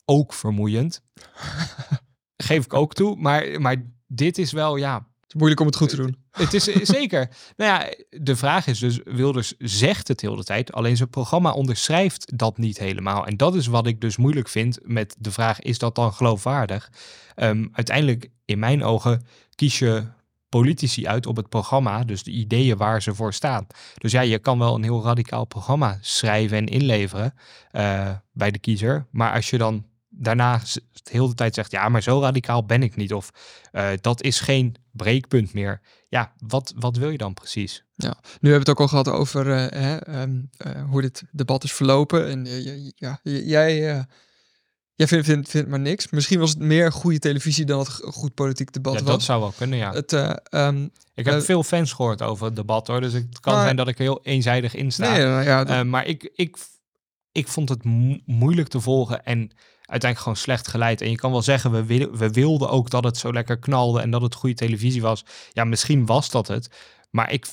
Ook 0.04 0.32
vermoeiend. 0.34 1.02
Geef 2.42 2.64
ik 2.64 2.74
ook 2.74 2.94
toe. 2.94 3.16
Maar, 3.16 3.60
maar 3.60 3.76
dit 4.06 4.38
is 4.38 4.52
wel, 4.52 4.76
ja, 4.76 4.94
Het 4.94 5.28
is 5.28 5.34
moeilijk 5.34 5.60
om 5.60 5.66
het 5.66 5.76
goed 5.76 5.88
te 5.88 5.96
doen. 5.96 6.16
het 6.30 6.54
is 6.54 6.68
eh, 6.68 6.84
zeker. 6.98 7.30
Nou 7.56 7.70
ja, 7.70 7.94
de 8.10 8.36
vraag 8.36 8.66
is 8.66 8.78
dus, 8.78 9.00
Wilders 9.04 9.54
zegt 9.58 10.08
het 10.08 10.20
heel 10.20 10.36
de 10.36 10.44
tijd, 10.44 10.72
alleen 10.72 10.96
zijn 10.96 11.08
programma 11.08 11.52
onderschrijft 11.52 12.38
dat 12.38 12.58
niet 12.58 12.78
helemaal. 12.78 13.26
En 13.26 13.36
dat 13.36 13.54
is 13.54 13.66
wat 13.66 13.86
ik 13.86 14.00
dus 14.00 14.16
moeilijk 14.16 14.48
vind 14.48 14.78
met 14.82 15.16
de 15.18 15.30
vraag, 15.30 15.60
is 15.60 15.78
dat 15.78 15.94
dan 15.94 16.12
geloofwaardig? 16.12 16.90
Ehm, 17.34 17.66
uiteindelijk, 17.72 18.30
in 18.44 18.58
mijn 18.58 18.84
ogen, 18.84 19.26
kies 19.54 19.78
je 19.78 20.06
politici 20.48 21.06
uit 21.06 21.26
op 21.26 21.36
het 21.36 21.48
programma, 21.48 22.04
dus 22.04 22.22
de 22.22 22.30
ideeën 22.30 22.76
waar 22.76 23.02
ze 23.02 23.14
voor 23.14 23.32
staan. 23.32 23.66
Dus 23.98 24.12
ja, 24.12 24.20
je 24.20 24.38
kan 24.38 24.58
wel 24.58 24.74
een 24.74 24.82
heel 24.82 25.02
radicaal 25.02 25.44
programma 25.44 25.98
schrijven 26.00 26.56
en 26.56 26.66
inleveren 26.66 27.34
eh, 27.70 28.10
bij 28.32 28.50
de 28.50 28.58
kiezer, 28.58 29.06
maar 29.10 29.32
als 29.32 29.50
je 29.50 29.58
dan 29.58 29.84
daarna 30.14 30.58
de 30.92 31.10
hele 31.10 31.34
tijd 31.34 31.54
zegt, 31.54 31.70
ja, 31.70 31.88
maar 31.88 32.02
zo 32.02 32.20
radicaal 32.20 32.64
ben 32.66 32.82
ik 32.82 32.96
niet, 32.96 33.12
of 33.12 33.30
eh, 33.72 33.88
dat 34.00 34.22
is 34.22 34.40
geen 34.40 34.74
breekpunt 34.90 35.52
meer. 35.52 35.80
Ja, 36.08 36.32
wat, 36.46 36.72
wat 36.76 36.96
wil 36.96 37.10
je 37.10 37.18
dan 37.18 37.34
precies? 37.34 37.84
Nu 37.96 38.08
hebben 38.08 38.50
we 38.50 38.58
het 38.58 38.68
ook 38.68 38.80
al 38.80 38.88
gehad 38.88 39.08
over 39.08 39.50
eh, 39.52 39.80
hè, 39.82 39.96
ehm, 39.96 40.40
eh, 40.56 40.84
hoe 40.84 41.00
dit 41.00 41.22
debat 41.30 41.64
is 41.64 41.72
verlopen. 41.72 42.28
En 42.28 42.44
ja, 42.94 43.20
jij, 43.22 43.78
jij 44.94 45.06
vindt, 45.08 45.26
vindt, 45.26 45.48
vindt 45.50 45.68
maar 45.68 45.80
niks. 45.80 46.10
Misschien 46.10 46.38
was 46.38 46.50
het 46.50 46.58
meer 46.58 46.92
goede 46.92 47.18
televisie 47.18 47.64
dan 47.64 47.78
het 47.78 47.88
goed 48.04 48.34
politiek 48.34 48.72
debat 48.72 48.92
Ja, 48.94 49.00
was. 49.02 49.08
dat 49.10 49.22
zou 49.22 49.40
wel 49.40 49.52
kunnen, 49.56 49.78
ja. 49.78 49.92
Het, 49.92 50.12
eh, 50.12 50.32
ehm, 50.44 50.88
Ik 51.14 51.24
heb 51.24 51.42
veel 51.42 51.62
fans 51.62 51.92
gehoord 51.92 52.22
over 52.22 52.46
het 52.46 52.56
debat, 52.56 52.86
hoor. 52.86 53.00
Dus 53.00 53.12
het 53.12 53.40
kan 53.40 53.54
Maar- 53.54 53.62
zijn 53.64 53.76
dat 53.76 53.88
ik 53.88 53.96
er 53.96 54.02
heel 54.02 54.20
eenzijdig 54.24 54.74
in 54.74 54.92
sta. 54.92 55.12
nee, 55.12 55.24
nou 55.24 55.42
ja, 55.44 55.64
dat- 55.64 55.86
maar 55.86 56.06
ik, 56.06 56.30
ik, 56.34 56.56
ik 57.32 57.48
vond 57.48 57.68
het 57.68 57.84
mo- 57.84 58.18
moeilijk 58.24 58.68
te 58.68 58.80
volgen 58.80 59.24
en 59.24 59.50
uiteindelijk 59.92 60.18
gewoon 60.20 60.36
slecht 60.36 60.68
geleid. 60.68 61.00
En 61.00 61.10
je 61.10 61.16
kan 61.16 61.30
wel 61.30 61.42
zeggen, 61.42 61.70
we, 61.70 61.84
wil- 61.84 62.10
we 62.16 62.30
wilden 62.30 62.70
ook 62.70 62.90
dat 62.90 63.04
het 63.04 63.16
zo 63.16 63.32
lekker 63.32 63.58
knalde 63.58 64.00
en 64.00 64.10
dat 64.10 64.22
het 64.22 64.34
goede 64.34 64.54
televisie 64.56 65.02
was. 65.02 65.24
Ja, 65.52 65.64
misschien 65.64 66.06
was 66.06 66.30
dat 66.30 66.48
het. 66.48 66.70
Maar 67.10 67.32
ik, 67.32 67.46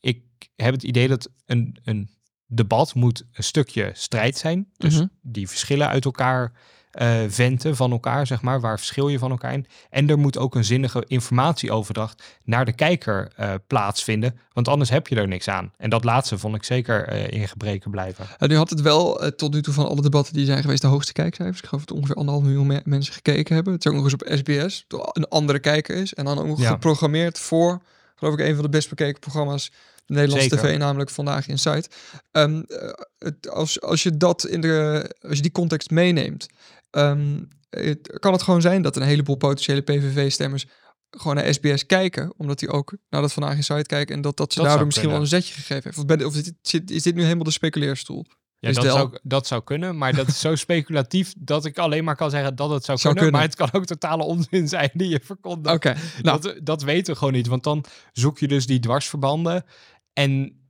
ik 0.00 0.22
heb 0.56 0.72
het 0.74 0.82
idee 0.82 1.08
dat 1.08 1.30
een, 1.46 1.78
een 1.84 2.10
debat 2.46 2.94
moet 2.94 3.24
een 3.32 3.44
stukje 3.44 3.90
strijd 3.94 4.36
zijn. 4.38 4.68
Dus 4.76 4.94
Mhm. 4.94 5.06
die 5.22 5.48
verschillen 5.48 5.88
uit 5.88 6.04
elkaar 6.04 6.52
eh, 6.92 7.18
venten 7.28 7.76
van 7.76 7.90
elkaar, 7.92 8.26
zeg 8.26 8.42
maar. 8.42 8.60
Waar 8.60 8.78
verschil 8.78 9.08
je 9.08 9.18
van 9.18 9.30
elkaar 9.30 9.52
in? 9.52 9.66
En 9.90 10.08
er 10.10 10.18
moet 10.18 10.38
ook 10.38 10.54
een 10.54 10.64
zinnige 10.64 11.04
informatieoverdracht 11.06 12.22
naar 12.44 12.64
de 12.64 12.72
kijker 12.72 13.32
eh, 13.36 13.54
plaatsvinden. 13.66 14.38
Want 14.52 14.68
anders 14.68 14.90
heb 14.90 15.06
je 15.08 15.16
er 15.16 15.28
niks 15.28 15.48
aan. 15.48 15.72
En 15.76 15.90
dat 15.90 16.04
laatste 16.04 16.38
vond 16.38 16.54
ik 16.54 16.64
zeker 16.64 17.08
eh, 17.08 17.40
in 17.40 17.48
gebreken 17.48 17.90
blijven. 17.90 18.26
En 18.38 18.48
nu 18.48 18.56
had 18.56 18.70
het 18.70 18.80
wel 18.80 19.30
tot 19.36 19.52
nu 19.52 19.62
toe 19.62 19.74
van 19.74 19.88
alle 19.88 20.02
debatten 20.02 20.34
die 20.34 20.46
zijn 20.46 20.62
geweest 20.62 20.82
de 20.82 20.88
hoogste 20.88 21.12
kijkcijfers. 21.12 21.58
Ik 21.58 21.66
geloof 21.66 21.84
dat 21.84 21.96
ongeveer 21.96 22.16
anderhalf 22.16 22.44
miljoen 22.46 22.66
me- 22.66 22.80
mensen 22.84 23.14
gekeken 23.14 23.54
hebben. 23.54 23.72
Het 23.72 23.84
is 23.84 23.90
ook 23.90 23.96
nog 23.96 24.04
eens 24.12 24.14
op 24.14 24.26
SBS, 24.38 24.84
een 25.12 25.28
andere 25.28 25.58
kijker 25.58 25.96
is. 25.96 26.14
En 26.14 26.24
dan 26.24 26.38
ook 26.38 26.58
Ja. 26.58 26.68
geprogrammeerd 26.70 27.38
voor, 27.38 27.82
geloof 28.16 28.34
ik, 28.34 28.40
een 28.40 28.54
van 28.54 28.64
de 28.64 28.70
best 28.70 28.88
bekeken 28.88 29.20
programma's. 29.20 29.70
de 30.06 30.14
Nederlandse 30.14 30.48
Zeker. 30.48 30.68
tv, 30.70 30.78
namelijk 30.78 31.10
Vandaag 31.10 31.48
in 31.48 31.58
Zuid. 31.58 31.94
Ehm, 32.32 32.62
eh, 32.68 32.88
het, 33.18 33.48
als, 33.50 33.80
als 33.80 34.02
je 34.02 34.16
dat 34.16 34.46
in 34.46 34.60
de, 34.60 35.10
als 35.22 35.36
je 35.36 35.42
die 35.42 35.52
context 35.52 35.90
meeneemt, 35.90 36.46
ehm, 36.92 37.40
het, 37.70 38.18
kan 38.18 38.32
het 38.32 38.42
gewoon 38.42 38.60
zijn 38.60 38.82
dat 38.82 38.96
een 38.96 39.02
heleboel 39.02 39.36
potentiële 39.36 39.80
PVV-stemmers 39.80 40.66
gewoon 41.10 41.36
naar 41.36 41.54
SBS 41.54 41.86
kijken, 41.86 42.32
omdat 42.36 42.58
die 42.58 42.68
ook 42.68 42.96
naar 43.10 43.20
dat 43.20 43.32
Vandaag 43.32 43.56
in 43.56 43.64
Zuid 43.64 43.86
kijken 43.86 44.14
en 44.14 44.20
dat 44.20 44.36
dat 44.36 44.52
ze 44.52 44.58
Dat 44.58 44.68
daardoor 44.68 44.86
misschien 44.86 45.10
wel 45.10 45.20
een 45.20 45.26
zetje 45.26 45.54
gegeven 45.54 45.82
heeft. 45.84 45.98
Of, 45.98 46.06
ben, 46.06 46.26
of 46.26 46.36
is, 46.36 46.52
dit, 46.70 46.90
is 46.90 47.02
dit 47.02 47.14
nu 47.14 47.22
helemaal 47.22 47.44
de 47.44 47.50
speculeerstoel? 47.50 48.26
Ja, 48.58 48.72
dat, 48.72 48.82
Del- 48.82 48.96
zou, 48.96 49.18
dat 49.22 49.46
zou 49.46 49.62
kunnen, 49.64 49.98
maar 49.98 50.14
dat 50.14 50.28
is 50.28 50.40
zo 50.40 50.54
speculatief 50.66 51.34
dat 51.38 51.64
ik 51.64 51.78
alleen 51.78 52.04
maar 52.04 52.16
kan 52.16 52.30
zeggen 52.30 52.56
dat 52.56 52.70
het 52.70 52.84
zou, 52.84 52.98
Zou 52.98 53.14
kunnen, 53.14 53.32
kunnen. 53.32 53.32
Maar 53.32 53.58
het 53.64 53.72
kan 53.72 53.80
ook 53.80 53.86
totale 53.86 54.22
onzin 54.22 54.68
zijn 54.68 54.90
die 54.92 55.08
je 55.08 55.20
verkondigt. 55.24 55.74
Oké, 55.74 55.94
nou, 56.22 56.40
Dat, 56.40 56.60
dat 56.62 56.82
weten 56.82 57.12
we 57.12 57.18
gewoon 57.18 57.34
niet, 57.34 57.46
want 57.46 57.62
dan 57.62 57.84
zoek 58.12 58.38
je 58.38 58.48
dus 58.48 58.66
die 58.66 58.80
dwarsverbanden. 58.80 59.64
En 60.12 60.61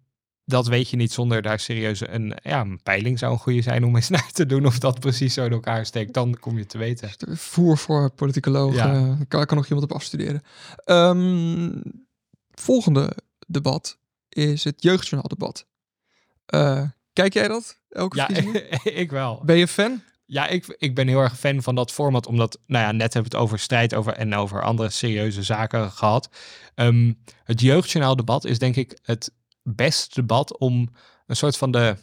dat 0.45 0.67
weet 0.67 0.89
je 0.89 0.97
niet 0.97 1.13
zonder 1.13 1.43
daar 1.43 1.61
serieus 1.61 2.09
een, 2.09 2.37
ja, 2.43 2.61
een 2.61 2.83
peiling 2.83 3.19
zou 3.19 3.33
een 3.33 3.39
goede 3.39 3.63
zijn 3.63 3.85
om 3.85 3.97
eens 3.97 4.09
naar 4.17 4.31
te 4.33 4.47
doen 4.47 4.67
of 4.67 4.79
dat 4.79 5.01
precies 5.01 5.35
zo 5.35 5.45
in 5.45 5.53
elkaar 5.53 5.87
steekt. 5.87 6.15
Dan 6.15 6.39
kom 6.41 6.59
je 6.59 6.67
te 6.67 6.79
weten. 6.79 7.11
Voer 7.37 7.79
voor 7.79 8.11
politicologen. 8.11 8.77
Ja. 8.77 9.17
Kan, 9.29 9.47
kan 9.47 9.57
nog 9.57 9.67
iemand 9.67 9.91
op 9.91 9.97
afstuderen. 9.97 10.43
Ehm, 10.85 11.71
volgende 12.51 13.17
debat 13.47 13.99
is 14.29 14.65
het 14.65 14.83
jeugdjournaaldebat. 14.83 15.67
Eh 16.47 16.83
kijk 17.13 17.33
jij 17.33 17.49
dat? 17.49 17.79
Elke 17.89 18.17
Ja, 18.17 18.29
ik 19.03 19.11
wel. 19.11 19.43
Ben 19.45 19.57
je 19.57 19.69
fan? 19.69 20.03
Ja, 20.25 20.49
ik, 20.49 20.75
ik 20.79 20.95
ben 20.95 21.09
heel 21.09 21.21
erg 21.21 21.39
fan 21.39 21.63
van 21.63 21.75
dat 21.75 21.93
format, 21.93 22.27
omdat, 22.27 22.59
nou 22.67 22.85
ja, 22.85 22.93
net 22.93 23.13
hebben 23.15 23.31
we 23.31 23.37
het 23.37 23.47
over 23.47 23.59
strijd 23.59 23.95
over 23.95 24.13
en 24.13 24.35
over 24.35 24.63
andere 24.63 24.91
serieuze 24.91 25.43
zaken 25.43 25.91
gehad. 25.91 26.29
Ehm, 26.75 27.13
het 27.45 27.61
jeugdjournaaldebat 27.61 28.45
is 28.45 28.59
denk 28.59 28.77
ik 28.77 28.99
het 29.03 29.33
beste 29.63 30.21
debat 30.21 30.59
om 30.59 30.89
een 31.27 31.37
soort 31.37 31.57
van 31.57 31.71
de 31.71 31.97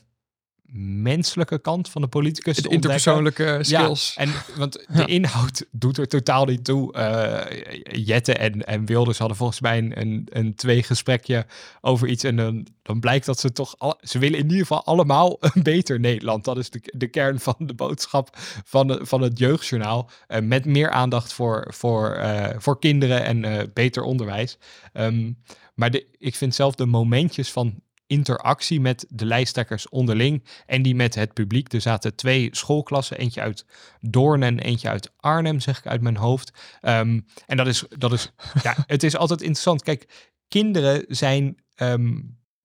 menselijke 1.01 1.59
kant 1.59 1.89
van 1.89 2.01
de 2.01 2.07
politicus 2.07 2.55
De 2.55 2.61
te 2.61 2.69
ontdekken. 2.69 2.91
interpersoonlijke 2.91 3.63
skills. 3.63 4.13
Ja, 4.13 4.21
en 4.21 4.31
want 4.61 4.85
de 4.87 5.05
inhoud 5.05 5.65
doet 5.71 5.97
er 5.97 6.07
totaal 6.07 6.45
niet 6.45 6.63
toe. 6.63 6.93
Eh, 6.93 8.05
Jette 8.05 8.33
en, 8.33 8.65
en 8.65 8.85
Wilders 8.85 9.17
hadden 9.17 9.37
volgens 9.37 9.61
mij 9.61 9.77
een, 9.77 9.99
een, 9.99 10.27
een 10.29 10.55
twee 10.55 10.83
gesprekje 10.83 11.45
over 11.81 12.07
iets. 12.07 12.23
En 12.23 12.35
dan, 12.35 12.67
dan 12.81 12.99
blijkt 12.99 13.25
dat 13.25 13.39
ze 13.39 13.51
toch... 13.51 13.75
Al, 13.77 13.97
ze 14.01 14.19
willen 14.19 14.37
in 14.37 14.43
ieder 14.45 14.59
geval 14.59 14.85
allemaal 14.85 15.37
een 15.53 15.63
beter 15.63 15.99
Nederland. 15.99 16.45
Dat 16.45 16.57
is 16.57 16.69
de, 16.69 16.81
de 16.97 17.07
kern 17.07 17.39
van 17.39 17.55
de 17.57 17.73
boodschap 17.73 18.29
van, 18.65 18.87
de, 18.87 18.99
van 19.01 19.21
het 19.21 19.39
jeugdjournaal. 19.39 20.09
Eh, 20.27 20.41
met 20.41 20.65
meer 20.65 20.89
aandacht 20.89 21.33
voor, 21.33 21.73
voor, 21.75 22.11
eh, 22.11 22.55
voor 22.57 22.79
kinderen 22.79 23.23
en 23.23 23.45
eh, 23.45 23.63
beter 23.73 24.03
onderwijs. 24.03 24.57
Ehm, 24.93 25.31
maar 25.79 25.91
de, 25.91 26.07
ik 26.17 26.35
vind 26.35 26.55
zelf 26.55 26.75
de 26.75 26.85
momentjes 26.85 27.51
van 27.51 27.81
interactie 28.07 28.81
met 28.81 29.05
de 29.09 29.25
lijsttrekkers 29.25 29.89
onderling 29.89 30.43
en 30.65 30.81
die 30.81 30.95
met 30.95 31.15
het 31.15 31.33
publiek. 31.33 31.73
Er 31.73 31.81
zaten 31.81 32.15
twee 32.15 32.49
schoolklassen, 32.51 33.17
eentje 33.17 33.41
uit 33.41 33.65
Doorn 33.99 34.43
en 34.43 34.59
eentje 34.59 34.89
uit 34.89 35.11
Arnhem, 35.17 35.59
zeg 35.59 35.77
ik 35.77 35.87
uit 35.87 36.01
mijn 36.01 36.17
hoofd. 36.17 36.53
Ehm, 36.81 37.19
en 37.45 37.57
dat 37.57 37.67
is, 37.67 37.83
dat 37.97 38.13
is, 38.13 38.31
ja, 38.63 38.75
het 38.87 39.03
is 39.03 39.15
altijd 39.15 39.41
interessant. 39.41 39.83
Kijk, 39.83 40.31
kinderen 40.47 41.05
zijn, 41.07 41.57
ehm, 41.75 42.11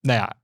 nou 0.00 0.18
ja, 0.18 0.37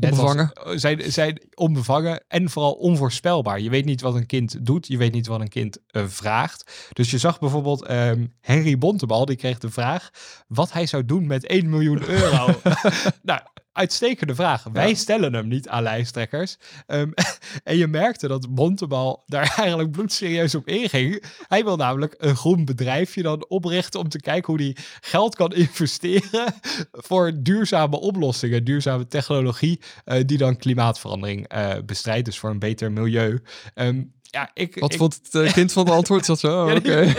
als- 0.00 0.10
Onbevangen. 0.18 0.52
zijn, 0.80 1.12
zijn 1.12 1.40
onbevangen 1.54 2.24
en 2.28 2.50
vooral 2.50 2.72
onvoorspelbaar. 2.72 3.60
Je 3.60 3.70
weet 3.70 3.84
niet 3.84 4.00
wat 4.00 4.14
een 4.14 4.26
kind 4.26 4.66
doet, 4.66 4.86
je 4.86 4.96
weet 4.96 5.12
niet 5.12 5.26
wat 5.26 5.40
een 5.40 5.48
kind 5.48 5.78
eh, 5.86 6.02
vraagt. 6.06 6.88
Dus 6.92 7.10
je 7.10 7.18
zag 7.18 7.38
bijvoorbeeld 7.38 7.84
ehm, 7.84 8.26
Henry 8.40 8.78
Bontebal, 8.78 9.24
die 9.24 9.36
kreeg 9.36 9.58
de 9.58 9.70
vraag 9.70 10.10
wat 10.46 10.72
hij 10.72 10.86
zou 10.86 11.04
doen 11.04 11.26
met 11.26 11.46
1 11.46 11.68
miljoen 11.70 12.08
euro. 12.08 12.46
nou, 13.22 13.40
uitstekende 13.74 14.34
vraag. 14.34 14.64
Wij 14.72 14.94
stellen 14.94 15.32
hem 15.34 15.48
niet 15.48 15.68
aan 15.68 15.82
lijsttrekkers. 15.82 16.56
Ehm, 16.86 17.10
en 17.64 17.76
je 17.76 17.86
merkte 17.86 18.28
dat 18.28 18.54
Bontebal 18.54 19.22
daar 19.26 19.54
eigenlijk 19.58 19.90
bloedserieus 19.90 20.54
op 20.54 20.66
inging. 20.68 21.24
Hij 21.48 21.64
wil 21.64 21.76
namelijk 21.76 22.14
een 22.18 22.36
groen 22.36 22.64
bedrijfje 22.64 23.22
dan 23.22 23.44
oprichten 23.48 24.00
om 24.00 24.08
te 24.08 24.20
kijken 24.20 24.52
hoe 24.54 24.62
hij 24.62 24.76
geld 25.00 25.34
kan 25.34 25.52
investeren 25.64 26.54
voor 26.92 27.32
duurzame 27.36 28.00
oplossingen, 28.00 28.64
duurzame 28.64 29.06
technologie 29.06 29.80
eh, 30.04 30.22
die 30.26 30.38
dan 30.38 30.56
klimaatverandering 30.56 31.48
eh, 31.48 31.70
bestrijdt, 31.86 32.24
dus 32.24 32.38
voor 32.38 32.50
een 32.50 32.58
beter 32.58 32.92
milieu. 32.92 33.42
Ehm, 33.74 34.02
ja, 34.22 34.50
ik, 34.54 34.76
Wat 34.80 34.92
ik- 34.92 34.98
vond 34.98 35.20
het 35.22 35.34
eh, 35.44 35.52
kind 35.52 35.72
van 35.72 35.84
de 35.84 35.90
antwoord? 35.90 36.24
Zo, 36.24 36.32
oh, 36.32 36.68
Ja, 36.68 36.74
oké. 36.76 37.14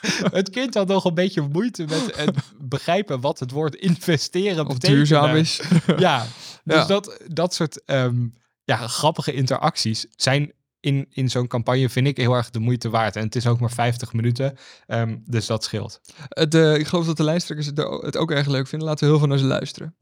het 0.38 0.50
kind 0.50 0.74
had 0.74 0.88
nog 0.88 1.04
een 1.04 1.14
beetje 1.14 1.48
moeite 1.52 1.84
met 1.84 2.16
het 2.16 2.36
begrijpen 2.58 3.20
wat 3.20 3.38
het 3.38 3.50
woord 3.50 3.74
investeren 3.74 4.66
Of 4.66 4.72
betekent. 4.72 4.96
duurzaam 4.96 5.36
is. 5.36 5.60
Ja, 5.98 6.26
dus 6.64 6.76
Ja. 6.76 6.84
Dat, 6.84 7.20
dat 7.26 7.54
soort 7.54 7.84
ehm, 7.84 8.26
ja, 8.64 8.86
grappige 8.86 9.32
interacties 9.32 10.06
zijn 10.16 10.52
in, 10.80 11.06
in 11.10 11.28
zo'n 11.28 11.46
campagne, 11.46 11.88
vind 11.88 12.06
ik, 12.06 12.16
heel 12.16 12.34
erg 12.34 12.50
de 12.50 12.58
moeite 12.58 12.90
waard. 12.90 13.16
En 13.16 13.22
het 13.22 13.36
is 13.36 13.46
ook 13.46 13.60
maar 13.60 13.70
50 13.70 14.12
minuten, 14.12 14.56
ehm, 14.86 15.16
dus 15.24 15.46
dat 15.46 15.64
scheelt. 15.64 16.00
Het, 16.28 16.54
eh, 16.54 16.78
ik 16.78 16.86
geloof 16.86 17.06
dat 17.06 17.16
de 17.16 17.24
lijsttrekkers 17.24 17.68
het, 17.68 17.78
het 18.04 18.16
ook 18.16 18.30
erg 18.30 18.46
leuk 18.46 18.66
vinden. 18.66 18.88
Laten 18.88 19.04
we 19.04 19.10
heel 19.10 19.18
veel 19.18 19.28
naar 19.28 19.38
ze 19.38 19.44
luisteren. 19.44 19.96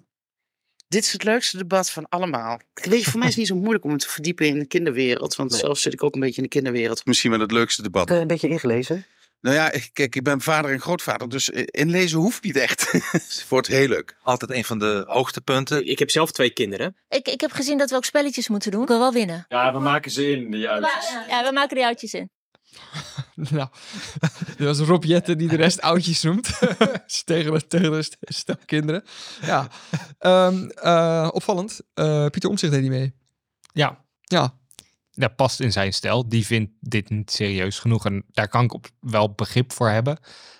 Dit 0.88 1.04
is 1.04 1.12
het 1.12 1.24
leukste 1.24 1.56
debat 1.56 1.90
van 1.90 2.08
allemaal. 2.08 2.60
Weet 2.74 3.04
je, 3.04 3.10
voor 3.10 3.18
mij 3.18 3.28
is 3.28 3.34
het 3.34 3.36
niet 3.36 3.46
zo 3.46 3.56
moeilijk 3.56 3.84
om 3.84 3.90
me 3.90 3.96
te 3.96 4.08
verdiepen 4.08 4.46
in 4.46 4.58
de 4.58 4.66
kinderwereld. 4.66 5.36
Want 5.36 5.54
zelf 5.54 5.78
zit 5.78 5.92
ik 5.92 6.02
ook 6.02 6.14
een 6.14 6.20
beetje 6.20 6.36
in 6.36 6.42
de 6.42 6.48
kinderwereld. 6.48 7.06
Misschien 7.06 7.30
wel 7.30 7.40
het 7.40 7.52
leukste 7.52 7.82
debat. 7.82 8.10
een 8.10 8.26
beetje 8.26 8.48
ingelezen. 8.48 9.04
Nou 9.46 9.58
ja, 9.58 9.70
ik- 9.72 9.90
kijk, 9.92 10.14
ik 10.16 10.22
ben 10.22 10.40
vader 10.40 10.72
en 10.72 10.80
grootvader, 10.80 11.28
dus 11.28 11.50
eh, 11.50 11.62
inlezen 11.66 12.18
hoeft 12.18 12.42
niet 12.42 12.56
echt. 12.56 12.92
Het 13.12 13.46
wordt 13.48 13.66
heel 13.66 13.88
leuk. 13.88 14.16
Altijd 14.22 14.50
een 14.50 14.64
van 14.64 14.78
de 14.78 15.04
hoogtepunten. 15.08 15.86
Ik 15.86 15.98
heb 15.98 16.10
zelf 16.10 16.32
twee 16.32 16.50
kinderen. 16.50 16.96
Ik, 17.08 17.28
ik 17.28 17.40
heb 17.40 17.52
gezien 17.52 17.78
dat 17.78 17.90
we 17.90 17.96
ook 17.96 18.04
spelletjes 18.04 18.48
moeten 18.48 18.70
doen. 18.70 18.82
Ik 18.82 18.88
wil 18.88 18.98
wel 18.98 19.12
winnen. 19.12 19.44
Ja, 19.48 19.72
we 19.72 19.78
maken 19.78 20.10
ze 20.10 20.30
in, 20.30 20.50
die 20.50 20.68
uitjes. 20.68 21.10
Ja, 21.28 21.44
we 21.44 21.52
maken 21.52 21.76
die 21.76 21.84
oudjes 21.84 22.14
in. 22.14 22.30
nou, 23.50 23.68
dit 24.56 24.66
was 24.66 24.78
Rob 24.78 25.04
Jetten 25.04 25.38
die 25.38 25.48
de 25.48 25.56
rest 25.56 25.80
oudjes 25.80 26.22
noemt. 26.22 26.58
tegen 27.24 27.52
de, 27.52 27.66
tegen 27.66 27.90
de 27.90 28.02
st- 28.02 28.16
stel 28.20 28.56
kinderen. 28.64 29.04
Ja, 29.42 29.68
Ehm, 30.18 30.68
eh, 30.68 31.28
opvallend. 31.32 31.80
Eh, 31.94 32.26
Pieter 32.26 32.50
Omtzigt 32.50 32.72
deed 32.72 32.82
niet 32.82 32.90
mee. 32.90 33.14
Ja, 33.72 34.04
Ja, 34.22 34.58
dat 35.16 35.36
past 35.36 35.60
in 35.60 35.72
zijn 35.72 35.92
stijl. 35.92 36.28
Die 36.28 36.46
vindt 36.46 36.72
dit 36.80 37.10
niet 37.10 37.30
serieus 37.30 37.78
genoeg. 37.78 38.04
En 38.04 38.24
daar 38.30 38.48
kan 38.48 38.64
ik 38.64 38.74
op 38.74 38.86
wel 39.00 39.32
begrip 39.32 39.72
voor 39.72 39.88
hebben. 39.88 40.18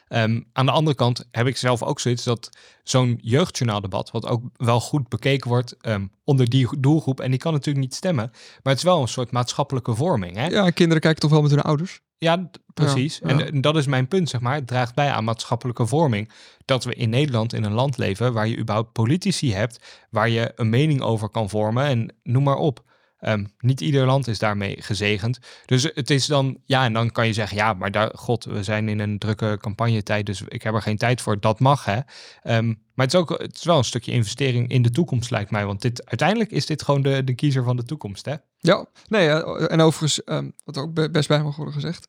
Ehm, 0.09 0.41
aan 0.53 0.67
de 0.67 0.73
andere 0.73 0.97
kant 0.97 1.29
heb 1.31 1.47
ik 1.47 1.57
zelf 1.57 1.83
ook 1.83 2.01
zoiets 2.01 2.25
dat 2.25 2.51
zo'n 2.83 3.19
jeugdjournaaldebat, 3.23 4.11
wat 4.11 4.27
ook 4.27 4.43
wel 4.57 4.81
goed 4.81 5.09
bekeken 5.09 5.49
wordt 5.49 5.77
ehm, 5.81 6.07
onder 6.25 6.49
die 6.49 6.69
doelgroep, 6.79 7.21
en 7.21 7.31
die 7.31 7.39
kan 7.39 7.53
natuurlijk 7.53 7.85
niet 7.85 7.95
stemmen, 7.95 8.31
maar 8.33 8.73
het 8.73 8.77
is 8.77 8.83
wel 8.83 9.01
een 9.01 9.09
soort 9.09 9.31
maatschappelijke 9.31 9.95
vorming. 9.95 10.37
Hè? 10.37 10.47
ja, 10.47 10.71
kinderen 10.71 11.03
kijken 11.03 11.21
toch 11.21 11.31
wel 11.31 11.43
met 11.43 11.51
hun 11.51 11.63
ouders. 11.63 12.01
Ja, 12.19 12.51
precies. 12.75 13.19
Ja, 13.23 13.29
En, 13.29 13.53
en 13.53 13.61
dat 13.61 13.77
is 13.77 13.87
mijn 13.87 14.09
punt, 14.09 14.29
zeg 14.29 14.41
maar. 14.41 14.55
Het 14.55 14.67
draagt 14.67 14.95
bij 14.95 15.11
aan 15.11 15.25
maatschappelijke 15.25 15.87
vorming. 15.87 16.31
Dat 16.65 16.85
we 16.85 16.95
in 16.95 17.11
Nederland 17.11 17.53
in 17.53 17.65
een 17.65 17.73
land 17.73 17.97
leven 17.97 18.33
waar 18.33 18.49
je 18.49 18.59
überhaupt 18.59 18.93
politici 18.93 19.55
hebt, 19.55 20.07
waar 20.11 20.29
je 20.29 20.53
een 20.55 20.69
mening 20.69 21.01
over 21.01 21.29
kan 21.29 21.49
vormen 21.49 21.85
en 21.85 22.15
noem 22.23 22.43
maar 22.43 22.57
op. 22.57 22.85
Ehm, 23.19 23.45
niet 23.59 23.81
ieder 23.81 24.07
land 24.07 24.27
is 24.29 24.39
daarmee 24.39 24.83
gezegend. 24.83 25.39
Dus 25.67 25.91
het 25.95 26.11
is 26.11 26.27
dan, 26.27 26.59
ja, 26.65 26.85
en 26.85 26.93
dan 26.93 27.11
kan 27.11 27.27
je 27.27 27.33
zeggen, 27.33 27.57
ja, 27.57 27.73
maar 27.73 27.91
daar, 27.91 28.11
god, 28.15 28.45
we 28.45 28.63
zijn 28.63 28.89
in 28.89 28.99
een 28.99 29.19
drukke 29.19 29.59
campagnetijd, 29.61 30.27
dus 30.27 30.43
ik 30.49 30.63
heb 30.63 30.75
er 30.75 30.83
geen 30.83 30.97
tijd 30.97 31.21
voor. 31.21 31.41
Dat 31.41 31.61
mag, 31.61 31.85
hè. 31.85 32.01
Ehm, 32.43 32.67
maar 32.67 33.07
het 33.07 33.15
is 33.15 33.21
ook, 33.21 33.29
het 33.29 33.57
is 33.57 33.65
wel 33.65 33.79
een 33.79 33.85
stukje 33.85 34.13
investering 34.13 34.69
in 34.69 34.83
de 34.83 34.91
toekomst, 34.91 35.31
lijkt 35.31 35.51
mij. 35.51 35.67
Want 35.67 35.83
dit, 35.83 36.07
uiteindelijk 36.07 36.51
is 36.51 36.67
dit 36.67 36.83
gewoon 36.83 37.03
de, 37.03 37.25
de 37.25 37.35
kiezer 37.35 37.65
van 37.65 37.77
de 37.77 37.85
toekomst, 37.85 38.25
hè. 38.25 38.35
Ja, 38.59 38.87
nee, 39.09 39.29
eh, 39.29 39.73
en 39.73 39.81
overigens, 39.81 40.25
ehm, 40.25 40.51
wat 40.65 40.77
ook 40.77 40.95
be- 40.95 41.11
best 41.11 41.29
bij 41.29 41.43
mag 41.43 41.57
worden 41.57 41.75
gezegd. 41.75 42.09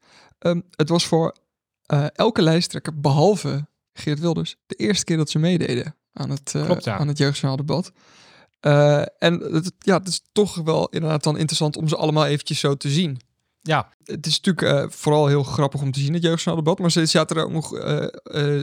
het 0.76 0.90
was 0.90 1.06
voor 1.06 1.36
eh, 1.86 2.06
elke 2.14 2.42
lijsttrekker, 2.42 3.00
behalve 3.00 3.68
Geert 3.94 4.20
Wilders, 4.20 4.56
de 4.66 4.76
eerste 4.76 5.06
keer 5.06 5.18
dat 5.18 5.30
ze 5.30 5.40
meededen 5.40 5.96
aan 6.14 6.30
het, 6.30 6.52
Klopt, 6.66 6.84
ja. 6.84 6.98
aan 6.98 7.08
het 7.08 7.18
jeugdjournaaldebat. 7.18 7.92
Eh, 8.60 9.02
en 9.18 9.40
het, 9.40 9.72
ja, 9.80 9.98
het 9.98 10.08
is 10.08 10.22
toch 10.32 10.56
wel 10.56 10.90
inderdaad 10.90 11.24
dan 11.24 11.38
interessant 11.38 11.78
om 11.78 11.88
ze 11.88 11.96
allemaal 11.96 12.26
eventjes 12.26 12.60
zo 12.60 12.76
te 12.76 12.90
zien. 12.90 13.20
Ja, 13.62 13.94
Het 14.04 14.26
is 14.26 14.42
natuurlijk 14.42 14.76
eh, 14.76 14.90
vooral 14.90 15.28
heel 15.28 15.44
grappig 15.44 15.82
om 15.82 15.92
te 15.92 16.00
zien, 16.00 16.14
het 16.14 16.24
jeugdjournaaldebat. 16.24 16.80
Maar 16.80 16.96
er 16.96 17.08
zaten 17.08 17.36
er 17.36 17.44
ook 17.44 17.52
nog 17.52 17.76
eh, 17.78 18.62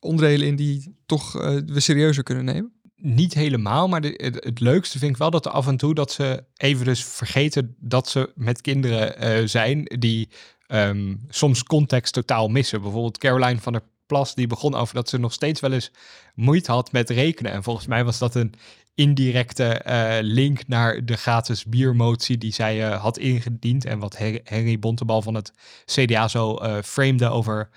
onderdelen 0.00 0.46
in 0.46 0.56
die 0.56 0.96
toch 1.06 1.32
we 1.66 1.80
serieuzer 1.80 2.22
kunnen 2.22 2.44
nemen. 2.44 2.72
niet 2.96 3.34
helemaal, 3.34 3.88
maar 3.88 4.00
de, 4.00 4.14
het, 4.16 4.44
het 4.44 4.60
leukste 4.60 4.98
vind 4.98 5.10
ik 5.10 5.16
wel 5.16 5.30
dat 5.30 5.46
er 5.46 5.52
af 5.52 5.66
en 5.66 5.76
toe 5.76 5.94
dat 5.94 6.12
ze 6.12 6.44
even 6.56 6.84
dus 6.84 7.04
vergeten 7.04 7.76
dat 7.78 8.08
ze 8.08 8.32
met 8.34 8.60
kinderen 8.60 9.48
zijn 9.48 9.84
die 9.84 10.28
ehm, 10.66 11.14
soms 11.28 11.62
context 11.62 12.12
totaal 12.12 12.48
missen. 12.48 12.82
Bijvoorbeeld 12.82 13.18
Caroline 13.18 13.60
van 13.60 13.72
der 13.72 13.82
Plas, 14.06 14.34
die 14.34 14.46
begon 14.46 14.74
over 14.74 14.94
dat 14.94 15.08
ze 15.08 15.18
nog 15.18 15.32
steeds 15.32 15.60
wel 15.60 15.72
eens 15.72 15.90
moeite 16.34 16.72
had 16.72 16.92
met 16.92 17.10
rekenen. 17.10 17.52
En 17.52 17.62
volgens 17.62 17.86
mij 17.86 18.04
was 18.04 18.18
dat 18.18 18.34
een 18.34 18.54
indirecte 18.96 19.64
eh, 19.64 20.16
link 20.20 20.60
naar 20.66 21.04
de 21.04 21.16
gratis 21.16 21.64
biermotie 21.64 22.38
die 22.38 22.52
zij 22.52 22.90
eh, 22.90 23.02
had 23.02 23.18
ingediend. 23.18 23.84
En 23.84 23.98
wat 23.98 24.16
Henry 24.44 24.78
Bontebal 24.78 25.22
van 25.22 25.34
het 25.34 25.52
CDA 25.84 26.28
zo 26.28 26.58
framede 26.84 27.28
over 27.28 27.68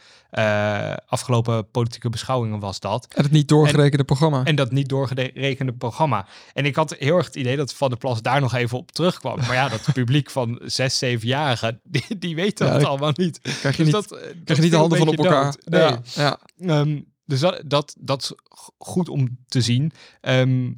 afgelopen 1.06 1.70
politieke 1.72 2.10
beschouwingen 2.10 2.60
was 2.60 2.80
dat. 2.80 3.08
En 3.16 3.24
het 3.24 3.32
niet 3.32 3.48
doorgerekende 3.48 4.04
programma. 4.04 4.44
En 4.44 4.56
dat 4.56 4.72
niet 4.72 4.90
doorgerekende 4.90 5.74
programma. 5.74 6.26
En 6.54 6.66
ik 6.66 6.76
had 6.76 6.96
heel 7.00 7.18
erg 7.18 7.26
het 7.26 7.36
idee 7.36 7.58
dat 7.58 7.74
Van 7.74 7.90
der 7.90 7.98
Plas 7.98 8.22
daar 8.22 8.42
nog 8.42 8.54
even 8.54 8.78
op 8.78 8.92
terugkwam. 8.92 9.38
Maar 9.38 9.54
ja, 9.54 9.70
dat 9.70 9.90
publiek 9.94 10.30
van 10.40 10.60
zes, 10.64 10.98
zevenjarigen, 10.98 11.80
die, 11.84 12.18
die 12.20 12.36
weten 12.36 12.66
Ja, 12.66 12.74
dat 12.74 12.84
allemaal 12.84 13.14
niet. 13.16 13.40
krijg 13.42 13.78
je 13.78 13.84
Dus 13.84 13.94
niet, 13.94 14.10
dat, 14.10 14.10
dat 14.10 14.20
krijg 14.44 14.60
je 14.60 14.62
niet 14.62 14.72
de 14.72 14.78
handen 14.78 14.98
van 14.98 15.08
op 15.08 15.18
elkaar. 15.18 15.56
Nee. 15.66 15.82
Ja, 15.82 16.02
ja. 16.16 16.40
Ehm, 16.60 17.00
dus 17.26 17.40
dat, 17.40 17.62
dat, 17.66 17.96
dat 18.00 18.22
is 18.22 18.34
goed 18.78 19.10
om 19.10 19.38
te 19.48 19.62
zien. 19.62 19.92
Ehm, 20.22 20.72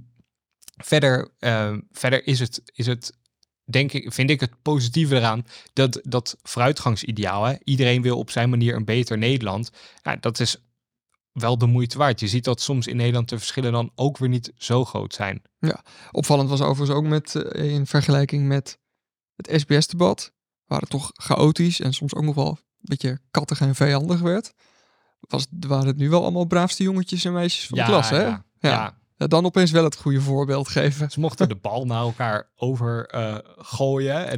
verder, 0.84 1.30
ehm, 1.40 1.80
verder 1.92 2.28
is 2.28 2.40
het, 2.40 2.62
is 2.74 2.86
het, 2.86 3.18
denk 3.64 3.94
ik, 3.94 4.14
vind 4.14 4.30
ik 4.30 4.40
het 4.40 4.62
positieve 4.62 5.16
eraan 5.16 5.46
dat 5.74 6.00
dat 6.04 6.38
vooruitgangsideaal, 6.44 7.44
hè, 7.44 7.56
iedereen 7.64 8.02
wil 8.02 8.18
op 8.18 8.30
zijn 8.30 8.50
manier 8.50 8.76
een 8.76 8.86
beter 8.86 9.18
Nederland. 9.18 9.72
Ja, 10.04 10.16
dat 10.16 10.40
is 10.40 10.58
wel 11.32 11.58
de 11.58 11.66
moeite 11.66 11.98
waard. 11.98 12.20
Je 12.20 12.28
ziet 12.28 12.44
dat 12.44 12.62
soms 12.62 12.88
in 12.88 12.96
Nederland 12.96 13.30
de 13.30 13.38
verschillen 13.38 13.72
dan 13.72 13.92
ook 13.96 14.18
weer 14.18 14.30
niet 14.30 14.52
zo 14.58 14.86
groot 14.86 15.14
zijn. 15.14 15.42
Opvallend 16.12 16.50
was 16.50 16.62
overigens 16.62 16.98
ook 16.98 17.06
met, 17.06 17.36
eh, 17.36 17.74
in 17.74 17.88
vergelijking 17.88 18.48
met 18.48 18.78
het 19.36 19.62
SBS-debat, 19.62 20.34
waar 20.66 20.80
het 20.80 20.90
toch 20.90 21.12
chaotisch 21.14 21.80
en 21.80 21.94
soms 21.94 22.14
ook 22.14 22.24
nog 22.24 22.36
wel 22.36 22.50
een 22.50 22.58
beetje 22.82 23.20
kattig 23.32 23.62
en 23.62 23.76
vijandig 23.76 24.20
werd. 24.20 24.54
Was, 25.20 25.46
waren 25.60 25.88
het 25.88 25.98
nu 25.98 26.10
wel 26.10 26.22
allemaal 26.22 26.46
braafste 26.46 26.84
jongetjes 26.84 27.26
en 27.26 27.34
meisjes 27.34 27.68
van 27.68 27.78
de 27.78 27.84
klas, 27.84 28.10
hè? 28.10 28.22
ja, 28.22 28.46
Ja. 28.60 28.70
ja. 28.70 29.01
Ja, 29.22 29.28
Dan 29.28 29.46
opeens 29.46 29.72
wel 29.72 29.84
het 29.84 29.96
goede 29.96 30.22
voorbeeld 30.22 30.68
geven. 30.70 31.12
Ze 31.12 31.20
mochten 31.20 31.50
de 31.50 31.56
bal 31.56 31.86
naar 31.86 32.02
elkaar 32.02 32.48
over 32.56 33.06
eh, 33.06 33.36
gooien. 33.58 34.16
En 34.16 34.38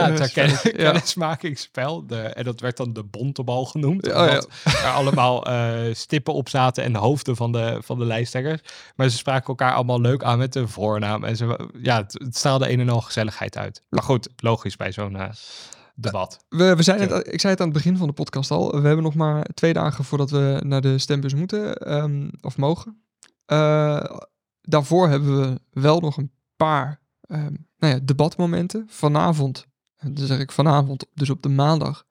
Ja, 0.00 0.10
eh, 0.10 0.18
het 0.18 0.32
ken- 0.32 0.48
ja. 0.82 0.90
kennismakingsspel. 0.90 2.06
De, 2.06 2.16
en 2.20 2.44
dat 2.44 2.60
werd 2.60 2.76
dan 2.76 2.92
de 2.92 3.02
bontebal 3.02 3.64
genoemd. 3.64 4.06
Oh, 4.06 4.12
ja. 4.12 4.20
omdat 4.22 4.48
er 4.64 4.90
allemaal 4.92 5.46
eh, 5.46 5.94
stippen 5.94 6.34
op 6.34 6.48
zaten 6.48 6.84
en 6.84 6.92
de 6.92 6.98
hoofden 6.98 7.36
van 7.36 7.52
de, 7.52 7.78
van 7.84 7.98
de 7.98 8.04
lijsttrekkers. 8.04 8.60
Maar 8.96 9.08
ze 9.08 9.16
spraken 9.16 9.46
elkaar 9.46 9.74
allemaal 9.74 10.00
leuk 10.00 10.24
aan 10.24 10.38
met 10.38 10.52
de 10.52 10.68
voornaam. 10.68 11.24
En 11.24 11.36
ze, 11.36 11.68
ja, 11.82 11.96
het, 11.96 12.12
het 12.12 12.36
straalde 12.36 12.70
een 12.72 12.80
en 12.80 12.88
al 12.88 13.00
gezelligheid 13.00 13.56
uit. 13.56 13.82
Maar 13.88 14.02
goed, 14.02 14.28
logisch 14.36 14.76
bij 14.76 14.92
zo'n 14.92 15.16
eh, 15.16 15.28
debat. 15.94 16.44
We, 16.48 16.76
we 16.76 16.82
zijn 16.82 17.00
het, 17.00 17.10
ik 17.32 17.40
zei 17.40 17.52
het 17.52 17.62
aan 17.62 17.68
het 17.68 17.76
begin 17.76 17.96
van 17.96 18.06
de 18.06 18.12
podcast 18.12 18.50
al. 18.50 18.80
We 18.80 18.86
hebben 18.86 19.04
nog 19.04 19.14
maar 19.14 19.46
twee 19.54 19.72
dagen 19.72 20.04
voordat 20.04 20.30
we 20.30 20.60
naar 20.64 20.80
de 20.80 20.98
stembus 20.98 21.34
moeten 21.34 21.74
ehm, 21.76 22.28
of 22.40 22.56
mogen. 22.56 23.01
Eh, 23.44 24.20
daarvoor 24.60 25.08
hebben 25.08 25.40
we 25.40 25.60
wel 25.80 26.00
nog 26.00 26.16
een 26.16 26.32
paar 26.56 27.00
ehm, 27.20 27.54
nou 27.76 27.94
ja, 27.94 27.98
debatmomenten. 28.02 28.86
Vanavond, 28.88 29.66
dan 30.00 30.26
zeg 30.26 30.38
ik 30.38 30.52
vanavond, 30.52 31.06
dus 31.14 31.30
op 31.30 31.42
de 31.42 31.48
maandag, 31.48 32.06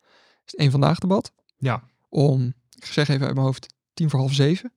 is 0.46 0.52
het 0.52 0.56
één 0.56 0.72
vandaag 0.72 1.00
debat. 1.00 1.34
Ja, 1.58 1.84
Om, 2.10 2.54
ik 2.70 2.86
zeg 2.86 3.08
even 3.08 3.26
uit 3.26 3.34
mijn 3.34 3.46
hoofd, 3.46 3.74
tien 3.94 4.10
voor 4.10 4.20
half 4.20 4.34
zeven. 4.34 4.74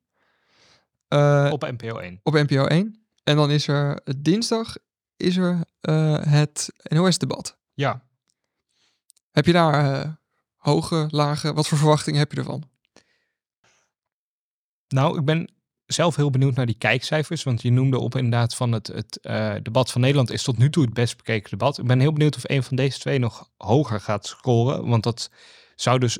Eh, 1.08 1.48
op 1.52 1.62
NPO 1.62 1.98
1. 1.98 2.20
op 2.22 2.32
NPO 2.32 2.64
1. 2.66 3.04
En 3.24 3.36
dan 3.36 3.50
is 3.50 3.68
er 3.68 4.00
dinsdag 4.18 4.76
is 5.16 5.36
er 5.36 5.60
eh, 5.80 6.22
het 6.22 6.72
NOS-debat. 6.82 7.58
Ja, 7.74 8.02
Heb 9.30 9.46
je 9.46 9.52
daar 9.52 10.02
eh, 10.02 10.10
hoge, 10.56 11.06
lage, 11.10 11.52
wat 11.52 11.68
voor 11.68 11.78
verwachtingen 11.78 12.18
heb 12.18 12.32
je 12.32 12.38
ervan? 12.38 12.70
Nou, 14.88 15.18
ik 15.18 15.24
ben 15.24 15.54
zelf 15.86 16.16
heel 16.16 16.30
benieuwd 16.30 16.54
naar 16.54 16.66
die 16.66 16.78
kijkcijfers. 16.78 17.42
Want 17.42 17.62
je 17.62 17.72
noemde 17.72 17.98
op 17.98 18.16
inderdaad 18.16 18.54
van 18.54 18.72
het, 18.72 18.86
het 18.86 19.18
eh, 19.22 19.54
debat 19.62 19.90
van 19.90 20.00
Nederland 20.00 20.30
is 20.30 20.42
tot 20.42 20.58
nu 20.58 20.70
toe 20.70 20.84
het 20.84 20.94
best 20.94 21.16
bekeken 21.16 21.50
debat. 21.50 21.78
Ik 21.78 21.86
ben 21.86 22.00
heel 22.00 22.12
benieuwd 22.12 22.36
of 22.36 22.42
een 22.48 22.62
van 22.62 22.76
deze 22.76 22.98
twee 22.98 23.18
nog 23.18 23.50
hoger 23.56 24.00
gaat 24.00 24.26
scoren. 24.26 24.88
Want 24.88 25.02
dat 25.02 25.30
zou 25.74 25.98
dus 25.98 26.18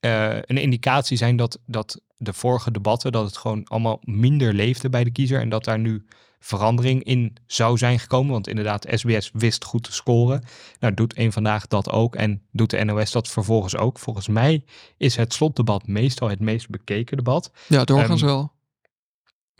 eh, 0.00 0.34
een 0.34 0.58
indicatie 0.58 1.16
zijn 1.16 1.36
dat, 1.36 1.58
dat 1.66 2.00
de 2.16 2.32
vorige 2.32 2.70
debatten, 2.70 3.12
dat 3.12 3.26
het 3.26 3.36
gewoon 3.36 3.64
allemaal 3.64 3.98
minder 4.00 4.54
leefde 4.54 4.88
bij 4.88 5.04
de 5.04 5.12
kiezer. 5.12 5.40
En 5.40 5.48
dat 5.48 5.64
daar 5.64 5.78
nu 5.78 6.06
verandering 6.38 7.04
in 7.04 7.36
zou 7.46 7.78
zijn 7.78 7.98
gekomen. 7.98 8.32
Want 8.32 8.48
inderdaad, 8.48 8.86
SBS 8.90 9.30
wist 9.32 9.64
goed 9.64 9.82
te 9.82 9.92
scoren. 9.92 10.44
Nou, 10.80 10.94
doet 10.94 11.18
een 11.18 11.32
vandaag 11.32 11.66
dat 11.66 11.90
ook. 11.90 12.16
En 12.16 12.42
doet 12.52 12.70
de 12.70 12.84
NOS 12.84 13.10
dat 13.10 13.28
vervolgens 13.28 13.76
ook. 13.76 13.98
Volgens 13.98 14.28
mij 14.28 14.64
is 14.96 15.16
het 15.16 15.32
slotdebat 15.32 15.86
meestal 15.86 16.28
het 16.28 16.40
meest 16.40 16.68
bekeken 16.70 17.16
debat. 17.16 17.50
Ja, 17.68 17.84
doorgaans 17.84 18.22
Ehm, 18.22 18.30
wel. 18.30 18.52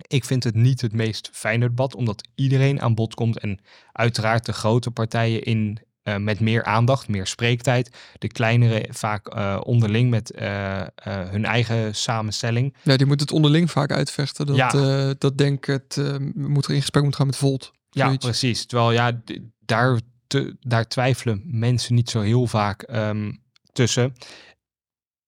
Ik 0.06 0.24
vind 0.24 0.44
het 0.44 0.54
niet 0.54 0.80
het 0.80 0.92
meest 0.92 1.30
fijne 1.32 1.66
debat, 1.66 1.94
omdat 1.94 2.28
iedereen 2.34 2.80
aan 2.80 2.94
bod 2.94 3.14
komt. 3.14 3.38
En 3.38 3.58
uiteraard 3.92 4.46
de 4.46 4.52
grote 4.52 4.90
partijen 4.90 5.42
in, 5.42 5.78
eh, 6.02 6.16
met 6.16 6.40
meer 6.40 6.64
aandacht, 6.64 7.08
meer 7.08 7.26
spreektijd. 7.26 7.96
De 8.18 8.28
kleinere 8.28 8.86
vaak 8.90 9.28
eh, 9.28 9.60
onderling 9.64 10.10
met 10.10 10.30
eh, 10.30 10.82
hun 11.04 11.44
eigen 11.44 11.94
samenstelling. 11.94 12.74
Ja, 12.82 12.96
die 12.96 13.06
moet 13.06 13.20
het 13.20 13.32
onderling 13.32 13.70
vaak 13.70 13.90
uitvechten. 13.92 14.46
Dat, 14.46 14.56
Ja. 14.56 15.14
dat 15.18 15.38
denk 15.38 15.66
ik, 15.66 15.66
het 15.66 16.20
moet 16.34 16.64
er 16.64 16.74
in 16.74 16.80
gesprek 16.80 17.02
moet 17.04 17.16
gaan 17.16 17.26
met 17.26 17.36
Volt. 17.36 17.72
Ja, 17.90 18.04
Zoiets. 18.04 18.24
precies. 18.24 18.66
Terwijl 18.66 18.92
ja, 18.92 19.20
daar, 19.58 20.00
te, 20.26 20.56
daar 20.60 20.88
twijfelen 20.88 21.42
mensen 21.44 21.94
niet 21.94 22.10
zo 22.10 22.20
heel 22.20 22.46
vaak 22.46 22.82
ehm, 22.82 23.32
tussen. 23.72 24.12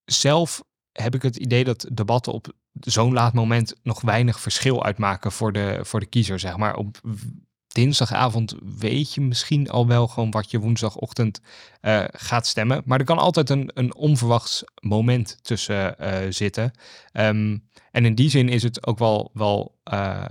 Zelf 0.05 0.63
heb 0.93 1.15
ik 1.15 1.23
het 1.23 1.37
idee 1.37 1.65
dat 1.65 1.87
debatten 1.93 2.33
op 2.33 2.53
zo'n 2.81 3.13
laat 3.13 3.33
moment 3.33 3.75
nog 3.83 4.01
weinig 4.01 4.41
verschil 4.41 4.85
uitmaken 4.85 5.33
voor 5.33 5.53
de, 5.53 5.79
voor 5.83 6.01
de 6.01 6.07
kiezer. 6.07 6.39
Zeg 6.39 6.57
maar 6.57 6.77
op 6.77 7.01
dinsdagavond 7.69 8.55
weet 8.79 9.15
je 9.15 9.21
misschien 9.21 9.71
al 9.71 9.87
wel 9.87 10.09
gewoon 10.09 10.31
wat 10.31 10.51
je 10.51 10.59
woensdagochtend 10.59 11.41
eh, 11.81 12.05
gaat 12.09 12.47
stemmen. 12.47 12.83
Maar 12.85 12.99
er 12.99 13.05
kan 13.05 13.19
altijd 13.19 13.51
een, 13.51 13.71
een 13.75 13.95
onverwachts 13.95 14.65
moment 14.81 15.39
tussen 15.43 15.99
eh, 15.99 16.27
zitten. 16.31 16.73
Ehm, 17.13 17.59
en 17.91 18.05
in 18.05 18.15
die 18.15 18.31
zin 18.31 18.49
is 18.49 18.63
het 18.63 18.87
ook 18.87 18.99
wel, 18.99 19.31
wel, 19.33 19.79
eh, 19.85 20.25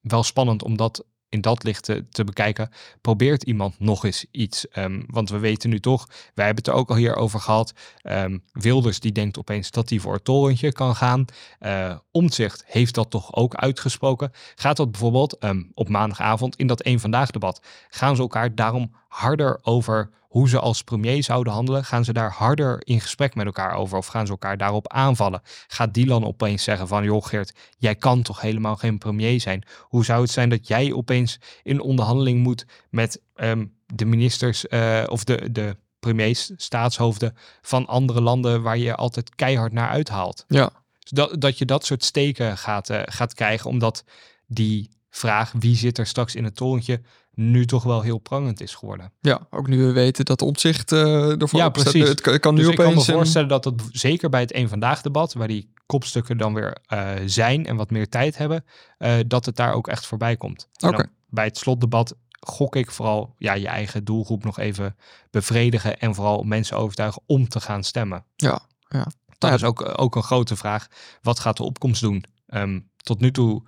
wel 0.00 0.22
spannend 0.22 0.62
om 0.62 0.76
dat 0.76 1.04
in 1.34 1.40
dat 1.40 1.62
licht 1.62 1.84
te, 1.84 2.24
bekijken. 2.24 2.70
Probeert 3.00 3.42
iemand 3.42 3.78
nog 3.78 4.04
eens 4.04 4.26
iets? 4.30 4.68
Ehm, 4.68 5.02
want 5.06 5.30
we 5.30 5.38
weten 5.38 5.70
nu 5.70 5.80
toch, 5.80 6.06
wij 6.34 6.44
hebben 6.46 6.64
het 6.64 6.72
er 6.72 6.80
ook 6.80 6.90
al 6.90 6.96
hier 6.96 7.16
over 7.16 7.40
gehad. 7.40 7.72
ehm, 8.02 8.38
Wilders 8.52 9.00
die 9.00 9.12
denkt 9.12 9.38
opeens 9.38 9.70
dat 9.70 9.90
hij 9.90 9.98
voor 9.98 10.12
het 10.14 10.24
torentje 10.24 10.72
kan 10.72 10.96
gaan. 10.96 11.24
Eh 11.58 11.96
Omtzigt 12.10 12.64
heeft 12.66 12.94
dat 12.94 13.10
toch 13.10 13.34
ook 13.34 13.54
uitgesproken. 13.54 14.30
Gaat 14.54 14.76
dat 14.76 14.90
bijvoorbeeld 14.90 15.38
ehm, 15.38 15.62
op 15.74 15.88
maandagavond 15.88 16.56
in 16.56 16.66
dat 16.66 16.80
één 16.80 17.00
vandaag 17.00 17.30
debat, 17.30 17.62
gaan 17.88 18.16
ze 18.16 18.22
elkaar 18.22 18.54
daarom 18.54 18.94
harder 19.08 19.58
over 19.62 20.10
hoe 20.34 20.48
ze 20.48 20.60
als 20.60 20.82
premier 20.82 21.22
zouden 21.22 21.52
handelen? 21.52 21.84
Gaan 21.84 22.04
ze 22.04 22.12
daar 22.12 22.32
harder 22.32 22.80
in 22.84 23.00
gesprek 23.00 23.34
met 23.34 23.46
elkaar 23.46 23.74
over? 23.74 23.98
Of 23.98 24.06
gaan 24.06 24.26
ze 24.26 24.32
elkaar 24.32 24.56
daarop 24.56 24.88
aanvallen? 24.88 25.42
Gaat 25.66 25.94
Dylan 25.94 26.24
opeens 26.24 26.62
zeggen 26.62 26.88
van, 26.88 27.04
joh 27.04 27.24
Geert, 27.24 27.54
jij 27.78 27.94
kan 27.94 28.22
toch 28.22 28.40
helemaal 28.40 28.76
geen 28.76 28.98
premier 28.98 29.40
zijn? 29.40 29.64
Hoe 29.80 30.04
zou 30.04 30.22
het 30.22 30.30
zijn 30.30 30.48
dat 30.48 30.68
jij 30.68 30.92
opeens 30.92 31.40
in 31.62 31.80
onderhandeling 31.80 32.42
moet 32.42 32.66
met 32.90 33.20
ehm, 33.34 33.66
de 33.86 34.04
ministers 34.04 34.68
eh, 34.68 35.04
of 35.08 35.24
de, 35.24 35.52
de 35.52 35.76
premiers, 36.00 36.50
staatshoofden 36.56 37.36
van 37.62 37.86
andere 37.86 38.20
landen 38.20 38.62
waar 38.62 38.78
je 38.78 38.94
altijd 38.94 39.34
keihard 39.34 39.72
naar 39.72 39.88
uithaalt? 39.88 40.44
Ja, 40.48 40.70
Dus 40.98 41.10
dat, 41.10 41.40
dat 41.40 41.58
je 41.58 41.64
dat 41.64 41.84
soort 41.84 42.04
steken 42.04 42.58
gaat, 42.58 42.90
eh, 42.90 43.00
gaat 43.04 43.34
krijgen, 43.34 43.70
omdat 43.70 44.04
die 44.46 44.90
vraag 45.10 45.52
wie 45.58 45.76
zit 45.76 45.98
er 45.98 46.06
straks 46.06 46.34
in 46.34 46.44
het 46.44 46.56
torentje 46.56 47.00
nu 47.34 47.66
toch 47.66 47.82
wel 47.82 48.00
heel 48.00 48.18
prangend 48.18 48.60
is 48.60 48.74
geworden. 48.74 49.12
ja, 49.20 49.46
ook 49.50 49.68
nu 49.68 49.86
we 49.86 49.92
weten 49.92 50.24
dat 50.24 50.38
de 50.38 50.44
opzicht 50.44 50.92
eh 50.92 51.40
ervoor 51.40 51.58
Ja, 51.60 51.68
precies. 51.68 52.08
Het 52.08 52.20
kan, 52.20 52.54
nu 52.54 52.60
dus 52.60 52.70
ik 52.70 52.76
kan 52.76 52.84
me 52.84 52.90
opeens... 52.90 53.10
voorstellen 53.10 53.48
dat 53.48 53.64
het 53.64 53.82
zeker 53.90 54.28
bij 54.28 54.40
het 54.40 54.54
een 54.54 54.68
vandaag 54.68 55.02
debat, 55.02 55.32
waar 55.32 55.48
die 55.48 55.72
kopstukken 55.86 56.36
dan 56.38 56.54
weer 56.54 56.76
eh, 56.86 57.10
zijn 57.26 57.66
en 57.66 57.76
wat 57.76 57.90
meer 57.90 58.08
tijd 58.08 58.38
hebben, 58.38 58.64
eh, 58.98 59.14
dat 59.26 59.46
het 59.46 59.56
daar 59.56 59.72
ook 59.72 59.88
echt 59.88 60.06
voorbij 60.06 60.36
komt. 60.36 60.68
Dan 60.72 61.06
Bij 61.28 61.44
het 61.44 61.58
slotdebat 61.58 62.16
gok 62.40 62.76
ik 62.76 62.90
vooral 62.90 63.34
ja, 63.38 63.52
je 63.52 63.68
eigen 63.68 64.04
doelgroep 64.04 64.44
nog 64.44 64.58
even 64.58 64.96
bevredigen 65.30 65.98
en 65.98 66.14
vooral 66.14 66.42
mensen 66.42 66.76
overtuigen 66.76 67.22
om 67.26 67.48
te 67.48 67.60
gaan 67.60 67.84
stemmen. 67.84 68.24
Ja, 68.36 68.60
ja. 68.88 69.06
Dat 69.38 69.50
Ja. 69.50 69.56
is 69.56 69.64
ook, 69.64 69.92
ook 70.00 70.16
een 70.16 70.22
grote 70.22 70.56
vraag. 70.56 70.86
Wat 71.22 71.38
gaat 71.40 71.56
de 71.56 71.62
opkomst 71.62 72.00
doen? 72.00 72.24
Ehm, 72.46 72.80
tot 72.96 73.20
nu 73.20 73.30
toe 73.30 73.62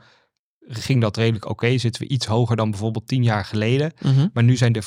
ging 0.68 1.00
dat 1.00 1.16
redelijk 1.16 1.48
oké. 1.48 1.78
Zitten 1.78 2.02
we 2.02 2.08
iets 2.08 2.26
hoger 2.26 2.56
dan 2.56 2.70
bijvoorbeeld 2.70 3.08
tien 3.08 3.22
jaar 3.22 3.44
geleden. 3.44 3.92
Mhm. 4.00 4.28
Maar 4.32 4.42
nu 4.42 4.56
zijn 4.56 4.72
de, 4.72 4.82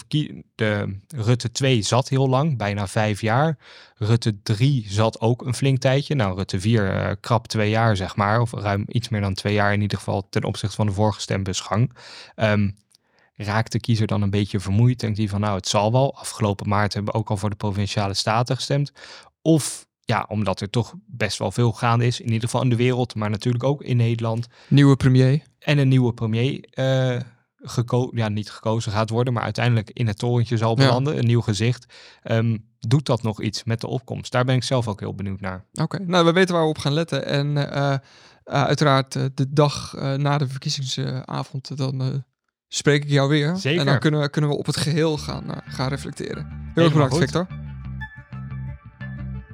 de 0.55 0.97
Rutte 1.07 1.51
2 1.51 1.81
zat 1.81 2.09
heel 2.09 2.29
lang, 2.29 2.57
bijna 2.57 2.87
vijf 2.87 3.21
jaar. 3.21 3.57
Rutte 3.95 4.41
3 4.43 4.85
zat 4.87 5.21
ook 5.21 5.45
een 5.45 5.53
flink 5.53 5.79
tijdje. 5.79 6.15
Nou, 6.15 6.35
Rutte 6.35 6.59
4 6.59 6.91
eh, 6.91 7.11
krap 7.19 7.47
twee 7.47 7.69
jaar, 7.69 7.95
zeg 7.95 8.15
maar. 8.15 8.41
Of 8.41 8.51
ruim 8.51 8.83
iets 8.87 9.09
meer 9.09 9.21
dan 9.21 9.33
twee 9.33 9.53
jaar 9.53 9.73
in 9.73 9.81
ieder 9.81 9.97
geval 9.97 10.27
ten 10.29 10.43
opzichte 10.43 10.75
van 10.75 10.85
de 10.85 10.93
vorige 10.93 11.21
stembusgang. 11.21 11.93
Ehm, 12.35 12.69
raakt 13.35 13.71
de 13.71 13.79
kiezer 13.79 14.07
dan 14.07 14.21
een 14.21 14.29
beetje 14.29 14.59
vermoeid? 14.59 14.99
Denkt 14.99 15.17
hij 15.17 15.27
van, 15.27 15.39
nou, 15.39 15.55
het 15.55 15.67
zal 15.67 15.91
wel. 15.91 16.15
Afgelopen 16.15 16.69
maart 16.69 16.93
hebben 16.93 17.13
we 17.13 17.19
ook 17.19 17.29
al 17.29 17.37
voor 17.37 17.49
de 17.49 17.55
provinciale 17.55 18.13
staten 18.13 18.55
gestemd. 18.55 18.91
Of 19.41 19.87
ja, 20.09 20.25
omdat 20.27 20.61
er 20.61 20.69
toch 20.69 20.93
best 21.07 21.37
wel 21.37 21.51
veel 21.51 21.71
gaande 21.71 22.05
is, 22.05 22.19
in 22.19 22.25
ieder 22.25 22.41
geval 22.49 22.61
in 22.61 22.69
de 22.69 22.75
wereld, 22.75 23.15
maar 23.15 23.29
natuurlijk 23.29 23.63
ook 23.63 23.81
in 23.83 23.97
Nederland 23.97 24.47
Nieuwe 24.67 24.95
premier. 24.95 25.41
en 25.59 25.77
een 25.77 25.87
nieuwe 25.87 26.13
premier 26.13 26.59
eh 26.71 27.19
geko 27.61 28.09
ja, 28.13 28.29
niet 28.29 28.49
gekozen 28.51 28.91
gaat 28.91 29.09
worden, 29.09 29.33
maar 29.33 29.43
uiteindelijk 29.43 29.89
in 29.89 30.07
het 30.07 30.17
torentje 30.17 30.57
zal 30.57 30.69
Ja. 30.69 30.75
belanden, 30.85 31.17
een 31.17 31.25
nieuw 31.25 31.41
gezicht. 31.41 31.93
Ehm, 32.23 32.57
doet 32.79 33.05
dat 33.05 33.21
nog 33.23 33.41
iets 33.41 33.63
met 33.63 33.81
de 33.81 33.87
opkomst? 33.87 34.31
Daar 34.31 34.45
ben 34.45 34.55
ik 34.55 34.63
zelf 34.63 34.87
ook 34.87 34.99
heel 34.99 35.15
benieuwd 35.15 35.39
naar. 35.39 35.65
Oké, 35.73 35.99
nou 36.05 36.25
we 36.25 36.31
weten 36.31 36.53
waar 36.53 36.63
we 36.63 36.69
op 36.69 36.77
gaan 36.77 36.93
letten. 36.93 37.25
En 37.25 37.71
eh, 37.71 37.93
eh, 37.93 37.99
uiteraard 38.43 39.13
de 39.13 39.45
dag 39.49 39.93
na 40.17 40.37
de 40.37 40.47
verkiezingsavond, 40.47 41.77
dan 41.77 42.23
spreek 42.67 43.03
ik 43.03 43.09
jou 43.09 43.29
weer. 43.29 43.55
Zeker. 43.55 43.79
En 43.79 43.85
dan 43.85 43.99
kunnen 43.99 44.19
we, 44.21 44.29
kunnen 44.29 44.49
we 44.49 44.57
op 44.57 44.65
het 44.65 44.77
geheel 44.77 45.17
gaan, 45.17 45.45
gaan 45.65 45.89
reflecteren. 45.89 46.71
Heel 46.73 46.83
erg 46.83 46.93
bedankt, 46.93 47.13
goed. 47.13 47.21
Victor. 47.23 47.68